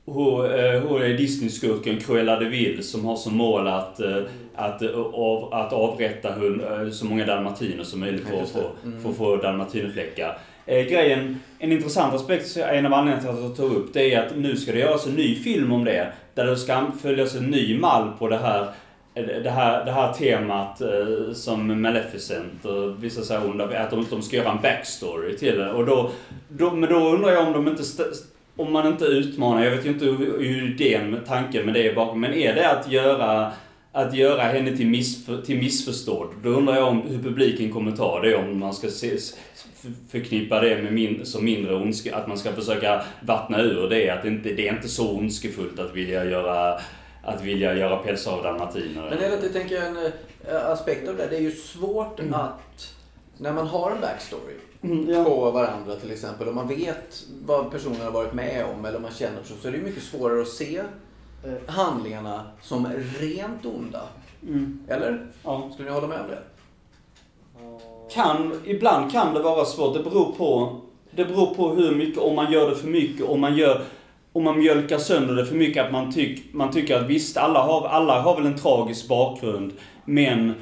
hur, 0.06 0.44
eh, 0.44 0.80
hur 0.80 1.02
är 1.02 1.18
Disney-skurken 1.18 2.00
Cruella 2.00 2.40
de 2.40 2.46
Vil 2.48 2.84
som 2.84 3.04
har 3.04 3.16
som 3.16 3.36
mål 3.36 3.68
att, 3.68 4.00
eh, 4.00 4.22
att, 4.54 4.82
av, 5.12 5.54
att 5.54 5.72
avrätta 5.72 6.32
hund, 6.32 6.62
så 6.94 7.04
många 7.06 7.26
dalmatiner 7.26 7.84
som 7.84 8.00
möjligt 8.00 8.28
för 8.28 8.42
att 8.42 8.48
få, 8.50 8.70
Mm. 8.84 9.14
få 9.14 9.36
dalmatinerfläckar. 9.36 10.38
Eh, 10.66 10.86
grejen, 10.86 11.40
en 11.58 11.72
intressant 11.72 12.14
aspekt, 12.14 12.56
en 12.56 12.86
av 12.86 12.94
anledningarna 12.94 13.20
till 13.20 13.30
att 13.30 13.48
jag 13.48 13.56
tog 13.56 13.76
upp 13.76 13.92
det 13.92 14.14
är 14.14 14.26
att 14.26 14.36
nu 14.36 14.56
ska 14.56 14.72
det 14.72 14.78
göras 14.78 15.06
en 15.06 15.14
ny 15.14 15.34
film 15.34 15.72
om 15.72 15.84
det. 15.84 16.12
Där 16.34 16.44
det 16.44 16.56
ska 16.56 16.86
följas 17.02 17.34
en 17.34 17.44
ny 17.44 17.78
mall 17.78 18.12
på 18.18 18.28
det 18.28 18.38
här 18.38 18.62
eh, 19.14 19.24
det 19.24 19.50
här, 19.50 19.84
det 19.84 19.92
här 19.92 20.12
temat 20.12 20.80
eh, 20.80 21.32
som 21.32 21.82
Maleficent 21.82 22.64
och 22.64 23.04
vissa 23.04 23.22
så 23.22 23.34
här 23.34 23.50
onda, 23.50 23.80
att 23.80 23.90
de, 23.90 24.06
de 24.10 24.22
ska 24.22 24.36
göra 24.36 24.50
en 24.50 24.62
backstory 24.62 25.36
till 25.36 25.58
det. 25.58 25.72
Och 25.72 25.86
då, 25.86 26.10
då, 26.48 26.70
men 26.70 26.88
då 26.88 27.08
undrar 27.08 27.30
jag 27.32 27.46
om 27.46 27.52
de 27.52 27.68
inte 27.68 27.82
om 28.56 28.72
man 28.72 28.86
inte 28.86 29.04
utmanar, 29.04 29.64
jag 29.64 29.70
vet 29.70 29.86
ju 29.86 29.88
inte 29.88 30.04
hur, 30.04 30.38
hur 30.38 30.70
idén 30.70 31.10
med 31.10 31.26
tanken 31.26 31.64
med 31.64 31.74
det 31.74 31.88
är 31.88 31.94
bakom, 31.94 32.20
men 32.20 32.34
är 32.34 32.54
det 32.54 32.70
att 32.70 32.90
göra 32.90 33.52
att 33.92 34.14
göra 34.14 34.42
henne 34.42 34.76
till, 34.76 34.86
missför, 34.86 35.42
till 35.42 35.58
missförstådd. 35.58 36.28
Då 36.42 36.48
undrar 36.48 36.76
jag 36.76 36.88
om 36.88 37.02
hur 37.02 37.22
publiken 37.22 37.72
kommer 37.72 37.92
ta 37.92 38.20
det, 38.20 38.36
om 38.36 38.58
man 38.58 38.74
ska 38.74 38.88
se, 38.90 39.14
f- 39.14 39.86
förknippa 40.10 40.60
det 40.60 40.82
med 40.82 40.92
min, 40.92 41.26
som 41.26 41.44
mindre 41.44 41.74
ondska, 41.74 42.16
att 42.16 42.26
man 42.28 42.38
ska 42.38 42.52
försöka 42.52 43.02
vattna 43.26 43.60
ur 43.62 43.88
det, 43.88 44.10
att 44.10 44.22
det 44.22 44.28
inte 44.28 44.48
det 44.52 44.68
är 44.68 44.74
inte 44.74 44.88
så 44.88 45.10
ondskefullt 45.16 45.78
att 45.78 45.94
vilja 45.94 46.24
göra 46.24 46.80
att 47.22 47.42
vilja 47.44 47.74
göra 47.76 47.96
pälsar 47.96 48.32
av 48.32 48.42
dalmatiner. 48.42 49.06
Men 49.10 49.18
är 49.18 49.28
det 49.30 49.34
inte, 49.34 49.48
tänker 49.48 49.74
jag, 49.74 49.86
en 49.86 49.96
eh, 50.48 50.66
aspekt 50.70 51.08
av 51.08 51.16
det. 51.16 51.26
Det 51.30 51.36
är 51.36 51.40
ju 51.40 51.50
svårt 51.52 52.20
att, 52.32 52.94
när 53.38 53.52
man 53.52 53.66
har 53.66 53.90
en 53.90 54.00
backstory 54.00 54.54
Mm, 54.82 55.24
på 55.24 55.50
varandra 55.50 55.96
till 55.96 56.10
exempel 56.10 56.48
och 56.48 56.54
man 56.54 56.68
vet 56.68 57.24
vad 57.46 57.70
personen 57.70 58.00
har 58.00 58.10
varit 58.10 58.32
med 58.32 58.64
om 58.64 58.84
eller 58.84 58.98
man 58.98 59.10
känner 59.12 59.38
så, 59.44 59.54
så 59.62 59.68
är 59.68 59.72
det 59.72 59.78
ju 59.78 59.84
mycket 59.84 60.02
svårare 60.02 60.40
att 60.42 60.48
se 60.48 60.82
handlingarna 61.66 62.44
som 62.62 62.86
rent 63.20 63.66
onda. 63.66 64.02
Mm, 64.42 64.78
Eller? 64.88 65.26
ja. 65.44 65.70
Skulle 65.72 65.88
ni 65.88 65.94
hålla 65.94 66.06
med 66.06 66.20
om 66.20 66.26
det? 66.26 66.42
Kan, 68.14 68.60
ibland 68.64 69.12
kan 69.12 69.34
det 69.34 69.40
vara 69.40 69.64
svårt. 69.64 69.96
Det 69.96 70.02
beror 70.02 70.32
på, 70.32 70.76
det 71.10 71.24
beror 71.24 71.54
på 71.54 71.68
hur 71.68 71.94
mycket, 71.94 72.18
om 72.18 72.36
man 72.36 72.52
gör 72.52 72.70
det 72.70 72.76
för 72.76 72.88
mycket, 72.88 73.26
om 73.26 73.40
man 73.40 73.56
gör 73.56 73.82
om 74.32 74.44
man 74.44 74.58
mjölkar 74.58 74.98
sönder 74.98 75.34
det 75.34 75.46
för 75.46 75.54
mycket, 75.54 75.86
att 75.86 75.92
man, 75.92 76.12
tyck, 76.12 76.54
man 76.54 76.72
tycker 76.72 76.96
att 76.96 77.06
visst, 77.06 77.36
alla 77.36 77.62
har, 77.62 77.88
alla 77.88 78.20
har 78.20 78.36
väl 78.36 78.46
en 78.46 78.58
tragisk 78.58 79.08
bakgrund, 79.08 79.72
men 80.04 80.54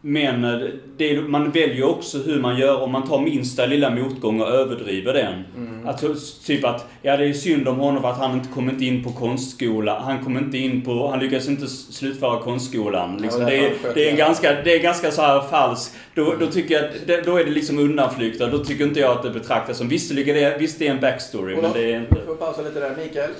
men 0.00 0.44
eh, 0.44 0.68
det, 0.96 1.20
man 1.20 1.50
väljer 1.50 1.84
också 1.84 2.18
hur 2.18 2.40
man 2.40 2.58
gör 2.58 2.82
om 2.82 2.92
man 2.92 3.08
tar 3.08 3.20
minsta 3.20 3.66
lilla 3.66 3.90
motgång 3.90 4.40
och 4.40 4.48
överdriver 4.48 5.14
den. 5.14 5.44
Att, 5.86 6.04
typ 6.46 6.64
att, 6.64 6.86
ja 7.02 7.16
det 7.16 7.24
är 7.24 7.32
synd 7.32 7.68
om 7.68 7.76
honom 7.76 8.02
för 8.02 8.10
att 8.10 8.18
han 8.18 8.34
inte 8.34 8.48
kom 8.48 8.70
inte 8.70 8.84
in 8.84 9.04
på 9.04 9.10
konstskola. 9.10 10.00
Han 10.00 10.24
kom 10.24 10.38
inte 10.38 10.58
in 10.58 10.82
på, 10.82 11.08
han 11.08 11.18
lyckades 11.18 11.48
inte 11.48 11.66
slutföra 11.66 12.40
konstskolan. 12.40 13.18
Liksom. 13.22 13.40
Ja, 13.40 13.48
det, 13.48 13.66
är, 13.66 13.72
det 13.94 14.10
är 14.10 14.16
ganska, 14.16 14.62
det 14.62 14.74
är 14.74 14.78
ganska 14.78 15.10
så 15.10 15.22
här 15.22 15.40
falskt. 15.40 15.96
Då, 16.14 16.34
då 16.40 16.46
tycker 16.46 16.74
jag 16.74 16.84
att, 16.84 17.06
det, 17.06 17.22
då 17.22 17.36
är 17.36 17.44
det 17.44 17.50
liksom 17.50 17.78
undanflykter. 17.78 18.50
Då 18.50 18.58
tycker 18.58 18.84
inte 18.84 19.00
jag 19.00 19.10
att 19.10 19.22
det 19.22 19.30
betraktas 19.30 19.78
som, 19.78 19.88
visserligen 19.88 20.36
är 20.36 20.50
det, 20.50 20.58
visst 20.58 20.78
det 20.78 20.86
är 20.86 20.90
en 20.90 21.00
backstory, 21.00 21.54
men 21.54 21.64
Olof, 21.64 21.74
det 21.74 21.92
är 21.92 22.00
inte... 22.00 22.14
Får 22.14 22.24
jag 22.26 22.38
pausa 22.38 22.62
lite 22.62 22.80
där. 22.80 22.96
Mikael? 22.96 23.30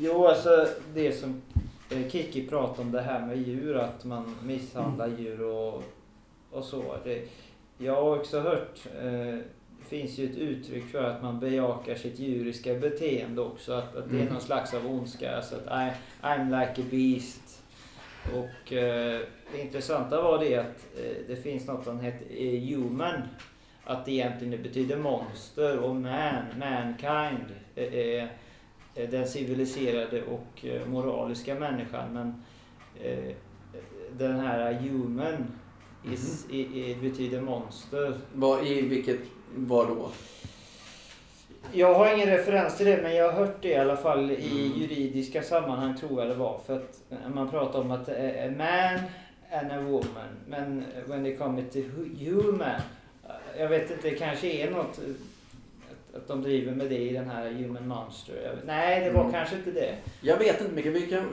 Jo, 0.00 0.26
alltså 0.26 0.66
det 0.94 1.20
som 1.20 1.42
eh, 1.90 2.10
Kiki 2.10 2.46
pratade 2.46 2.82
om 2.82 2.92
det 2.92 3.00
här 3.00 3.26
med 3.26 3.38
djur, 3.38 3.76
att 3.76 4.04
man 4.04 4.36
misshandlar 4.42 5.10
djur 5.18 5.42
och, 5.42 5.82
och 6.52 6.64
så. 6.64 6.96
Det, 7.04 7.28
jag 7.78 7.94
har 7.94 8.16
också 8.18 8.40
hört, 8.40 8.78
eh, 9.02 9.38
det 9.78 9.88
finns 9.88 10.18
ju 10.18 10.30
ett 10.30 10.36
uttryck 10.36 10.84
för 10.84 11.04
att 11.04 11.22
man 11.22 11.40
bejakar 11.40 11.94
sitt 11.94 12.18
djuriska 12.18 12.74
beteende 12.74 13.40
också. 13.42 13.72
Att, 13.72 13.96
att 13.96 14.10
det 14.10 14.16
är 14.16 14.20
Mm. 14.20 14.32
någon 14.32 14.42
slags 14.42 14.74
av 14.74 14.86
ondska. 14.86 15.36
Alltså 15.36 15.54
att 15.56 15.62
I, 15.86 15.92
I'm 16.22 16.60
like 16.60 16.82
a 16.82 16.84
beast. 16.90 17.62
Och 18.34 18.72
eh, 18.72 19.20
det 19.52 19.60
intressanta 19.62 20.22
var 20.22 20.38
det 20.38 20.56
att 20.56 20.86
eh, 20.96 21.16
det 21.28 21.36
finns 21.36 21.66
något 21.66 21.84
som 21.84 22.00
heter 22.00 22.26
eh, 22.30 22.60
human. 22.60 23.22
Att 23.84 24.04
det 24.04 24.12
egentligen 24.12 24.62
betyder 24.62 24.96
monster 24.96 25.78
och 25.78 25.96
man, 25.96 26.44
mankind. 26.58 27.46
eh, 27.74 27.94
är 27.94 28.28
eh, 28.94 29.08
den 29.10 29.28
civiliserade 29.28 30.22
och 30.22 30.64
eh, 30.66 30.86
moraliska 30.86 31.54
människan. 31.54 32.12
Men 32.14 32.42
eh, 33.04 33.34
den 34.18 34.40
här 34.40 34.72
human 34.72 35.46
is, 36.12 36.46
i, 36.50 36.60
i, 36.60 36.96
betyder 37.02 37.40
monster. 37.40 38.14
Vad, 38.34 38.66
I 38.66 38.80
vilket, 38.82 39.20
vad 39.54 39.88
då? 39.88 40.08
Jag 41.72 41.94
har 41.94 42.14
ingen 42.14 42.28
referens 42.28 42.76
till 42.76 42.86
det 42.86 43.02
men 43.02 43.14
jag 43.16 43.32
har 43.32 43.44
hört 43.46 43.56
det 43.62 43.68
i 43.68 43.76
alla 43.76 43.96
fall 43.96 44.30
i 44.30 44.66
Mm. 44.66 44.80
juridiska 44.80 45.42
sammanhang 45.42 45.96
tror 45.98 46.20
jag 46.20 46.28
det 46.30 46.34
var. 46.34 46.60
För 46.66 46.76
att 46.76 47.02
man 47.34 47.50
pratar 47.50 47.80
om 47.80 47.90
att 47.90 48.08
eh, 48.08 48.14
a 48.16 48.50
man 48.58 48.98
and 49.60 49.72
a 49.72 49.80
woman. 49.80 50.28
Men 50.48 50.84
when 51.06 51.26
it 51.26 51.38
kommer 51.38 51.62
till 51.62 51.84
hu- 51.84 52.24
human. 52.30 52.80
eh, 53.28 53.60
Jag 53.60 53.68
vet 53.68 53.90
inte, 53.90 54.10
det 54.10 54.14
kanske 54.16 54.46
är 54.50 54.70
något 54.70 54.98
eh, 54.98 55.04
att, 56.16 56.28
de 56.28 56.42
driver 56.42 56.72
med 56.72 56.88
det 56.90 56.98
i 56.98 57.12
den 57.12 57.30
här 57.30 57.50
human 57.50 57.88
monster. 57.88 58.56
Nej, 58.66 59.00
det 59.04 59.10
var 59.10 59.20
Mm. 59.20 59.32
kanske 59.32 59.56
inte 59.56 59.70
det. 59.70 59.94
Jag 60.20 60.36
vet 60.38 60.60
inte 60.60 60.72
mycket. 60.74 60.92
Vi 60.92 61.00
kan 61.06 61.24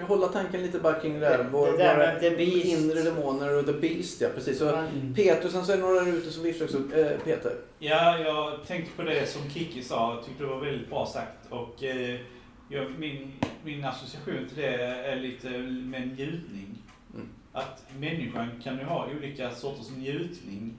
eh, 0.00 0.06
hålla 0.06 0.28
tanken 0.28 0.62
lite 0.62 0.78
bara 0.78 1.00
kring 1.00 1.12
det 1.14 1.20
där. 1.20 1.38
Det- 1.38 1.48
Vår, 1.52 1.66
det 1.72 1.76
där 1.78 1.96
våra 1.96 2.20
the 2.20 2.30
beast. 2.30 2.64
inre 2.64 3.02
demoner 3.02 3.58
och 3.58 3.66
the 3.66 3.72
beast, 3.72 4.20
ja 4.20 4.28
precis. 4.34 4.58
Så, 4.58 4.64
Man- 4.64 5.14
Peter, 5.16 5.48
sen 5.48 5.64
så 5.64 5.72
är 5.72 5.76
det 5.76 5.82
några 5.82 6.00
där 6.00 6.12
ute 6.12 6.30
som 6.30 6.42
viftar 6.42 6.64
också. 6.64 6.76
Eh, 6.78 7.18
Peter. 7.24 7.52
Ja, 7.78 8.18
jag 8.18 8.66
tänkte 8.66 8.96
på 8.96 9.02
det 9.02 9.26
som 9.28 9.50
Kiki 9.50 9.82
sa. 9.82 10.14
Jag 10.14 10.24
tyckte 10.24 10.44
det 10.44 10.50
var 10.50 10.60
väldigt 10.60 10.90
bra 10.90 11.06
sagt. 11.06 11.36
Och 11.50 11.84
eh, 11.84 12.20
jag, 12.68 12.90
min, 12.98 13.32
min 13.64 13.84
association 13.84 14.46
till 14.48 14.56
det 14.62 14.76
är 14.84 15.16
lite 15.16 15.48
med 15.68 16.08
njutning. 16.08 16.78
Mm. 17.14 17.28
Att 17.52 17.84
människan 17.98 18.48
kan 18.64 18.78
ju 18.78 18.84
ha 18.84 19.06
olika 19.18 19.50
sorters 19.50 19.90
njutning. 19.96 20.74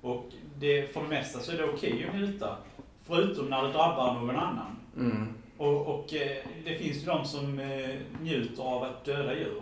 Och 0.00 0.26
det, 0.58 0.92
för 0.94 1.00
det 1.02 1.08
mesta 1.08 1.38
så 1.40 1.52
är 1.52 1.56
det 1.56 1.64
okej 1.64 2.06
att 2.08 2.16
njuta. 2.20 2.56
Förutom 3.06 3.46
när 3.50 3.62
det 3.62 3.68
drabbar 3.72 4.14
någon 4.14 4.36
annan. 4.36 4.76
Mm. 4.96 5.28
Och, 5.58 5.86
och 5.86 6.14
eh, 6.14 6.36
det 6.64 6.74
finns 6.74 7.02
ju 7.02 7.06
de 7.06 7.24
som 7.24 7.58
eh, 7.58 7.96
njuter 8.20 8.62
av 8.62 8.82
att 8.82 9.04
döda 9.04 9.34
djur. 9.34 9.60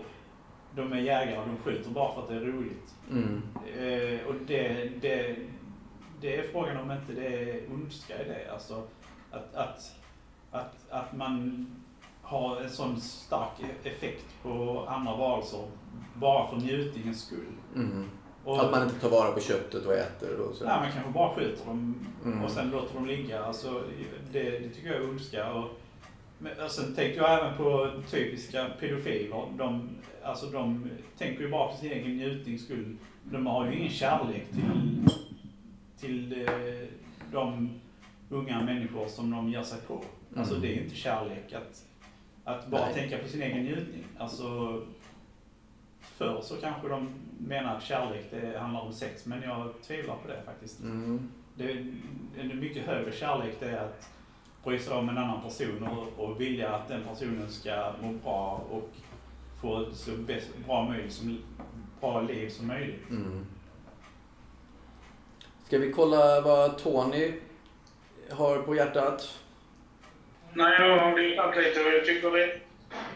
De 0.77 0.93
är 0.93 0.97
jägare, 1.01 1.37
de 1.47 1.57
skjuter 1.57 1.91
bara 1.91 2.15
för 2.15 2.23
att 2.23 2.29
det 2.29 2.35
är 2.35 2.41
roligt. 2.41 2.95
Mm. 3.11 3.43
Eh, 3.79 4.27
och 4.27 4.35
det, 4.47 4.91
det, 5.01 5.37
det 6.21 6.37
är 6.37 6.43
frågan 6.53 6.77
om 6.77 6.91
inte 6.91 7.13
det 7.13 7.27
är 7.27 7.61
ondska 7.75 8.25
i 8.25 8.29
det. 8.29 8.53
Alltså 8.53 8.83
att, 9.31 9.55
att, 9.55 9.93
att, 10.51 10.75
att 10.91 11.17
man 11.17 11.67
har 12.23 12.61
en 12.61 12.71
sån 12.71 13.01
stark 13.01 13.51
effekt 13.85 14.25
på 14.43 14.85
andra 14.89 15.17
varelser 15.17 15.61
bara 16.15 16.49
för 16.51 16.57
njutningens 16.57 17.27
skull. 17.27 17.53
Mm. 17.75 18.11
Och, 18.45 18.61
Att 18.65 18.71
man 18.71 18.83
inte 18.83 19.01
tar 19.01 19.11
vara 19.11 19.33
på 19.33 19.41
köttet 19.41 19.87
och 19.87 19.95
äter 19.95 20.41
och 20.41 20.55
så. 20.57 20.65
Ja, 20.65 20.81
man 20.81 20.93
kanske 20.93 21.13
bara 21.13 21.35
skjuter 21.35 21.67
dem 21.67 22.07
Mm. 22.25 22.45
och 22.45 22.51
sen 22.51 22.71
låter 22.71 22.95
dem 22.95 23.07
ligga. 23.07 23.45
Alltså, 23.45 23.83
det, 24.33 24.43
det 24.59 24.69
tycker 24.69 24.89
jag 24.89 24.97
är 24.97 25.09
ondska. 25.09 25.53
Och, 25.53 25.65
men, 26.39 26.61
och 26.65 26.71
sen 26.71 26.95
tänkte 26.95 27.21
jag 27.21 27.39
även 27.41 27.57
på 27.57 27.91
typiska 28.11 28.71
pedofiler. 28.81 29.47
De, 29.59 29.89
alltså, 30.23 30.47
de 30.47 30.91
tänker 31.19 31.43
ju 31.43 31.51
bara 31.51 31.69
på 31.73 31.77
sin 31.77 31.93
egen 31.93 32.17
njutnings 32.17 32.65
skull. 32.65 32.97
De 33.25 33.47
har 33.47 33.67
ju 33.67 33.79
ingen 33.79 33.91
kärlek 33.93 34.47
till, 34.51 35.09
till 36.01 36.47
eh, 36.49 36.89
de 37.33 37.71
unga 38.29 38.63
människor 38.63 39.07
som 39.07 39.31
de 39.31 39.49
ger 39.49 39.63
sig 39.63 39.79
på. 39.87 40.05
Alltså 40.37 40.55
Mm. 40.55 40.63
det 40.69 40.79
är 40.79 40.83
inte 40.83 40.95
kärlek 40.97 41.53
att, 41.53 41.85
att 42.45 42.67
bara 42.69 42.85
Nej. 42.85 42.95
tänka 42.95 43.19
på 43.19 43.29
sin 43.29 43.43
egen 43.43 43.65
njutning. 43.65 44.05
Alltså, 44.19 44.81
förr 46.01 46.41
så 46.43 46.57
kanske 46.57 46.89
de 46.89 47.09
menar 47.39 47.77
att 47.77 47.83
kärlek 47.83 48.25
det 48.31 48.59
handlar 48.59 48.81
om 48.81 48.93
sex, 48.93 49.27
men 49.27 49.43
jag 49.43 49.73
tvivlar 49.83 50.17
på 50.17 50.29
det 50.29 50.43
faktiskt. 50.47 50.81
Mm. 50.81 51.29
Det 51.57 51.71
är 51.71 51.93
en 52.41 52.61
mycket 52.61 52.87
högre 52.87 53.13
kärlek 53.13 53.55
det 53.61 53.71
är 53.71 53.85
att 53.85 54.09
bry 54.65 54.79
sig 54.79 54.95
om 54.95 55.09
en 55.09 55.19
annan 55.19 55.43
person 55.43 55.89
och, 55.89 56.25
och 56.25 56.41
vilja 56.41 56.69
att 56.69 56.89
den 56.89 57.05
personen 57.05 57.51
ska 57.51 57.93
må 58.03 58.13
bra 58.13 58.65
och 58.71 58.91
få 59.61 59.83
ett 59.83 59.97
så 59.97 60.11
bäst, 60.11 60.49
bra, 60.67 60.89
möjligt 60.89 61.13
som, 61.13 61.39
bra 62.01 62.21
liv 62.21 62.49
som 62.49 62.67
möjligt. 62.67 63.11
Mm. 63.11 63.47
Ska 65.67 65.79
vi 65.79 65.93
kolla 65.93 66.41
vad 66.41 66.79
Tony 66.79 67.33
har 68.31 68.59
på 68.59 68.77
hjärtat? 68.77 69.39
Nej, 70.53 70.81
jag 70.81 70.99
har 70.99 71.19
lyssnat 71.19 71.57
lite 71.57 71.81
och 71.81 71.93
jag 71.93 72.05
tycker 72.05 72.31
det 72.31 72.45
är 72.45 72.61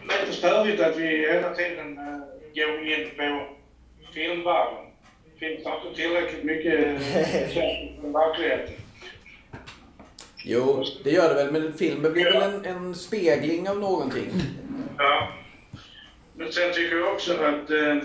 lite 0.02 0.32
störigt 0.32 0.82
att 0.82 0.96
vi 0.96 1.06
hela 1.06 1.54
tiden 1.54 1.98
eh, 1.98 2.18
går 2.54 2.86
in 2.86 3.10
på 3.16 3.46
filmvärlden. 4.12 4.84
Det 5.24 5.38
finns 5.38 5.58
inte 5.58 6.02
tillräckligt 6.02 6.44
mycket 6.44 7.02
känsla 7.52 8.00
från 8.00 8.12
verkligheten. 8.12 8.74
Jo, 10.50 10.84
det 11.04 11.10
gör 11.10 11.28
det 11.28 11.34
väl. 11.34 11.52
Men 11.52 11.72
filmen 11.72 12.12
blir 12.12 12.24
väl 12.24 12.42
en, 12.42 12.64
en 12.64 12.94
spegling 12.94 13.68
av 13.68 13.78
någonting? 13.78 14.30
Ja. 14.98 15.28
Men 16.36 16.52
sen 16.52 16.72
tycker 16.72 16.96
jag 16.96 17.12
också 17.14 17.32
att 17.32 17.70
eh, 17.70 17.96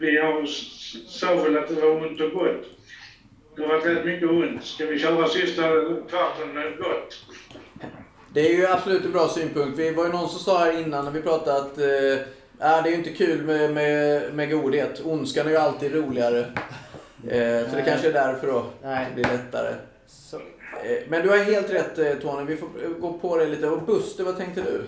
vi 0.00 0.18
har 0.18 0.42
s- 0.44 0.96
sa 1.08 1.34
väl 1.34 1.58
att 1.58 1.68
det 1.68 1.74
var 1.74 1.90
ont 2.06 2.20
och 2.20 2.30
gott. 2.30 2.64
Det 3.56 3.62
har 3.62 3.68
varit 3.68 3.86
rätt 3.86 4.04
mycket 4.04 4.30
ont. 4.30 4.64
Ska 4.64 4.86
vi 4.86 4.98
köra 4.98 5.28
sista 5.28 5.62
kvarten 6.08 6.54
med 6.54 6.76
gott? 6.78 7.24
Det 8.34 8.40
är 8.40 8.54
ju 8.56 8.66
absolut 8.66 9.04
en 9.04 9.12
bra 9.12 9.28
synpunkt. 9.28 9.78
Vi 9.78 9.90
var 9.92 10.06
ju 10.06 10.12
någon 10.12 10.28
som 10.28 10.38
sa 10.38 10.58
här 10.58 10.80
innan 10.80 11.04
när 11.04 11.12
vi 11.12 11.22
pratade 11.22 11.58
att 11.58 11.78
eh, 11.78 11.86
äh, 12.70 12.82
det 12.82 12.88
är 12.88 12.90
ju 12.90 12.94
inte 12.94 13.10
kul 13.12 13.42
med, 13.42 13.70
med, 13.74 14.34
med 14.34 14.50
godhet. 14.50 15.00
Ondskan 15.04 15.46
är 15.46 15.50
ju 15.50 15.56
alltid 15.56 15.94
roligare. 15.94 16.38
Eh, 17.28 17.70
så 17.70 17.76
det 17.76 17.82
kanske 17.86 18.08
är 18.08 18.12
därför 18.12 18.46
då. 18.46 18.64
Nej. 18.82 19.06
Det 19.08 19.14
blir 19.14 19.24
lättare. 19.32 19.74
Så, 20.10 20.40
Eh, 20.84 20.98
men 21.08 21.22
du 21.22 21.28
har 21.28 21.36
helt 21.36 21.70
rätt 21.70 21.98
eh, 21.98 22.14
Tony. 22.14 22.44
Vi 22.44 22.56
får 22.56 22.66
eh, 22.84 22.90
gå 22.90 23.12
på 23.12 23.36
det 23.36 23.46
lite. 23.46 23.66
Och 23.68 23.82
Buster, 23.82 24.24
vad 24.24 24.36
tänkte 24.36 24.60
du? 24.60 24.86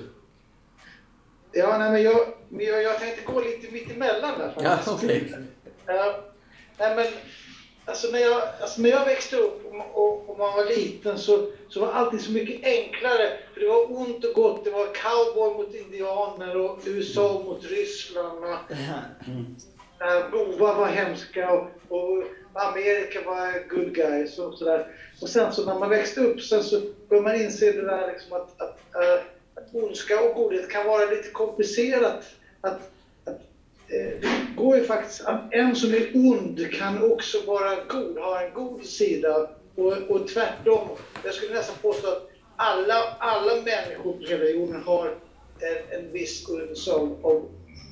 Ja, 1.52 1.78
nej, 1.78 1.90
men 1.90 2.02
jag, 2.02 2.20
jag, 2.50 2.82
jag 2.82 3.00
tänkte 3.00 3.32
gå 3.32 3.40
lite 3.40 3.72
mitt 3.72 3.90
emellan 3.90 4.38
där 4.38 4.52
Ja, 4.62 4.76
faktiskt. 4.76 5.34
Ja, 5.86 6.20
nej, 6.78 6.96
men 6.96 7.06
alltså 7.84 8.08
när 8.12 8.18
jag, 8.18 8.42
alltså 8.60 8.80
när 8.80 8.90
jag 8.90 9.04
växte 9.04 9.36
upp 9.36 9.72
och, 9.92 10.30
och, 10.30 10.38
man 10.38 10.56
var 10.56 10.64
liten 10.64 11.18
så, 11.18 11.50
så 11.68 11.80
var 11.80 11.92
allting 11.92 12.18
så 12.18 12.32
mycket 12.32 12.64
enklare. 12.64 13.38
För 13.54 13.60
det 13.60 13.68
var 13.68 13.96
ont 13.96 14.24
och 14.24 14.34
gott. 14.34 14.64
Det 14.64 14.70
var 14.70 14.86
cowboy 14.94 15.54
mot 15.54 15.74
indianer 15.74 16.56
och 16.56 16.78
USA 16.84 17.42
mot 17.44 17.64
Ryssland. 17.64 18.44
Och, 18.44 18.72
äh, 20.06 20.30
bovar 20.30 20.74
var 20.74 20.86
hemska 20.86 21.52
och, 21.52 21.68
och 21.88 22.24
Amerika 22.54 23.20
var 23.26 23.68
good 23.68 23.94
guys 23.94 24.38
och 24.38 24.54
sådär. 24.54 24.86
Och 25.20 25.28
sen 25.28 25.52
så 25.52 25.66
när 25.66 25.78
man 25.78 25.90
växte 25.90 26.20
upp 26.20 26.40
sen 26.40 26.62
så 26.62 26.80
började 27.08 27.28
man 27.28 27.40
inse 27.40 27.72
det 27.72 27.86
där 27.86 28.12
liksom 28.12 28.32
att, 28.32 28.60
att, 28.60 28.78
eh, 28.94 29.24
att 29.54 29.74
ondska 29.74 30.20
och 30.20 30.34
godhet 30.34 30.70
kan 30.70 30.86
vara 30.86 31.10
lite 31.10 31.30
komplicerat. 31.30 32.24
Att, 32.60 32.90
att, 33.24 33.40
eh, 33.88 34.20
det 34.20 34.46
går 34.56 34.76
ju 34.76 34.84
faktiskt 34.84 35.20
att 35.24 35.54
en 35.54 35.76
som 35.76 35.94
är 35.94 36.10
ond 36.14 36.72
kan 36.72 37.12
också 37.12 37.38
vara 37.46 37.84
god, 37.88 38.18
ha 38.18 38.40
en 38.40 38.52
god 38.54 38.84
sida. 38.84 39.48
Och, 39.74 39.92
och 39.92 40.28
tvärtom. 40.28 40.88
Jag 41.24 41.34
skulle 41.34 41.54
nästan 41.54 41.76
påstå 41.82 42.08
att 42.08 42.30
alla, 42.56 43.16
alla 43.18 43.54
människor 43.54 44.12
på 44.12 44.24
hela 44.26 44.44
jorden 44.44 44.82
har 44.82 45.14
en, 45.60 45.98
en 45.98 46.12
viss 46.12 46.48
uns 46.48 46.88
av, 46.88 47.18
av 47.22 47.48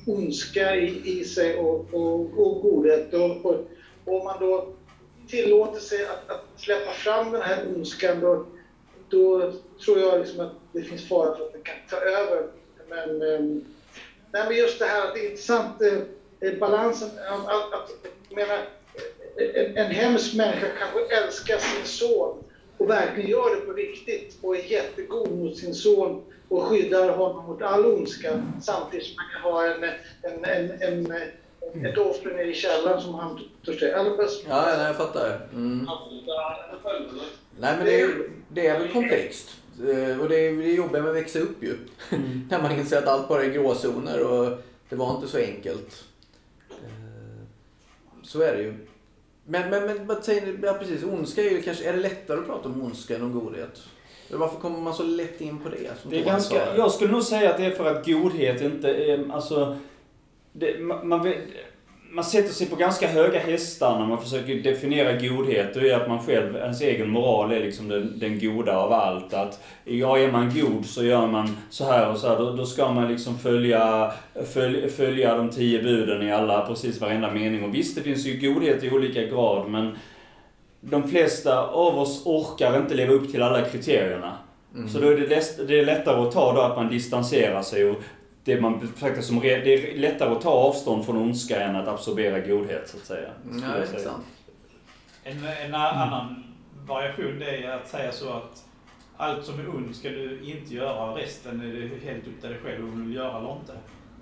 ondska 0.07 0.75
i, 0.75 1.19
i 1.19 1.23
sig 1.23 1.57
och, 1.57 1.93
och, 1.93 2.19
och 2.19 2.61
godhet. 2.61 3.13
Och, 3.13 3.45
och 3.45 3.67
om 4.11 4.23
man 4.23 4.39
då 4.39 4.67
tillåter 5.27 5.79
sig 5.79 6.05
att, 6.05 6.29
att 6.29 6.45
släppa 6.55 6.91
fram 6.91 7.31
den 7.31 7.41
här 7.41 7.67
ondskan 7.75 8.19
då, 8.19 8.45
då 9.09 9.53
tror 9.85 9.99
jag 9.99 10.19
liksom 10.19 10.39
att 10.39 10.53
det 10.73 10.81
finns 10.81 11.07
fara 11.07 11.35
för 11.35 11.45
att 11.45 11.53
den 11.53 11.63
kan 11.63 11.75
ta 11.89 11.97
över. 11.97 12.47
Men, 12.89 13.21
eh, 13.21 13.39
nej, 14.31 14.45
men 14.47 14.55
just 14.57 14.79
det 14.79 14.85
här 14.85 15.07
att 15.07 15.13
det 15.13 15.19
är 15.19 15.29
intressant, 15.29 15.81
eh, 15.81 15.97
eh 16.39 16.57
balansen, 16.59 17.09
att, 17.27 17.47
att, 17.47 17.73
att 17.73 17.91
menar, 18.29 18.67
eh, 19.37 19.61
en, 19.61 19.77
en 19.77 19.91
hemsk 19.91 20.35
människa 20.35 20.67
kanske 20.79 21.15
älskar 21.15 21.57
sin 21.57 21.85
son 21.85 22.43
och 22.77 22.89
verkligen 22.89 23.29
gör 23.29 23.55
det 23.55 23.61
på 23.61 23.73
riktigt 23.73 24.37
och 24.41 24.55
är 24.55 24.63
jättegod 24.63 25.31
mot 25.31 25.57
sin 25.57 25.73
son 25.73 26.23
och 26.49 26.63
skyddar 26.63 27.09
honom 27.09 27.45
mot 27.45 27.61
all 27.61 27.85
ondska 27.85 28.43
samtidigt 28.61 29.05
som 29.05 29.15
man 29.15 29.25
kan 29.33 29.51
ha 29.51 29.65
en, 29.65 29.83
en, 30.21 30.45
en, 30.45 30.81
en, 30.81 31.13
en 31.73 31.85
ett 31.85 31.97
offer 31.97 32.29
nere 32.29 32.51
i 32.51 32.53
källaren 32.53 33.01
som 33.01 33.13
han 33.13 33.39
törs 33.65 33.81
Ja, 34.49 34.65
nej, 34.77 34.85
jag 34.87 34.95
fattar. 34.95 35.47
Mm. 35.53 35.87
Nej, 37.59 37.75
men 37.77 37.85
det 37.85 38.01
är, 38.01 38.09
det 38.47 38.67
är 38.67 38.79
väl 38.79 38.91
komplext. 38.91 39.49
Eh, 39.79 40.19
Och 40.21 40.29
det 40.29 40.47
är 40.47 40.57
det 40.57 40.71
jobbiga 40.71 41.01
med 41.01 41.09
att 41.09 41.15
växa 41.15 41.39
upp 41.39 41.63
ju. 41.63 41.77
Mm. 42.09 42.47
När 42.49 42.61
man 42.61 42.71
inser 42.71 42.97
att 42.97 43.07
allt 43.07 43.27
bara 43.27 43.43
är 43.43 43.49
gråzoner 43.49 44.23
och 44.23 44.57
det 44.89 44.95
var 44.95 45.15
inte 45.15 45.27
så 45.27 45.37
enkelt. 45.37 46.03
Eh, 46.69 47.45
Så 48.23 48.41
är 48.41 48.55
det 48.55 48.61
ju. 48.61 48.73
Men, 49.45 49.69
men, 49.69 49.85
men 49.85 50.07
vad 50.07 50.23
säger 50.23 50.41
ni? 50.41 50.57
Ja, 50.63 50.73
precis. 50.73 51.03
Ondska 51.03 51.43
är 51.43 51.49
ju 51.49 51.61
kanske... 51.61 51.89
Är 51.89 51.93
det 51.93 51.99
lättare 51.99 52.39
att 52.39 52.45
prata 52.45 52.69
om 52.69 52.81
ondska 52.81 53.15
än 53.15 53.21
om 53.21 53.39
godhet? 53.39 53.81
Varför 54.29 54.59
kommer 54.59 54.79
man 54.79 54.93
så 54.93 55.03
lätt 55.03 55.41
in 55.41 55.59
på 55.59 55.69
det? 55.69 56.01
Som 56.01 56.11
Det 56.11 56.19
är 56.19 56.25
ganska, 56.25 56.75
jag 56.77 56.91
skulle 56.91 57.11
nog 57.11 57.23
säga 57.23 57.49
att 57.49 57.57
det 57.57 57.65
är 57.65 57.71
för 57.71 57.95
att 57.95 58.05
godhet 58.05 58.61
inte 58.61 58.89
är, 58.89 59.31
alltså, 59.31 59.77
det, 60.53 60.79
man, 60.79 61.07
man, 61.07 61.33
man 62.11 62.23
sätter 62.23 62.53
sig 62.53 62.67
på 62.67 62.75
ganska 62.75 63.07
höga 63.07 63.39
hästar 63.39 63.99
när 63.99 64.05
man 64.05 64.21
försöker 64.21 64.55
definiera 64.55 65.13
godhet. 65.13 65.73
Det 65.73 65.89
är 65.89 65.99
att 65.99 66.07
man 66.07 66.25
själv, 66.25 66.55
ens 66.55 66.81
egen 66.81 67.09
moral 67.09 67.51
är 67.51 67.59
liksom 67.59 67.87
den, 67.87 68.19
den 68.19 68.39
goda 68.39 68.77
av 68.77 68.93
allt. 68.93 69.33
Att, 69.33 69.63
ja, 69.83 70.17
är 70.17 70.31
man 70.31 70.51
god 70.55 70.85
så 70.85 71.03
gör 71.03 71.27
man 71.27 71.57
så 71.69 71.85
här 71.85 72.09
och 72.09 72.17
så 72.17 72.27
här. 72.27 72.37
Då, 72.37 72.55
då 72.55 72.65
ska 72.65 72.91
man 72.91 73.11
liksom 73.11 73.37
följa, 73.37 74.11
följa, 74.53 74.89
följa 74.89 75.35
de 75.35 75.49
tio 75.49 75.83
buden 75.83 76.27
i 76.27 76.31
alla, 76.31 76.65
precis 76.65 77.01
varenda 77.01 77.31
mening. 77.31 77.63
Och 77.63 77.75
visst, 77.75 77.95
det 77.95 78.01
finns 78.01 78.25
ju 78.25 78.53
godhet 78.53 78.83
i 78.83 78.91
olika 78.91 79.23
grad, 79.23 79.69
men 79.69 79.97
de 80.81 81.09
flesta 81.09 81.67
av 81.67 81.99
oss 81.99 82.25
orkar 82.25 82.77
inte 82.77 82.95
leva 82.95 83.13
upp 83.13 83.31
till 83.31 83.41
alla 83.41 83.61
kriterierna. 83.61 84.37
Mm. 84.75 84.89
Så 84.89 84.99
då 84.99 85.07
är 85.07 85.17
det, 85.17 85.27
lätt, 85.27 85.67
det 85.67 85.79
är 85.79 85.85
lättare 85.85 86.21
att 86.21 86.31
ta 86.31 86.53
då 86.53 86.61
att 86.61 86.75
man 86.75 86.89
distanserar 86.89 87.61
sig 87.61 87.89
och 87.89 87.97
det 88.43 88.61
man 88.61 88.79
betraktar 88.79 89.21
som 89.21 89.39
det 89.39 89.73
är 89.73 89.97
lättare 89.97 90.29
att 90.31 90.41
ta 90.41 90.49
avstånd 90.49 91.05
från 91.05 91.17
ondska 91.17 91.61
än 91.61 91.75
att 91.75 91.87
absorbera 91.87 92.39
godhet 92.39 92.89
så 92.89 92.97
att 92.97 93.05
säga. 93.05 93.29
Mm, 93.45 93.63
Ja, 93.63 93.67
jag 93.67 93.73
säga. 93.73 93.85
intressant. 93.85 94.25
En, 95.23 95.45
en 95.65 95.75
annan 95.75 96.43
variation 96.87 97.39
det 97.39 97.57
är 97.57 97.71
att 97.71 97.87
säga 97.89 98.11
så 98.11 98.29
att 98.33 98.65
allt 99.17 99.45
som 99.45 99.59
är 99.59 99.75
ont 99.75 99.95
ska 99.95 100.09
du 100.09 100.39
inte 100.43 100.73
göra, 100.75 101.15
resten 101.15 101.61
är 101.61 101.73
det 101.73 102.05
helt 102.11 102.27
upp 102.27 102.41
till 102.41 102.49
dig 102.49 102.59
själv 102.63 102.83
om 102.85 102.97
du 102.99 103.03
vill 103.07 103.15
göra 103.15 103.37
eller 103.39 103.51
inte. 103.59 103.73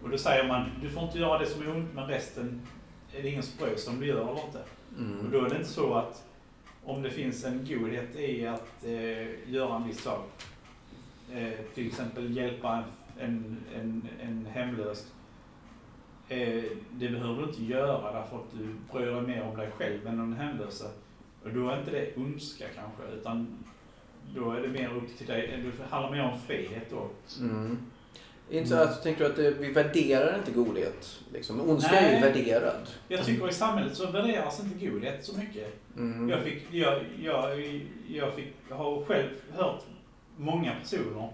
Och 0.03 0.09
då 0.09 0.17
säger 0.17 0.47
man, 0.47 0.65
du 0.81 0.89
får 0.89 1.03
inte 1.03 1.19
göra 1.19 1.39
det 1.39 1.45
som 1.45 1.61
är 1.61 1.69
ont, 1.69 1.93
men 1.93 2.07
resten 2.07 2.61
är 3.17 3.21
det 3.23 3.29
ingen 3.29 3.43
som 3.43 3.65
bryr 3.65 3.75
sig 3.75 3.93
om 3.93 3.99
du 3.99 4.05
gör 4.07 4.21
eller 4.21 4.45
inte. 4.45 4.59
Och 4.95 4.99
Mm. 4.99 5.31
då 5.31 5.45
är 5.45 5.49
det 5.49 5.55
inte 5.55 5.69
så 5.69 5.93
att 5.93 6.23
om 6.85 7.01
det 7.01 7.09
finns 7.11 7.45
en 7.45 7.67
godhet 7.69 8.15
i 8.15 8.47
att 8.47 8.85
eh, 8.85 9.51
göra 9.53 9.75
en 9.75 9.87
viss 9.87 10.01
sak, 10.03 10.31
eh, 11.33 11.49
till 11.75 11.87
exempel 11.87 12.37
hjälpa 12.37 12.75
en, 12.77 12.83
en, 13.19 13.57
en, 13.75 14.07
en 14.21 14.45
hemlös, 14.45 15.07
eh, 16.29 16.63
det 16.91 17.09
behöver 17.09 17.41
du 17.41 17.49
inte 17.49 17.63
göra 17.63 18.13
därför 18.13 18.35
att 18.35 18.51
du 18.51 18.75
bryr 18.91 19.11
dig 19.11 19.21
mer 19.21 19.43
om 19.43 19.57
dig 19.57 19.71
själv 19.77 20.07
än 20.07 20.19
om 20.19 20.31
den 20.31 20.39
hemlösa. 20.39 20.85
Och 21.43 21.53
då 21.53 21.69
är 21.69 21.79
inte 21.79 21.91
det 21.91 22.17
ondska 22.17 22.65
kanske, 22.75 23.03
utan 23.19 23.63
då 24.35 24.51
är 24.51 24.61
det 24.61 24.67
mer 24.67 24.95
upp 24.95 25.17
till 25.17 25.27
dig, 25.27 25.63
det 25.77 25.83
handlar 25.89 26.11
mer 26.11 26.23
om 26.33 26.39
frihet 26.47 26.89
då. 26.89 27.09
Mm. 27.39 27.77
Inte 28.49 28.69
så 28.69 28.75
att, 28.75 29.03
tänker 29.03 29.23
du 29.23 29.31
att 29.31 29.59
vi 29.59 29.71
värderar 29.71 30.37
inte 30.37 30.51
godhet? 30.51 31.19
Liksom. 31.33 31.69
Ondska 31.69 31.95
är 31.95 32.13
ju 32.13 32.19
Nej. 32.19 32.21
värderad. 32.21 32.89
Jag 33.07 33.25
tycker 33.25 33.49
i 33.49 33.53
samhället 33.53 33.97
så 33.97 34.11
värderas 34.11 34.63
inte 34.63 34.85
godhet 34.85 35.25
så 35.25 35.37
mycket. 35.37 35.73
Mm. 35.97 36.29
Jag, 36.29 36.43
fick, 36.43 36.63
jag, 36.71 36.99
jag, 37.21 37.59
jag 38.07 38.33
fick, 38.33 38.53
har 38.69 39.05
själv 39.05 39.29
hört 39.53 39.81
många 40.37 40.75
personer 40.81 41.29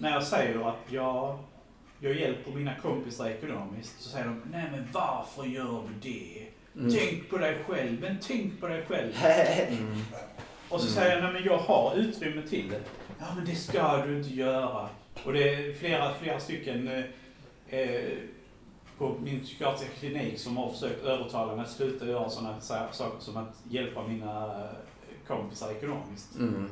när 0.00 0.10
jag 0.10 0.22
säger 0.22 0.68
att 0.68 0.92
jag, 0.92 1.38
jag 2.00 2.14
hjälper 2.14 2.50
mina 2.50 2.74
kompisar 2.82 3.28
ekonomiskt 3.28 4.00
så 4.00 4.08
säger 4.08 4.24
de 4.26 4.42
Nej 4.52 4.68
men 4.70 4.88
varför 4.92 5.44
gör 5.44 5.82
du 5.88 6.10
det? 6.10 6.48
Mm. 6.76 6.90
Tänk 6.98 7.30
på 7.30 7.38
dig 7.38 7.64
själv, 7.66 8.00
men 8.00 8.18
tänk 8.22 8.60
på 8.60 8.68
dig 8.68 8.84
själv. 8.88 9.12
Mm. 9.68 10.00
Och 10.68 10.80
så 10.80 10.86
säger 10.86 11.14
jag 11.14 11.22
Nej 11.24 11.32
men 11.32 11.44
jag 11.44 11.58
har 11.58 11.94
utrymme 11.96 12.42
till 12.42 12.68
det. 12.70 12.80
Ja 13.18 13.26
men 13.36 13.44
det 13.44 13.54
ska 13.54 14.06
du 14.06 14.16
inte 14.16 14.34
göra. 14.34 14.88
Och 15.24 15.32
det 15.32 15.54
är 15.54 15.72
flera, 15.72 16.14
flera 16.14 16.40
stycken 16.40 16.88
eh, 16.88 17.80
eh, 17.80 18.18
på 18.98 19.14
min 19.22 19.40
psykiatriska 19.40 19.94
klinik 19.98 20.38
som 20.38 20.56
har 20.56 20.72
försökt 20.72 21.04
övertala 21.04 21.56
mig 21.56 21.64
att 21.64 21.70
sluta 21.70 22.06
göra 22.06 22.30
sådana 22.30 22.60
saker 22.60 23.20
som 23.20 23.36
att 23.36 23.62
hjälpa 23.68 24.06
mina 24.06 24.46
eh, 24.46 25.26
kompisar 25.26 25.70
ekonomiskt. 25.70 26.36
Mm. 26.38 26.68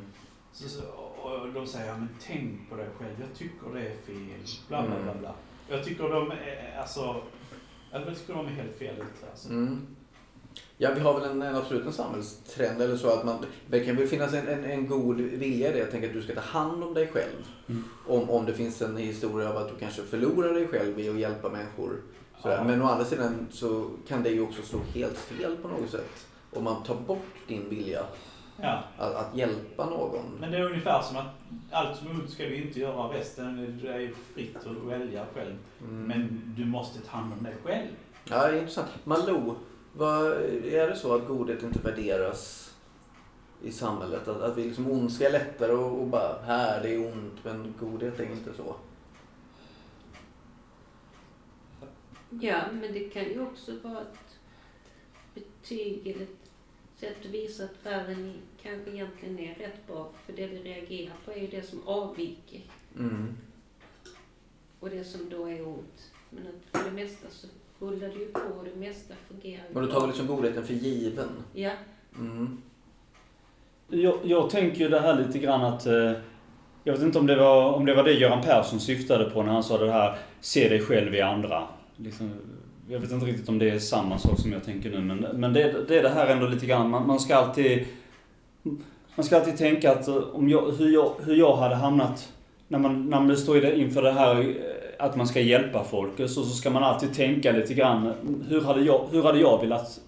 Så, 0.53 0.69
så, 0.69 0.83
och 1.23 1.53
de 1.55 1.67
säger, 1.67 1.93
men 1.93 2.09
tänk 2.27 2.71
på 2.71 2.77
dig 2.77 2.87
själv, 2.99 3.15
jag 3.21 3.39
tycker 3.39 3.75
det 3.75 3.81
är 3.81 3.97
fel, 4.07 4.47
bla 4.69 4.83
bla 4.83 4.97
bla. 5.03 5.11
Mm. 5.11 5.19
bla. 5.19 5.35
Jag 5.69 5.85
tycker 5.85 6.09
de 6.09 6.31
är, 6.31 6.79
alltså, 6.81 7.23
jag 7.93 8.19
tycker 8.19 8.35
de 8.35 8.47
är 8.47 8.51
helt 8.51 8.79
fel 8.79 8.95
ute 8.95 9.31
alltså. 9.31 9.49
Mm. 9.49 9.87
Ja, 10.77 10.91
vi 10.95 11.01
har 11.01 11.21
väl 11.21 11.31
en, 11.31 11.43
en 11.43 11.57
absolut 11.57 11.87
en 11.87 11.93
samhällstrend 11.93 12.83
eller 12.83 12.97
så 12.97 13.09
att 13.09 13.25
man, 13.25 13.45
det 13.71 13.81
kan 13.81 13.97
väl 13.97 14.07
finnas 14.07 14.35
en, 14.35 14.49
en, 14.49 14.65
en 14.65 14.87
god 14.87 15.17
vilja 15.17 15.69
i 15.69 15.73
det. 15.73 15.79
Jag 15.79 15.91
tänker 15.91 16.09
att 16.09 16.15
du 16.15 16.23
ska 16.23 16.35
ta 16.35 16.41
hand 16.41 16.85
om 16.85 16.95
dig 16.95 17.07
själv. 17.07 17.47
Mm. 17.69 17.85
Om, 18.07 18.31
om 18.31 18.47
det 18.47 18.55
finns 18.55 18.83
en 18.83 18.97
historia 18.97 19.51
av 19.51 19.57
att 19.57 19.69
du 19.69 19.75
kanske 19.81 20.03
förlorar 20.03 20.55
dig 20.55 20.69
själv 20.69 21.01
i 21.01 21.09
att 21.09 21.19
hjälpa 21.19 21.49
människor. 21.49 22.03
Ja. 22.43 22.65
Men 22.65 22.83
å 22.83 22.85
andra 22.85 23.05
sidan 23.05 23.47
så 23.51 23.91
kan 24.09 24.23
det 24.23 24.31
ju 24.31 24.41
också 24.41 24.63
slå 24.63 24.79
helt 24.95 25.19
fel 25.19 25.57
på 25.57 25.69
något 25.69 25.91
sätt. 25.91 26.27
Om 26.51 26.65
man 26.65 26.83
tar 26.83 26.95
bort 26.95 27.35
din 27.49 27.69
vilja 27.69 28.03
Ja, 28.63 28.83
att, 28.99 29.15
att 29.15 29.37
hjälpa 29.37 29.87
någon. 29.91 30.25
men 30.41 30.51
det 30.51 30.59
är 30.59 30.65
ungefär 30.65 31.03
som 31.03 31.17
att 31.17 31.27
allt 31.71 31.99
som 31.99 32.07
är 32.07 32.11
ont 32.11 32.31
ska 32.31 32.43
du 32.45 32.57
inte 32.57 32.81
göra, 32.81 33.19
resten 33.19 33.59
är 33.89 33.99
ju 33.99 34.15
fritt 34.35 34.57
att 34.57 34.67
välja 34.67 35.27
själv. 35.35 35.57
Mm. 35.81 36.03
Men 36.03 36.43
du 36.57 36.65
måste 36.65 37.01
ta 37.01 37.17
hand 37.17 37.33
om 37.33 37.43
dig 37.45 37.55
själv. 37.65 37.89
Ja, 38.25 38.47
det 38.49 38.57
är 38.57 38.61
intressant. 38.61 38.89
Malou, 39.05 39.55
vad, 39.93 40.27
är 40.65 40.89
det 40.89 40.97
så 40.97 41.15
att 41.15 41.27
godhet 41.27 41.63
inte 41.63 41.79
värderas 41.79 42.75
i 43.63 43.73
samhället? 43.73 44.29
Att, 44.29 44.41
att 44.43 44.57
vi 44.59 44.65
liksom 44.65 44.91
ondska 44.91 45.27
är 45.29 45.33
lättare 45.33 45.73
och, 45.73 46.01
och 46.01 46.07
bara, 46.07 46.43
här 46.47 46.83
det 46.83 46.95
är 46.95 47.13
ont, 47.13 47.45
men 47.45 47.75
godhet 47.81 48.21
är 48.21 48.25
inte 48.33 48.55
så. 48.55 48.75
Ja, 52.31 52.61
men 52.73 52.93
det 52.93 53.01
kan 53.09 53.25
ju 53.25 53.41
också 53.43 53.73
vara 53.83 54.01
ett 54.01 54.39
betyg 55.35 56.07
eller 56.07 56.23
ett 56.23 56.51
sätt 56.97 57.17
att 57.25 57.27
visa 57.31 57.65
att 57.65 57.87
världen 57.87 58.27
i- 58.27 58.41
kanske 58.63 58.91
egentligen 58.91 59.39
är 59.39 59.55
rätt 59.55 59.87
bra. 59.87 60.11
För 60.27 60.33
det 60.33 60.47
vi 60.47 60.63
reagerar 60.63 61.15
på 61.25 61.31
är 61.33 61.41
ju 61.41 61.47
det 61.47 61.63
som 61.63 61.83
avviker 61.89 62.61
Mm. 62.99 63.37
och 64.81 64.91
det 64.91 65.05
som 65.05 65.21
då 65.31 65.47
är 65.49 65.69
ont. 65.69 66.11
Men 66.31 66.47
att 66.47 66.81
för 66.83 66.91
det 66.91 66.97
mesta 67.03 67.27
så 67.31 67.47
rullar 67.79 68.09
det 68.09 68.15
ju 68.15 68.27
på 68.33 68.41
och 68.59 68.65
det 68.65 68.81
mesta 68.81 69.15
fungerar 69.29 69.63
ju 69.69 69.75
Men 69.75 69.83
du 69.83 69.91
tar 69.93 70.01
väl 70.01 70.09
liksom 70.09 70.27
godheten 70.27 70.67
för 70.67 70.75
given? 70.75 71.29
Ja, 71.53 71.71
Mm. 72.19 72.63
Jag, 73.89 74.19
jag 74.25 74.51
tänker 74.51 74.79
ju 74.79 74.89
det 74.89 75.01
här 75.01 75.15
lite 75.27 75.39
grann 75.39 75.65
att... 75.65 75.87
Eh, 75.87 76.13
jag 76.85 76.93
vet 76.93 77.03
inte 77.03 77.19
om 77.19 77.27
det, 77.27 77.37
var, 77.37 77.73
om 77.73 77.87
det 77.87 77.95
var 77.95 78.05
det 78.05 78.13
Göran 78.13 78.43
Persson 78.43 78.81
syftade 78.81 79.31
på 79.31 79.43
när 79.43 79.53
han 79.53 79.63
sa 79.65 79.79
det 79.79 79.93
här 79.93 80.19
Se 80.41 80.69
dig 80.69 80.81
själv 80.81 81.15
i 81.15 81.21
andra. 81.21 81.69
Liksom, 81.97 82.31
jag 82.89 83.01
vet 83.01 83.11
inte 83.11 83.27
riktigt 83.27 83.49
om 83.49 83.59
det 83.59 83.71
är 83.71 83.79
samma 83.79 84.19
sak 84.19 84.41
som 84.41 84.53
jag 84.53 84.65
tänker 84.65 84.91
nu, 84.91 85.01
men, 85.01 85.19
men 85.41 85.53
det, 85.53 85.89
det 85.89 85.99
är 85.99 86.03
det 86.03 86.09
här 86.09 86.27
ändå 86.27 86.47
lite 86.47 86.67
grann. 86.67 86.91
Man, 86.91 87.07
man 87.07 87.21
ska 87.21 87.37
alltid... 87.37 87.87
Man 89.15 89.25
ska 89.25 89.37
alltid 89.37 89.57
tänka 89.57 89.93
att 89.93 90.09
eh, 90.09 90.17
om 90.17 90.49
jag, 90.49 90.73
hur, 90.79 90.95
jag, 90.95 91.13
hur 91.25 91.35
jag 91.35 91.57
hade 91.57 91.75
hamnat 91.75 92.33
när 92.69 92.79
man, 92.79 93.11
när 93.11 93.21
man 93.21 93.37
står 93.37 93.65
inför 93.65 94.03
det 94.03 94.13
här 94.13 94.41
eh, 94.41 94.55
att 94.99 95.17
man 95.17 95.27
ska 95.27 95.41
hjälpa 95.41 95.85
folk 95.85 96.21
eh, 96.21 96.27
så, 96.27 96.43
så 96.43 96.57
ska 96.57 96.71
man 96.71 96.85
alltid 96.85 97.15
tänka 97.15 97.53
lite 97.53 97.75
grann. 97.75 98.13
Hur 98.49 98.61
hade 98.61 98.81
jag, 98.81 99.05
hur 99.11 99.23
hade 99.23 99.41
jag 99.41 99.61
velat, 99.61 100.01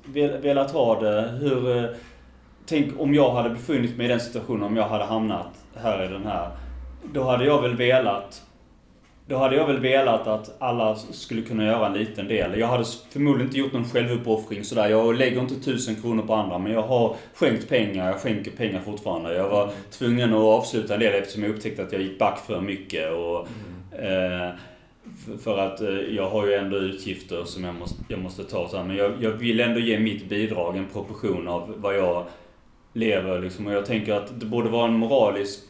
velat 0.42 0.70
ha 0.70 1.00
det? 1.00 1.38
Hur, 1.40 1.88
tänk 2.66 3.00
om 3.00 3.14
jag 3.14 3.30
hade 3.30 3.50
befunnit 3.50 3.96
mig 3.96 4.06
i 4.06 4.08
den 4.08 4.20
situationen, 4.20 4.62
om 4.62 4.76
jag 4.76 4.88
hade 4.88 5.04
hamnat 5.04 5.64
här 5.74 6.04
i 6.04 6.08
den 6.08 6.24
här. 6.24 6.50
Då 7.12 7.22
hade 7.22 7.44
jag 7.44 7.62
väl 7.62 7.76
velat 7.76 8.42
då 9.30 9.36
hade 9.36 9.56
jag 9.56 9.66
väl 9.66 9.80
velat 9.80 10.26
att 10.26 10.56
alla 10.58 10.96
skulle 10.96 11.42
kunna 11.42 11.64
göra 11.64 11.86
en 11.86 11.92
liten 11.92 12.28
del. 12.28 12.58
Jag 12.58 12.66
hade 12.66 12.84
förmodligen 13.10 13.46
inte 13.46 13.58
gjort 13.58 13.72
någon 13.72 13.84
självuppoffring 13.84 14.64
sådär. 14.64 14.88
Jag 14.88 15.14
lägger 15.14 15.40
inte 15.40 15.54
tusen 15.54 15.96
kronor 15.96 16.22
på 16.22 16.34
andra, 16.34 16.58
men 16.58 16.72
jag 16.72 16.82
har 16.82 17.16
skänkt 17.34 17.68
pengar. 17.68 18.06
Jag 18.06 18.20
skänker 18.20 18.50
pengar 18.50 18.80
fortfarande. 18.80 19.34
Jag 19.34 19.48
var 19.48 19.70
tvungen 19.90 20.30
att 20.34 20.40
avsluta 20.40 20.94
en 20.94 21.00
del 21.00 21.14
eftersom 21.14 21.42
jag 21.42 21.50
upptäckte 21.52 21.82
att 21.82 21.92
jag 21.92 22.02
gick 22.02 22.18
back 22.18 22.38
för 22.46 22.60
mycket. 22.60 23.12
Och, 23.12 23.46
mm. 23.98 24.42
eh, 24.42 24.54
för 25.42 25.58
att 25.58 25.80
eh, 25.80 25.88
jag 25.88 26.30
har 26.30 26.46
ju 26.46 26.54
ändå 26.54 26.76
utgifter 26.76 27.44
som 27.44 27.64
jag 27.64 27.74
måste, 27.74 27.96
jag 28.08 28.18
måste 28.18 28.44
ta. 28.44 28.68
såhär. 28.68 28.84
Men 28.84 28.96
jag, 28.96 29.12
jag 29.20 29.30
vill 29.30 29.60
ändå 29.60 29.80
ge 29.80 29.98
mitt 29.98 30.28
bidrag 30.28 30.76
en 30.76 30.86
proportion 30.92 31.48
av 31.48 31.74
vad 31.76 31.96
jag 31.96 32.24
lever. 32.92 33.38
Liksom. 33.38 33.66
Och 33.66 33.72
jag 33.72 33.86
tänker 33.86 34.14
att 34.14 34.40
det 34.40 34.46
borde 34.46 34.68
vara 34.68 34.88
en 34.88 34.94
moralisk 34.94 35.60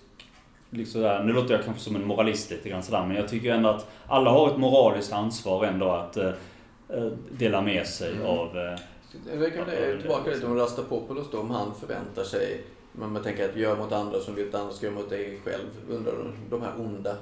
liksom 0.71 1.01
där, 1.01 1.25
nu 1.25 1.33
låter 1.33 1.55
jag 1.55 1.64
kanske 1.64 1.83
som 1.83 1.97
en 1.97 2.07
moralist 2.07 2.51
lite 2.51 2.68
grann 2.68 2.83
sådär, 2.83 3.07
men 3.07 3.16
jag 3.16 3.29
tycker 3.29 3.55
ändå 3.55 3.68
att 3.68 3.87
alla 4.07 4.31
har 4.31 4.51
ett 4.51 4.59
moraliskt 4.59 5.12
ansvar 5.12 5.64
ändå 5.64 5.91
att 5.91 6.16
eh, 6.16 6.33
eh 6.89 7.07
dela 7.31 7.62
med 7.62 7.87
sig 7.87 8.12
mm. 8.12 8.27
av... 8.27 8.59
Eh, 8.59 8.79
jag 9.41 9.55
kan 9.55 9.64
bli 9.64 9.99
tillbaka 10.01 10.31
lite 10.31 10.47
om 10.47 10.57
Rastapopoulos 10.57 11.31
då, 11.31 11.41
om 11.41 11.51
han 11.51 11.75
förväntar 11.75 12.25
sig, 12.25 12.64
men 12.93 13.12
man 13.12 13.23
tänker 13.23 13.49
att 13.49 13.57
gör 13.57 13.77
mot 13.77 13.93
andra 13.93 14.21
som 14.21 14.35
vill 14.35 14.49
att 14.49 14.55
andra 14.55 14.73
ska 14.73 14.87
göra 14.87 14.97
mot 14.97 15.11
dig 15.11 15.41
själv. 15.45 15.66
Undrar 15.91 16.12
de 16.51 16.62
här 16.62 16.73
onda 16.79 17.16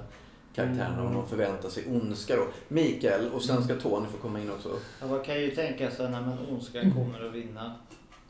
karaktärerna, 0.55 1.03
om 1.03 1.15
de 1.15 1.29
förväntar 1.29 1.69
sig 1.69 1.85
ondska 1.87 2.37
då. 2.37 2.47
Mikael, 2.69 3.29
och 3.35 3.43
sen 3.43 3.65
ska 3.65 3.75
Tony 3.75 4.07
få 4.07 4.17
komma 4.17 4.41
in 4.41 4.51
också. 4.51 4.69
Ja, 5.01 5.07
man 5.07 5.21
kan 5.21 5.41
ju 5.41 5.51
tänka 5.51 5.91
sig 5.91 6.11
när 6.11 6.21
man 6.21 6.39
ondskan 6.51 6.93
kommer 6.97 7.27
att 7.27 7.35
vinna. 7.35 7.75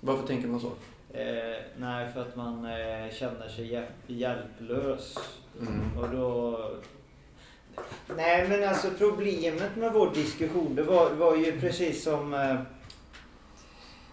Varför 0.01 0.27
tänker 0.27 0.49
man 0.49 0.61
så? 0.61 0.71
Eh, 1.12 1.62
nej, 1.76 2.12
för 2.12 2.20
att 2.20 2.36
man 2.36 2.64
eh, 2.64 3.12
känner 3.12 3.48
sig 3.48 3.86
hjälplös. 4.06 5.14
Mm. 5.61 5.98
Och 5.98 6.09
då... 6.11 6.61
Nej, 8.16 8.48
men 8.48 8.68
alltså 8.68 8.88
problemet 8.98 9.76
med 9.76 9.92
vår 9.92 10.14
diskussion, 10.14 10.74
det 10.74 10.82
var, 10.82 11.11
var 11.11 11.36
ju 11.36 11.61
precis 11.61 12.04
som 12.04 12.34
eh, 12.34 12.61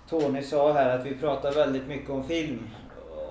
Tony 0.09 0.41
sa 0.41 0.73
här, 0.73 0.99
att 0.99 1.05
vi 1.05 1.15
pratar 1.15 1.51
väldigt 1.51 1.87
mycket 1.87 2.09
om 2.09 2.27
film. 2.27 2.69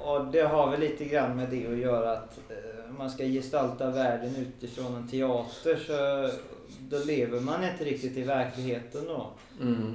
Och 0.04 0.26
det 0.26 0.42
har 0.42 0.70
väl 0.70 0.80
lite 0.80 1.04
grann 1.04 1.36
med 1.36 1.48
det 1.50 1.66
att 1.66 1.78
göra 1.78 2.12
att 2.12 2.38
eh, 2.50 2.92
man 2.98 3.10
ska 3.10 3.24
gestalta 3.24 3.90
världen 3.90 4.36
utifrån 4.36 4.96
en 4.96 5.08
teater 5.08 5.76
så 5.76 6.30
då 6.78 7.04
lever 7.04 7.40
man 7.40 7.64
inte 7.64 7.84
riktigt 7.84 8.16
i 8.16 8.22
verkligheten 8.22 9.04
då. 9.06 9.30
Mm. 9.60 9.94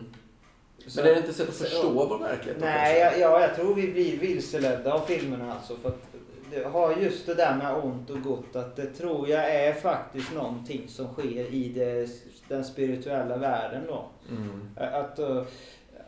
Men 0.96 1.06
är 1.06 1.12
det 1.12 1.18
inte 1.18 1.34
sätt 1.34 1.50
att 1.50 1.56
förstå 1.56 1.90
vår 1.90 2.18
verklighet? 2.18 2.58
Nej, 2.62 3.00
jag, 3.00 3.20
ja, 3.20 3.42
jag 3.42 3.56
tror 3.56 3.76
vi 3.76 3.92
blir 3.92 4.20
vilseledda 4.20 4.94
av 4.94 5.00
filmerna 5.00 5.54
alltså. 5.54 5.76
För 5.76 5.90
att 5.90 6.10
det 6.52 6.64
har 6.64 6.96
just 6.96 7.26
det 7.26 7.34
där 7.34 7.56
med 7.56 7.76
ont 7.76 8.10
och 8.10 8.22
gott 8.22 8.56
att 8.56 8.76
det 8.76 8.86
tror 8.86 9.30
jag 9.30 9.56
är 9.56 9.74
faktiskt 9.74 10.34
någonting 10.34 10.88
som 10.88 11.08
sker 11.08 11.54
i 11.54 11.70
det, 11.70 12.10
den 12.48 12.64
spirituella 12.64 13.38
världen 13.38 13.84
då. 13.88 14.06
Mm. 14.30 14.70
Att, 14.76 15.20
eh, 15.20 15.44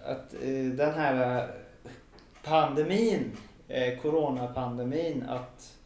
att 0.06 0.34
eh, 0.34 0.66
den 0.74 0.94
här 0.94 1.48
pandemin, 2.44 3.32
eh, 3.68 4.00
coronapandemin, 4.00 5.26
att 5.30 5.78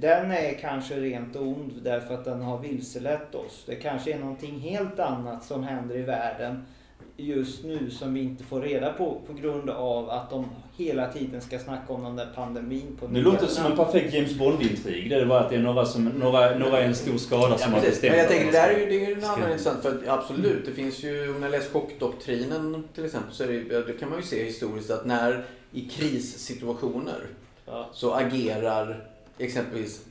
den 0.00 0.30
är 0.30 0.54
kanske 0.54 1.00
rent 1.00 1.36
ond 1.36 1.72
därför 1.82 2.14
att 2.14 2.24
den 2.24 2.42
har 2.42 2.58
vilselett 2.58 3.34
oss. 3.34 3.64
Det 3.66 3.76
kanske 3.76 4.12
är 4.12 4.18
någonting 4.18 4.58
helt 4.58 4.98
annat 4.98 5.44
som 5.44 5.62
händer 5.62 5.96
i 5.96 6.02
världen 6.02 6.66
just 7.20 7.64
nu 7.64 7.90
som 7.90 8.14
vi 8.14 8.20
inte 8.20 8.44
får 8.44 8.60
reda 8.60 8.92
på 8.92 9.20
på 9.26 9.32
grund 9.32 9.70
av 9.70 10.10
att 10.10 10.30
de 10.30 10.48
hela 10.76 11.12
tiden 11.12 11.40
ska 11.40 11.58
snacka 11.58 11.92
om 11.92 12.04
den 12.04 12.16
där 12.16 12.28
pandemin. 12.34 12.96
På 13.00 13.06
det 13.06 13.20
låter 13.20 13.46
som 13.46 13.66
en 13.66 13.76
perfekt 13.76 14.14
James 14.14 14.38
Bond-intrig. 14.38 15.10
Det 15.10 15.16
är 15.16 15.26
bara 15.26 15.40
att 15.40 15.50
det 15.50 15.56
är 15.56 15.60
några, 15.60 15.86
som, 15.86 16.04
några, 16.04 16.58
några 16.58 16.80
en 16.82 16.94
stor 16.94 17.18
skada 17.18 17.48
ja, 17.50 17.58
som 17.58 17.72
har 17.72 17.80
bestämt. 17.80 18.10
Men 18.10 18.18
jag 18.18 18.28
tänker, 18.28 18.46
det 18.46 18.52
där 18.52 18.68
är 18.68 18.78
ju, 18.78 18.86
det 18.86 19.04
är 19.04 19.08
ju 19.08 19.14
en 19.14 19.24
annan 19.24 19.50
intressant. 19.50 19.82
För 19.82 19.88
att, 19.88 20.08
absolut, 20.08 20.66
det 20.66 20.72
finns 20.72 21.04
ju, 21.04 21.36
om 21.36 21.42
jag 21.42 21.50
läser 21.50 21.70
chockdoktrinen 21.70 22.88
till 22.94 23.04
exempel, 23.04 23.34
så 23.34 23.44
är 23.44 23.48
det, 23.48 23.86
det 23.86 23.92
kan 23.92 24.10
man 24.10 24.18
ju 24.18 24.24
se 24.24 24.44
historiskt 24.44 24.90
att 24.90 25.06
när 25.06 25.44
i 25.72 25.88
krissituationer 25.88 27.20
ja. 27.66 27.88
så 27.92 28.12
agerar 28.12 29.04
exempelvis 29.38 30.04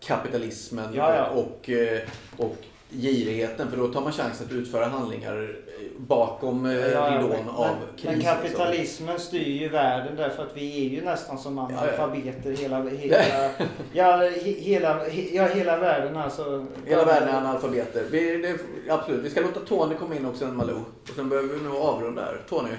kapitalismen 0.00 0.94
ja, 0.94 1.14
ja. 1.14 1.26
Och, 1.26 1.70
eh, 1.70 2.00
och 2.36 2.56
girigheten 2.90 3.70
för 3.70 3.76
då 3.76 3.88
tar 3.88 4.00
man 4.00 4.12
chansen 4.12 4.46
att 4.46 4.52
utföra 4.52 4.84
handlingar 4.84 5.56
bakom 5.96 6.66
eh, 6.66 6.72
ja, 6.72 7.10
ridån 7.10 7.30
men, 7.30 7.48
av 7.48 7.76
kris. 7.96 8.04
Men 8.04 8.20
kapitalismen 8.20 9.20
styr 9.20 9.60
ju 9.60 9.68
världen 9.68 10.16
därför 10.16 10.42
att 10.42 10.56
vi 10.56 10.86
är 10.86 10.90
ju 10.90 11.04
nästan 11.04 11.38
som 11.38 11.58
analfabeter 11.58 12.50
hela, 12.50 12.82
hela, 12.88 13.50
ja, 13.92 14.30
hela, 14.44 15.06
ja, 15.32 15.46
hela 15.46 15.76
världen 15.76 16.16
alltså. 16.16 16.66
Hela 16.86 17.04
världen 17.04 17.28
är 17.28 17.36
analfabeter. 17.36 18.04
Vi, 18.10 18.36
det, 18.36 18.58
absolut, 18.92 19.24
vi 19.24 19.30
ska 19.30 19.40
låta 19.40 19.60
Tony 19.60 19.94
komma 19.94 20.16
in 20.16 20.26
också, 20.26 20.44
en 20.44 20.56
Malou. 20.56 20.84
Och 21.02 21.14
sen 21.16 21.28
behöver 21.28 21.54
vi 21.54 21.64
nog 21.64 21.76
avrunda 21.76 22.22
här. 22.22 22.38
Tony? 22.48 22.70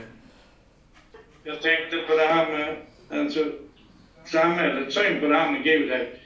Jag 1.44 1.62
tänkte 1.62 1.98
på 1.98 2.16
det 2.16 2.26
här 2.26 2.52
med 2.52 2.78
alltså, 3.20 3.46
samhällets 4.26 4.96
syn 4.96 5.20
på 5.20 5.28
det 5.28 5.36
här 5.36 5.52
med 5.52 5.64
godhet. 5.64 6.21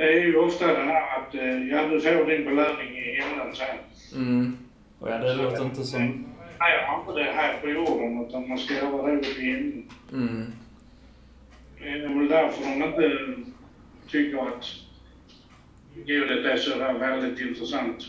Det 0.00 0.12
är 0.12 0.20
ju 0.20 0.36
ofta 0.36 0.66
det 0.66 0.82
här 0.82 1.18
att 1.18 1.34
eh, 1.34 1.68
ja, 1.68 1.88
du 1.88 2.00
får 2.00 2.24
din 2.24 2.44
belöning 2.44 2.98
i 2.98 3.22
himlen 3.22 3.54
sen. 3.54 3.76
Mm. 4.14 4.56
Och 4.98 5.10
ja, 5.10 5.18
det 5.18 5.34
låter 5.34 5.64
inte 5.64 5.84
som... 5.84 6.00
Nej, 6.60 6.72
jag 6.76 6.86
har 6.86 7.00
inte 7.00 7.12
det 7.12 7.32
här 7.32 7.58
på 7.60 7.68
jorden 7.68 8.26
utan 8.28 8.48
man 8.48 8.58
ska 8.58 8.74
göra 8.74 9.06
det 9.06 9.16
uppe 9.16 9.26
i 9.26 9.44
himlen. 9.44 9.88
Mm. 10.12 10.52
Det 11.78 11.88
är 11.88 12.18
väl 12.18 12.28
därför 12.28 12.64
de 12.64 12.82
inte 12.84 13.36
tycker 14.08 14.38
att 14.38 14.64
godhet 15.94 16.44
är 16.44 16.56
så 16.56 16.78
där 16.78 16.92
väldigt 16.98 17.40
intressant. 17.40 18.04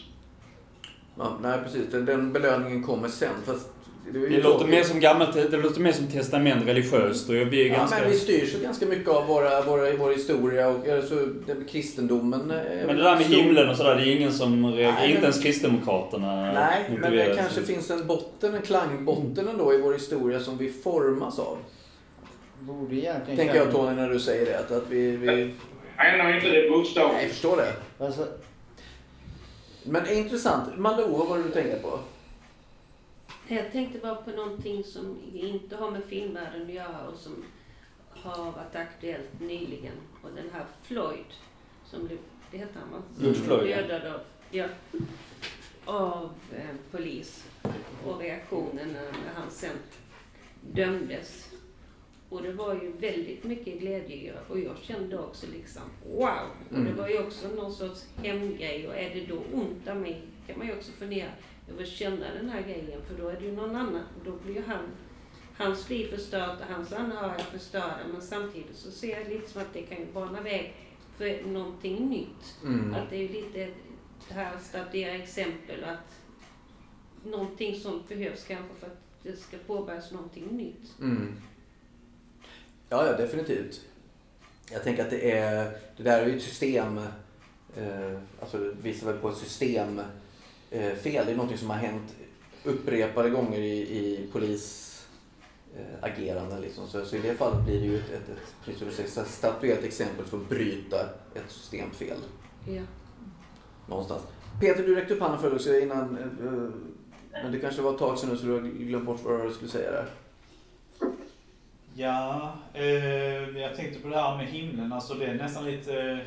Ja, 1.17 1.37
nej, 1.41 1.59
precis. 1.63 1.91
Den 1.91 2.33
belöningen 2.33 2.83
kommer 2.83 3.07
sen. 3.07 3.35
Fast 3.45 3.70
det, 4.09 4.29
det 4.29 4.43
låter, 4.43 4.65
mer 4.65 4.83
som 4.83 4.99
gammalt, 4.99 5.33
det 5.33 5.57
låter 5.57 5.81
mer 5.81 5.91
som 5.91 6.07
testament 6.07 6.67
religiöst. 6.67 7.29
Och 7.29 7.35
jag 7.35 7.49
blir 7.49 7.67
ja, 7.67 7.77
ganska... 7.77 7.99
men 7.99 8.09
vi 8.11 8.17
styrs 8.17 8.55
ju 8.55 8.59
ganska 8.59 8.85
mycket 8.85 9.09
av 9.09 9.27
våra, 9.27 9.61
våra, 9.61 9.95
vår 9.95 10.13
historia 10.13 10.67
och 10.67 10.87
alltså, 10.87 11.27
kristendomen. 11.71 12.47
Men 12.87 12.95
det 12.95 13.03
där 13.03 13.15
med 13.15 13.25
himlen 13.25 13.69
och 13.69 13.77
sådär, 13.77 13.95
det 13.95 14.01
är 14.01 14.15
ingen 14.15 14.33
som 14.33 14.73
reagerar. 14.73 14.93
Nej, 14.93 15.11
inte 15.11 15.23
ens 15.23 15.43
Kristdemokraterna 15.43 16.51
Nej, 16.53 16.97
men 17.01 17.11
det 17.11 17.35
kanske 17.37 17.61
finns 17.61 17.91
en 17.91 18.07
botten, 18.07 18.55
en 18.55 18.61
klangbotten 18.61 19.47
ändå 19.47 19.73
i 19.73 19.81
vår 19.81 19.93
historia 19.93 20.39
som 20.39 20.57
vi 20.57 20.69
formas 20.69 21.39
av. 21.39 21.57
Borde 22.59 22.95
egentligen 22.95 23.37
Tänker 23.37 23.55
jag 23.55 23.71
Tony 23.71 23.95
när 23.95 24.09
du 24.09 24.19
säger 24.19 24.45
det. 24.45 24.59
Att, 24.59 24.71
att 24.71 24.89
vi... 24.89 25.17
vi... 25.17 25.53
Jag 25.97 26.17
menar 26.17 26.35
inte 26.35 26.47
det 26.47 26.69
bokstavligt. 26.69 27.15
Nej, 27.15 27.23
jag 27.23 27.31
förstår 27.31 27.57
det. 27.57 27.73
Alltså... 28.05 28.27
Men 29.83 30.09
intressant. 30.09 30.77
Malou, 30.77 31.17
vad 31.17 31.27
var 31.27 31.37
det 31.37 31.43
du 31.43 31.49
tänkte 31.49 31.79
på? 31.81 31.99
Jag 33.47 33.71
tänkte 33.71 33.99
bara 33.99 34.15
på 34.15 34.31
någonting 34.31 34.83
som 34.83 35.19
inte 35.33 35.75
har 35.75 35.91
med 35.91 36.03
filmvärlden 36.03 36.61
att 36.61 36.73
göra 36.73 37.07
och 37.07 37.17
som 37.17 37.43
har 38.09 38.51
varit 38.51 38.75
aktuellt 38.75 39.39
nyligen. 39.39 39.95
Och 40.21 40.29
den 40.35 40.49
här 40.53 40.65
Floyd, 40.83 41.25
som 41.85 42.07
blev, 42.07 42.19
det 42.51 42.57
heter 42.57 42.79
han 42.79 42.91
va? 42.91 43.01
George 43.19 43.41
Floyd, 43.41 43.77
dödad 43.77 44.13
av, 44.13 44.21
ja, 44.51 44.65
av 45.85 46.33
eh, 46.55 46.75
polis. 46.91 47.47
Och 48.05 48.19
reaktionen 48.19 48.87
när, 48.87 49.01
när 49.01 49.33
han 49.35 49.51
sen 49.51 49.77
dömdes. 50.61 51.51
Och 52.29 52.43
det 52.43 52.51
var 52.51 52.73
ju 52.73 52.91
väldigt 52.91 53.43
mycket 53.43 53.79
glädje 53.79 54.33
och 54.49 54.59
jag 54.59 54.77
kände 54.81 55.19
också 55.19 55.47
liksom 55.53 55.81
wow! 56.05 56.47
Och 56.69 56.75
det 56.75 56.75
mm. 56.75 56.97
var 56.97 57.09
ju 57.09 57.19
också 57.19 57.47
någon 57.47 57.71
sorts 57.71 58.05
hemgrej 58.23 58.87
och 58.87 58.95
är 58.95 59.09
det 59.15 59.25
då 59.25 59.43
ont 59.53 59.87
av 59.87 59.97
mig 59.97 60.21
kan 60.47 60.57
man 60.57 60.67
ju 60.67 60.73
också 60.73 60.91
fundera 60.91 61.29
jag 61.71 61.77
vill 61.77 61.87
känna 61.87 62.33
den 62.33 62.49
här 62.49 62.61
grejen 62.61 63.01
för 63.07 63.23
då 63.23 63.27
är 63.27 63.39
det 63.39 63.45
ju 63.45 63.51
någon 63.51 63.75
annan. 63.75 64.03
Då 64.25 64.31
blir 64.31 64.55
ju 64.55 64.63
han, 64.67 64.85
hans 65.57 65.89
liv 65.89 66.07
förstört 66.07 66.59
och 66.59 66.75
hans 66.75 66.93
anhöriga 66.93 67.43
förstörda. 67.43 67.99
Men 68.11 68.21
samtidigt 68.21 68.75
så 68.75 68.91
ser 68.91 69.19
jag 69.19 69.29
lite 69.29 69.51
som 69.51 69.61
att 69.61 69.73
det 69.73 69.81
kan 69.81 69.97
ju 69.97 70.05
bana 70.13 70.41
väg 70.41 70.73
för 71.17 71.47
någonting 71.47 72.09
nytt. 72.09 72.63
Mm. 72.63 72.93
Att 72.93 73.09
det 73.09 73.15
är 73.15 73.29
lite 73.29 73.69
det 74.27 74.33
här 74.33 74.55
att 74.55 74.63
statuera 74.63 75.13
exempel 75.13 75.83
att 75.83 76.15
någonting 77.23 77.79
sånt 77.79 78.09
behövs 78.09 78.43
kanske 78.43 78.75
för 78.79 78.87
att 78.87 79.01
det 79.23 79.39
ska 79.39 79.57
påbörjas 79.67 80.11
någonting 80.11 80.45
nytt. 80.45 80.99
Mm. 80.99 81.35
Ja, 82.89 83.05
ja, 83.05 83.17
definitivt. 83.17 83.81
Jag 84.71 84.83
tänker 84.83 85.03
att 85.03 85.09
det 85.09 85.31
är, 85.31 85.71
det 85.97 86.03
där 86.03 86.21
är 86.21 86.27
ju 86.27 86.35
ett 86.35 86.43
system, 86.43 86.97
eh, 87.77 88.19
alltså 88.39 88.57
det 88.57 88.75
visar 88.81 89.07
väl 89.07 89.17
på 89.17 89.29
ett 89.29 89.37
system 89.37 90.01
eh, 90.71 90.95
fel. 90.95 91.25
Det 91.25 91.31
är 91.31 91.35
något 91.35 91.59
som 91.59 91.69
har 91.69 91.77
hänt 91.77 92.15
upprepade 92.63 93.29
gånger 93.29 93.59
i, 93.59 93.79
i 93.81 94.27
polis 94.31 94.87
eh, 95.77 96.03
agerande. 96.03 96.59
Liksom. 96.59 96.87
Så, 96.87 97.05
så 97.05 97.15
i 97.15 97.19
det 97.19 97.33
fallet 97.33 97.65
blir 97.65 97.79
det 97.79 97.85
ju 97.85 97.97
ett, 97.97 98.09
ett, 98.11 98.29
ett, 98.29 98.55
precis 98.65 98.79
som 98.79 98.87
du 98.89 98.93
säger, 98.93 99.25
statuerat 99.25 99.83
exempel 99.83 100.25
för 100.25 100.37
att 100.37 100.49
bryta 100.49 100.97
ett 101.35 101.43
systemfel 101.51 102.17
Ja. 102.67 102.81
någonstans. 103.87 104.21
Peter, 104.61 104.83
du 104.83 104.95
räckte 104.95 105.13
upp 105.13 105.21
handen 105.21 105.39
förut 105.41 105.53
också 105.53 105.79
innan. 105.79 106.17
eh, 106.17 106.23
eh, 106.53 106.69
Men 107.43 107.51
det 107.51 107.59
kanske 107.59 107.81
var 107.81 107.91
ett 107.93 107.99
tag 107.99 108.17
sedan 108.17 108.29
nu 108.29 108.37
så 108.37 108.45
du 108.45 108.51
har 108.53 108.59
glömt 108.61 109.05
bort 109.05 109.19
vad 109.23 109.47
du 109.47 109.53
skulle 109.53 109.71
säga 109.71 109.91
där. 109.91 110.05
Ja, 111.93 112.53
eh, 112.73 112.85
jag 113.59 113.75
tänkte 113.75 113.99
på 113.99 114.07
det 114.07 114.17
här 114.17 114.37
med 114.37 114.47
himlen. 114.47 114.93
Alltså 114.93 115.13
det 115.13 115.25
är 115.25 115.33
nästan 115.35 115.65
lite 115.65 116.01
eh, 116.01 116.17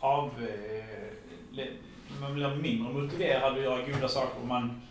av... 0.00 0.30
Eh, 0.42 1.66
man 2.20 2.34
blir 2.34 2.56
mindre 2.56 2.92
motiverad 2.92 3.52
att 3.52 3.62
göra 3.62 3.86
goda 3.92 4.08
saker 4.08 4.42
om 4.42 4.48
man, 4.48 4.82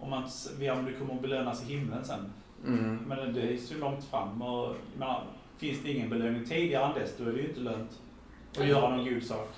om 0.00 0.10
man 0.10 0.22
vet 0.58 0.72
om 0.72 0.84
du 0.84 0.94
kommer 0.94 1.14
att 1.14 1.22
belönas 1.22 1.62
i 1.68 1.72
himlen 1.72 2.04
sen. 2.04 2.32
Mm. 2.66 2.96
Men 3.06 3.34
det 3.34 3.40
är 3.42 3.56
så 3.56 3.74
långt 3.74 4.04
fram 4.04 4.42
och 4.42 4.76
menar, 4.98 5.24
finns 5.58 5.82
det 5.82 5.92
ingen 5.92 6.10
belöning 6.10 6.44
tidigare 6.44 6.84
än 6.86 6.94
dess 6.94 7.10
då 7.18 7.24
är 7.24 7.32
det 7.32 7.38
ju 7.38 7.48
inte 7.48 7.60
lönt 7.60 7.90
att 8.58 8.66
göra 8.66 8.96
någon 8.96 9.14
god 9.14 9.22
sak. 9.22 9.48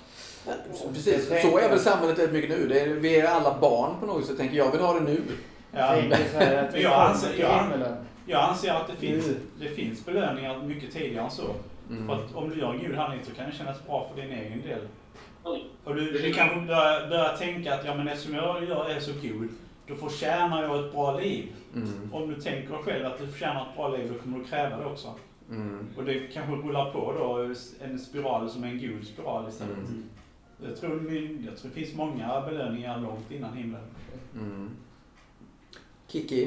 Precis, 0.93 1.27
så 1.27 1.57
är 1.57 1.69
väl 1.69 1.79
samhället 1.79 2.19
väldigt 2.19 2.33
mycket 2.33 2.49
nu. 2.49 2.67
Det 2.67 2.79
är, 2.79 2.87
vi 2.87 3.19
är 3.19 3.27
alla 3.27 3.59
barn 3.59 3.99
på 3.99 4.05
något 4.05 4.25
sätt. 4.25 4.37
Tänker 4.37 4.57
jag 4.57 4.71
vill 4.71 4.81
ha 4.81 4.93
det 4.93 4.99
nu. 4.99 5.21
Ja, 5.71 5.83
att 5.83 6.75
vi 6.75 6.83
jag 6.83 7.09
anser, 7.09 7.39
jag, 7.39 7.63
jag 8.25 8.43
anser 8.43 8.73
att 8.73 8.87
det 8.87 8.95
finns, 8.95 9.27
Nu. 9.27 9.35
det 9.59 9.69
finns 9.69 10.05
belöningar 10.05 10.63
mycket 10.63 10.93
tidigare 10.93 11.25
än 11.25 11.31
så. 11.31 11.55
Mm. 11.89 12.07
För 12.07 12.15
att 12.15 12.35
om 12.35 12.49
du 12.49 12.59
gör 12.59 12.73
en 12.73 12.87
god 12.87 12.95
handling 12.95 13.21
så 13.25 13.35
kan 13.35 13.49
det 13.49 13.55
kännas 13.55 13.85
bra 13.87 14.09
för 14.13 14.21
din 14.21 14.31
egen 14.31 14.61
del. 14.61 14.79
Och 15.83 15.95
du, 15.95 16.11
du 16.11 16.33
kan 16.33 16.67
börja, 16.67 17.07
börja 17.07 17.37
tänka 17.37 17.73
att 17.73 17.85
ja, 17.85 17.95
men 17.95 18.07
eftersom 18.07 18.35
jag 18.35 18.63
gör 18.63 18.89
är 18.89 18.99
så 18.99 19.11
god, 19.11 19.49
då 19.87 19.95
förtjänar 19.95 20.63
jag 20.63 20.85
ett 20.85 20.91
bra 20.91 21.19
liv. 21.19 21.53
Mm. 21.75 22.13
Om 22.13 22.33
du 22.33 22.41
tänker 22.41 22.75
själv 22.75 23.05
att 23.05 23.19
du 23.19 23.27
förtjänar 23.27 23.61
ett 23.61 23.75
bra 23.75 23.87
liv, 23.87 24.13
då 24.13 24.19
kommer 24.19 24.39
du 24.39 24.45
kräva 24.45 24.77
det 24.77 24.85
också. 24.85 25.13
Mm. 25.49 25.87
Och 25.97 26.03
det 26.03 26.19
kanske 26.33 26.51
rullar 26.51 26.91
på 26.91 27.13
då 27.19 27.53
en 27.85 27.99
spiral 27.99 28.49
som 28.49 28.63
är 28.63 28.67
en 28.67 28.81
god 28.87 29.07
spiral 29.07 29.49
istället. 29.49 29.77
Mm. 29.77 30.09
Jag, 30.63 30.79
tror, 30.79 30.91
jag 31.45 31.57
tror 31.57 31.71
det 31.73 31.81
finns 31.81 31.95
många 31.95 32.41
belöningar 32.41 33.01
långt 33.01 33.31
innan 33.31 33.57
himlen. 33.57 33.81
Mm. 34.33 34.77
Kiki? 36.07 36.43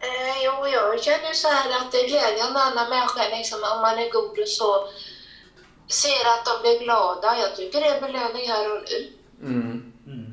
Eh, 0.00 0.36
jo, 0.44 0.66
jag 0.66 1.02
känner 1.02 1.32
så 1.32 1.48
här 1.48 1.68
att 1.78 1.92
det 1.92 1.98
är 1.98 2.08
glädjande 2.08 2.60
när 2.74 2.88
människor, 2.90 3.36
liksom, 3.36 3.58
om 3.74 3.80
man 3.86 3.98
är 3.98 4.10
god 4.12 4.38
och 4.38 4.48
så, 4.48 4.70
ser 5.92 6.24
att 6.34 6.44
de 6.44 6.62
blir 6.62 6.84
glada. 6.84 7.38
Jag 7.38 7.56
tycker 7.56 7.80
det 7.80 7.86
är 7.86 8.00
belöning 8.00 8.48
här 8.48 8.76
och 8.76 8.82
nu. 8.90 9.12
Mm. 9.48 9.92
Mm. 10.06 10.32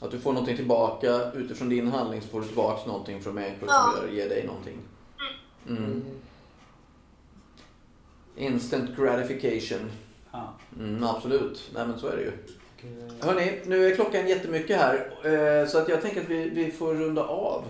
Att 0.00 0.10
du 0.10 0.20
får 0.20 0.32
någonting 0.32 0.56
tillbaka 0.56 1.32
utifrån 1.34 1.68
din 1.68 1.88
handling 1.88 2.22
så 2.22 2.28
får 2.28 2.40
du 2.40 2.46
tillbaka 2.46 2.86
någonting 2.86 3.22
från 3.22 3.34
människor 3.34 3.68
Ja. 3.68 3.92
som 3.96 4.06
gör, 4.08 4.14
ger 4.14 4.28
dig 4.28 4.46
någonting. 4.46 4.78
Mm. 5.68 6.04
Instant 8.36 8.96
gratification. 8.96 9.90
Ja. 10.32 10.54
Mm, 10.78 11.04
absolut. 11.04 11.70
Nej 11.74 11.86
men 11.86 11.98
så 11.98 12.06
är 12.06 12.16
det 12.16 12.22
ju. 12.22 12.32
Hörni, 13.20 13.60
nu 13.66 13.86
är 13.86 13.94
klockan 13.94 14.28
jättemycket 14.28 14.76
här. 14.80 15.10
eh, 15.62 15.68
Så 15.68 15.78
att 15.78 15.88
jag 15.88 16.02
tänker 16.02 16.20
att 16.20 16.28
vi, 16.28 16.48
vi 16.48 16.70
får 16.70 16.94
runda 16.94 17.22
av. 17.24 17.64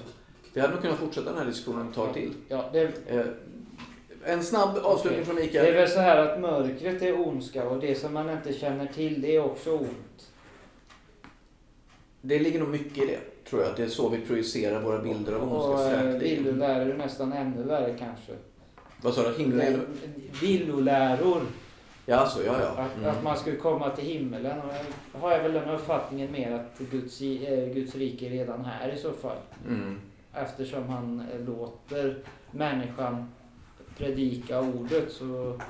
Vi 0.53 0.61
hade 0.61 0.73
nog 0.73 0.83
kunnat 0.83 0.99
fortsätta 0.99 1.31
den 1.31 1.39
här 1.39 1.47
diskussionen 1.47 1.89
ett 1.89 1.95
tag 1.95 2.15
till. 2.15 2.35
Ja, 2.49 2.65
det, 2.73 2.83
Eh, 3.09 3.25
En 4.29 4.43
snabb 4.43 4.79
avslutning 4.79 5.23
Okej. 5.23 5.25
från 5.25 5.37
det 5.37 5.43
är 5.43 5.47
Mikael. 5.47 5.75
väl 5.75 5.89
så 5.89 6.01
här 6.01 6.17
att 6.17 6.41
mörkret 6.41 7.03
är 7.03 7.29
ondska 7.29 7.69
och 7.69 7.81
det 7.81 7.95
som 7.95 8.15
man 8.15 8.31
inte 8.31 8.53
känner 8.53 8.87
till 8.87 9.21
det 9.21 9.37
är 9.37 9.45
också 9.45 9.71
ont. 9.79 10.31
Det 12.21 12.39
ligger 12.39 12.61
nog 12.61 12.69
mycket 12.69 12.99
i 13.05 13.07
det, 13.07 13.45
tror 13.51 13.63
jag. 13.63 13.71
Att 13.71 13.77
det 13.77 13.83
är 13.83 13.89
så 13.89 14.09
vi 14.09 14.19
projicerar 14.21 14.81
våra 14.83 14.99
bilder 15.03 15.33
av 15.33 15.43
ondska 15.43 15.69
Och 15.69 15.81
eh, 15.81 15.89
säkerligen. 15.91 16.45
villoläror 16.45 16.91
är 16.91 16.97
nästan 16.97 17.33
ännu 17.33 17.63
värre 17.63 17.95
kanske. 17.99 18.33
Vad 19.03 19.15
sa 19.15 19.29
du? 19.31 19.39
Himlen? 19.39 19.81
Villoläror. 20.41 21.43
Ja, 22.07 22.27
så 22.27 22.41
ja, 22.47 22.55
ja. 22.61 22.69
Att, 22.83 22.97
Mm. 22.99 23.11
att 23.11 23.23
man 23.23 23.37
skulle 23.39 23.57
komma 23.57 23.91
till 23.91 24.05
himmelen. 24.05 24.59
Och 24.61 24.71
jag 25.15 25.21
har 25.21 25.31
jag 25.33 25.43
väl 25.43 25.53
den 25.53 25.69
uppfattningen 25.69 26.33
mer 26.33 26.53
att 26.53 26.79
Guds, 26.91 27.21
eh, 27.23 27.69
Guds 27.75 27.95
rike 27.95 28.27
är 28.27 28.31
redan 28.31 28.65
här 28.65 28.89
i 28.89 28.99
så 28.99 29.13
fall. 29.13 29.37
Mm. 29.69 30.01
Eftersom 30.35 30.89
han 30.89 31.23
eh, 31.35 31.41
låter 31.47 32.19
människan 32.51 33.33
predika 33.99 34.61
ordet 34.61 35.13
så... 35.13 35.61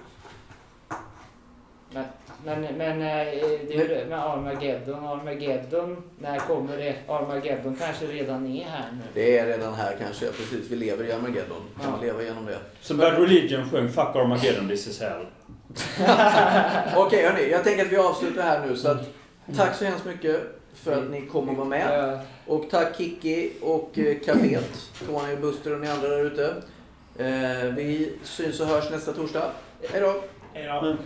Men, 1.93 2.05
men, 2.45 2.63
men 2.79 2.91
eh, 3.01 3.27
det 3.69 3.75
är 3.75 3.79
ju 3.79 3.89
det 3.89 4.07
med 4.09 4.19
Armageddon. 4.25 5.05
Armageddon, 5.05 5.97
när 6.19 6.39
kommer 6.39 6.77
det? 6.77 6.97
Armageddon 7.09 7.77
kanske 7.81 8.07
redan 8.07 8.47
är 8.47 8.65
här 8.65 8.89
nu. 8.93 9.03
Det 9.15 9.39
är 9.39 9.47
redan 9.47 9.75
här 9.75 9.97
kanske. 10.01 10.27
Precis, 10.27 10.71
vi 10.71 10.77
lever 10.77 11.05
i 11.05 11.13
Armageddon. 11.13 11.63
Kan 11.77 11.85
Ja. 11.85 11.91
man 11.91 12.01
leva 12.01 12.23
igenom 12.23 12.47
det? 12.47 12.59
Som 12.81 12.97
Bad 12.97 13.13
Religion 13.19 13.71
sjöng 13.71 13.89
Fuck 13.89 14.17
Armageddon, 14.17 14.69
this 14.69 14.87
is 14.87 15.01
hell. 15.01 15.27
Okej 16.97 17.23
hörni, 17.27 17.51
jag 17.51 17.65
tänker 17.65 17.85
att 17.87 17.93
vi 17.93 17.97
avslutar 17.97 18.43
här 18.43 18.67
nu. 18.67 18.77
Så 18.77 18.89
att, 18.91 19.01
tack 19.57 19.75
så 19.75 19.85
hemskt 19.85 20.05
mycket 20.05 20.41
för 20.75 20.93
att 21.03 21.11
ni 21.11 21.27
kom 21.27 21.49
och 21.49 21.57
var 21.57 21.65
med. 21.65 22.19
Och 22.47 22.71
tack 22.71 22.97
Kiki 22.97 23.53
och 23.63 23.99
eh, 23.99 24.17
Caféet, 24.25 24.91
Tony, 25.07 25.37
Buster 25.37 25.75
och 25.75 25.81
ni 25.81 25.89
andra 25.89 26.09
där 26.09 26.25
ute. 26.25 26.55
Eh, 27.19 27.65
vi 27.75 28.13
syns 28.23 28.61
och 28.61 28.67
hörs 28.67 28.91
nästa 28.91 29.13
torsdag. 29.13 29.51
Hej 29.91 30.01
då! 30.01 30.23
Hej 30.55 30.67
då. 30.67 30.83
Men 30.83 30.99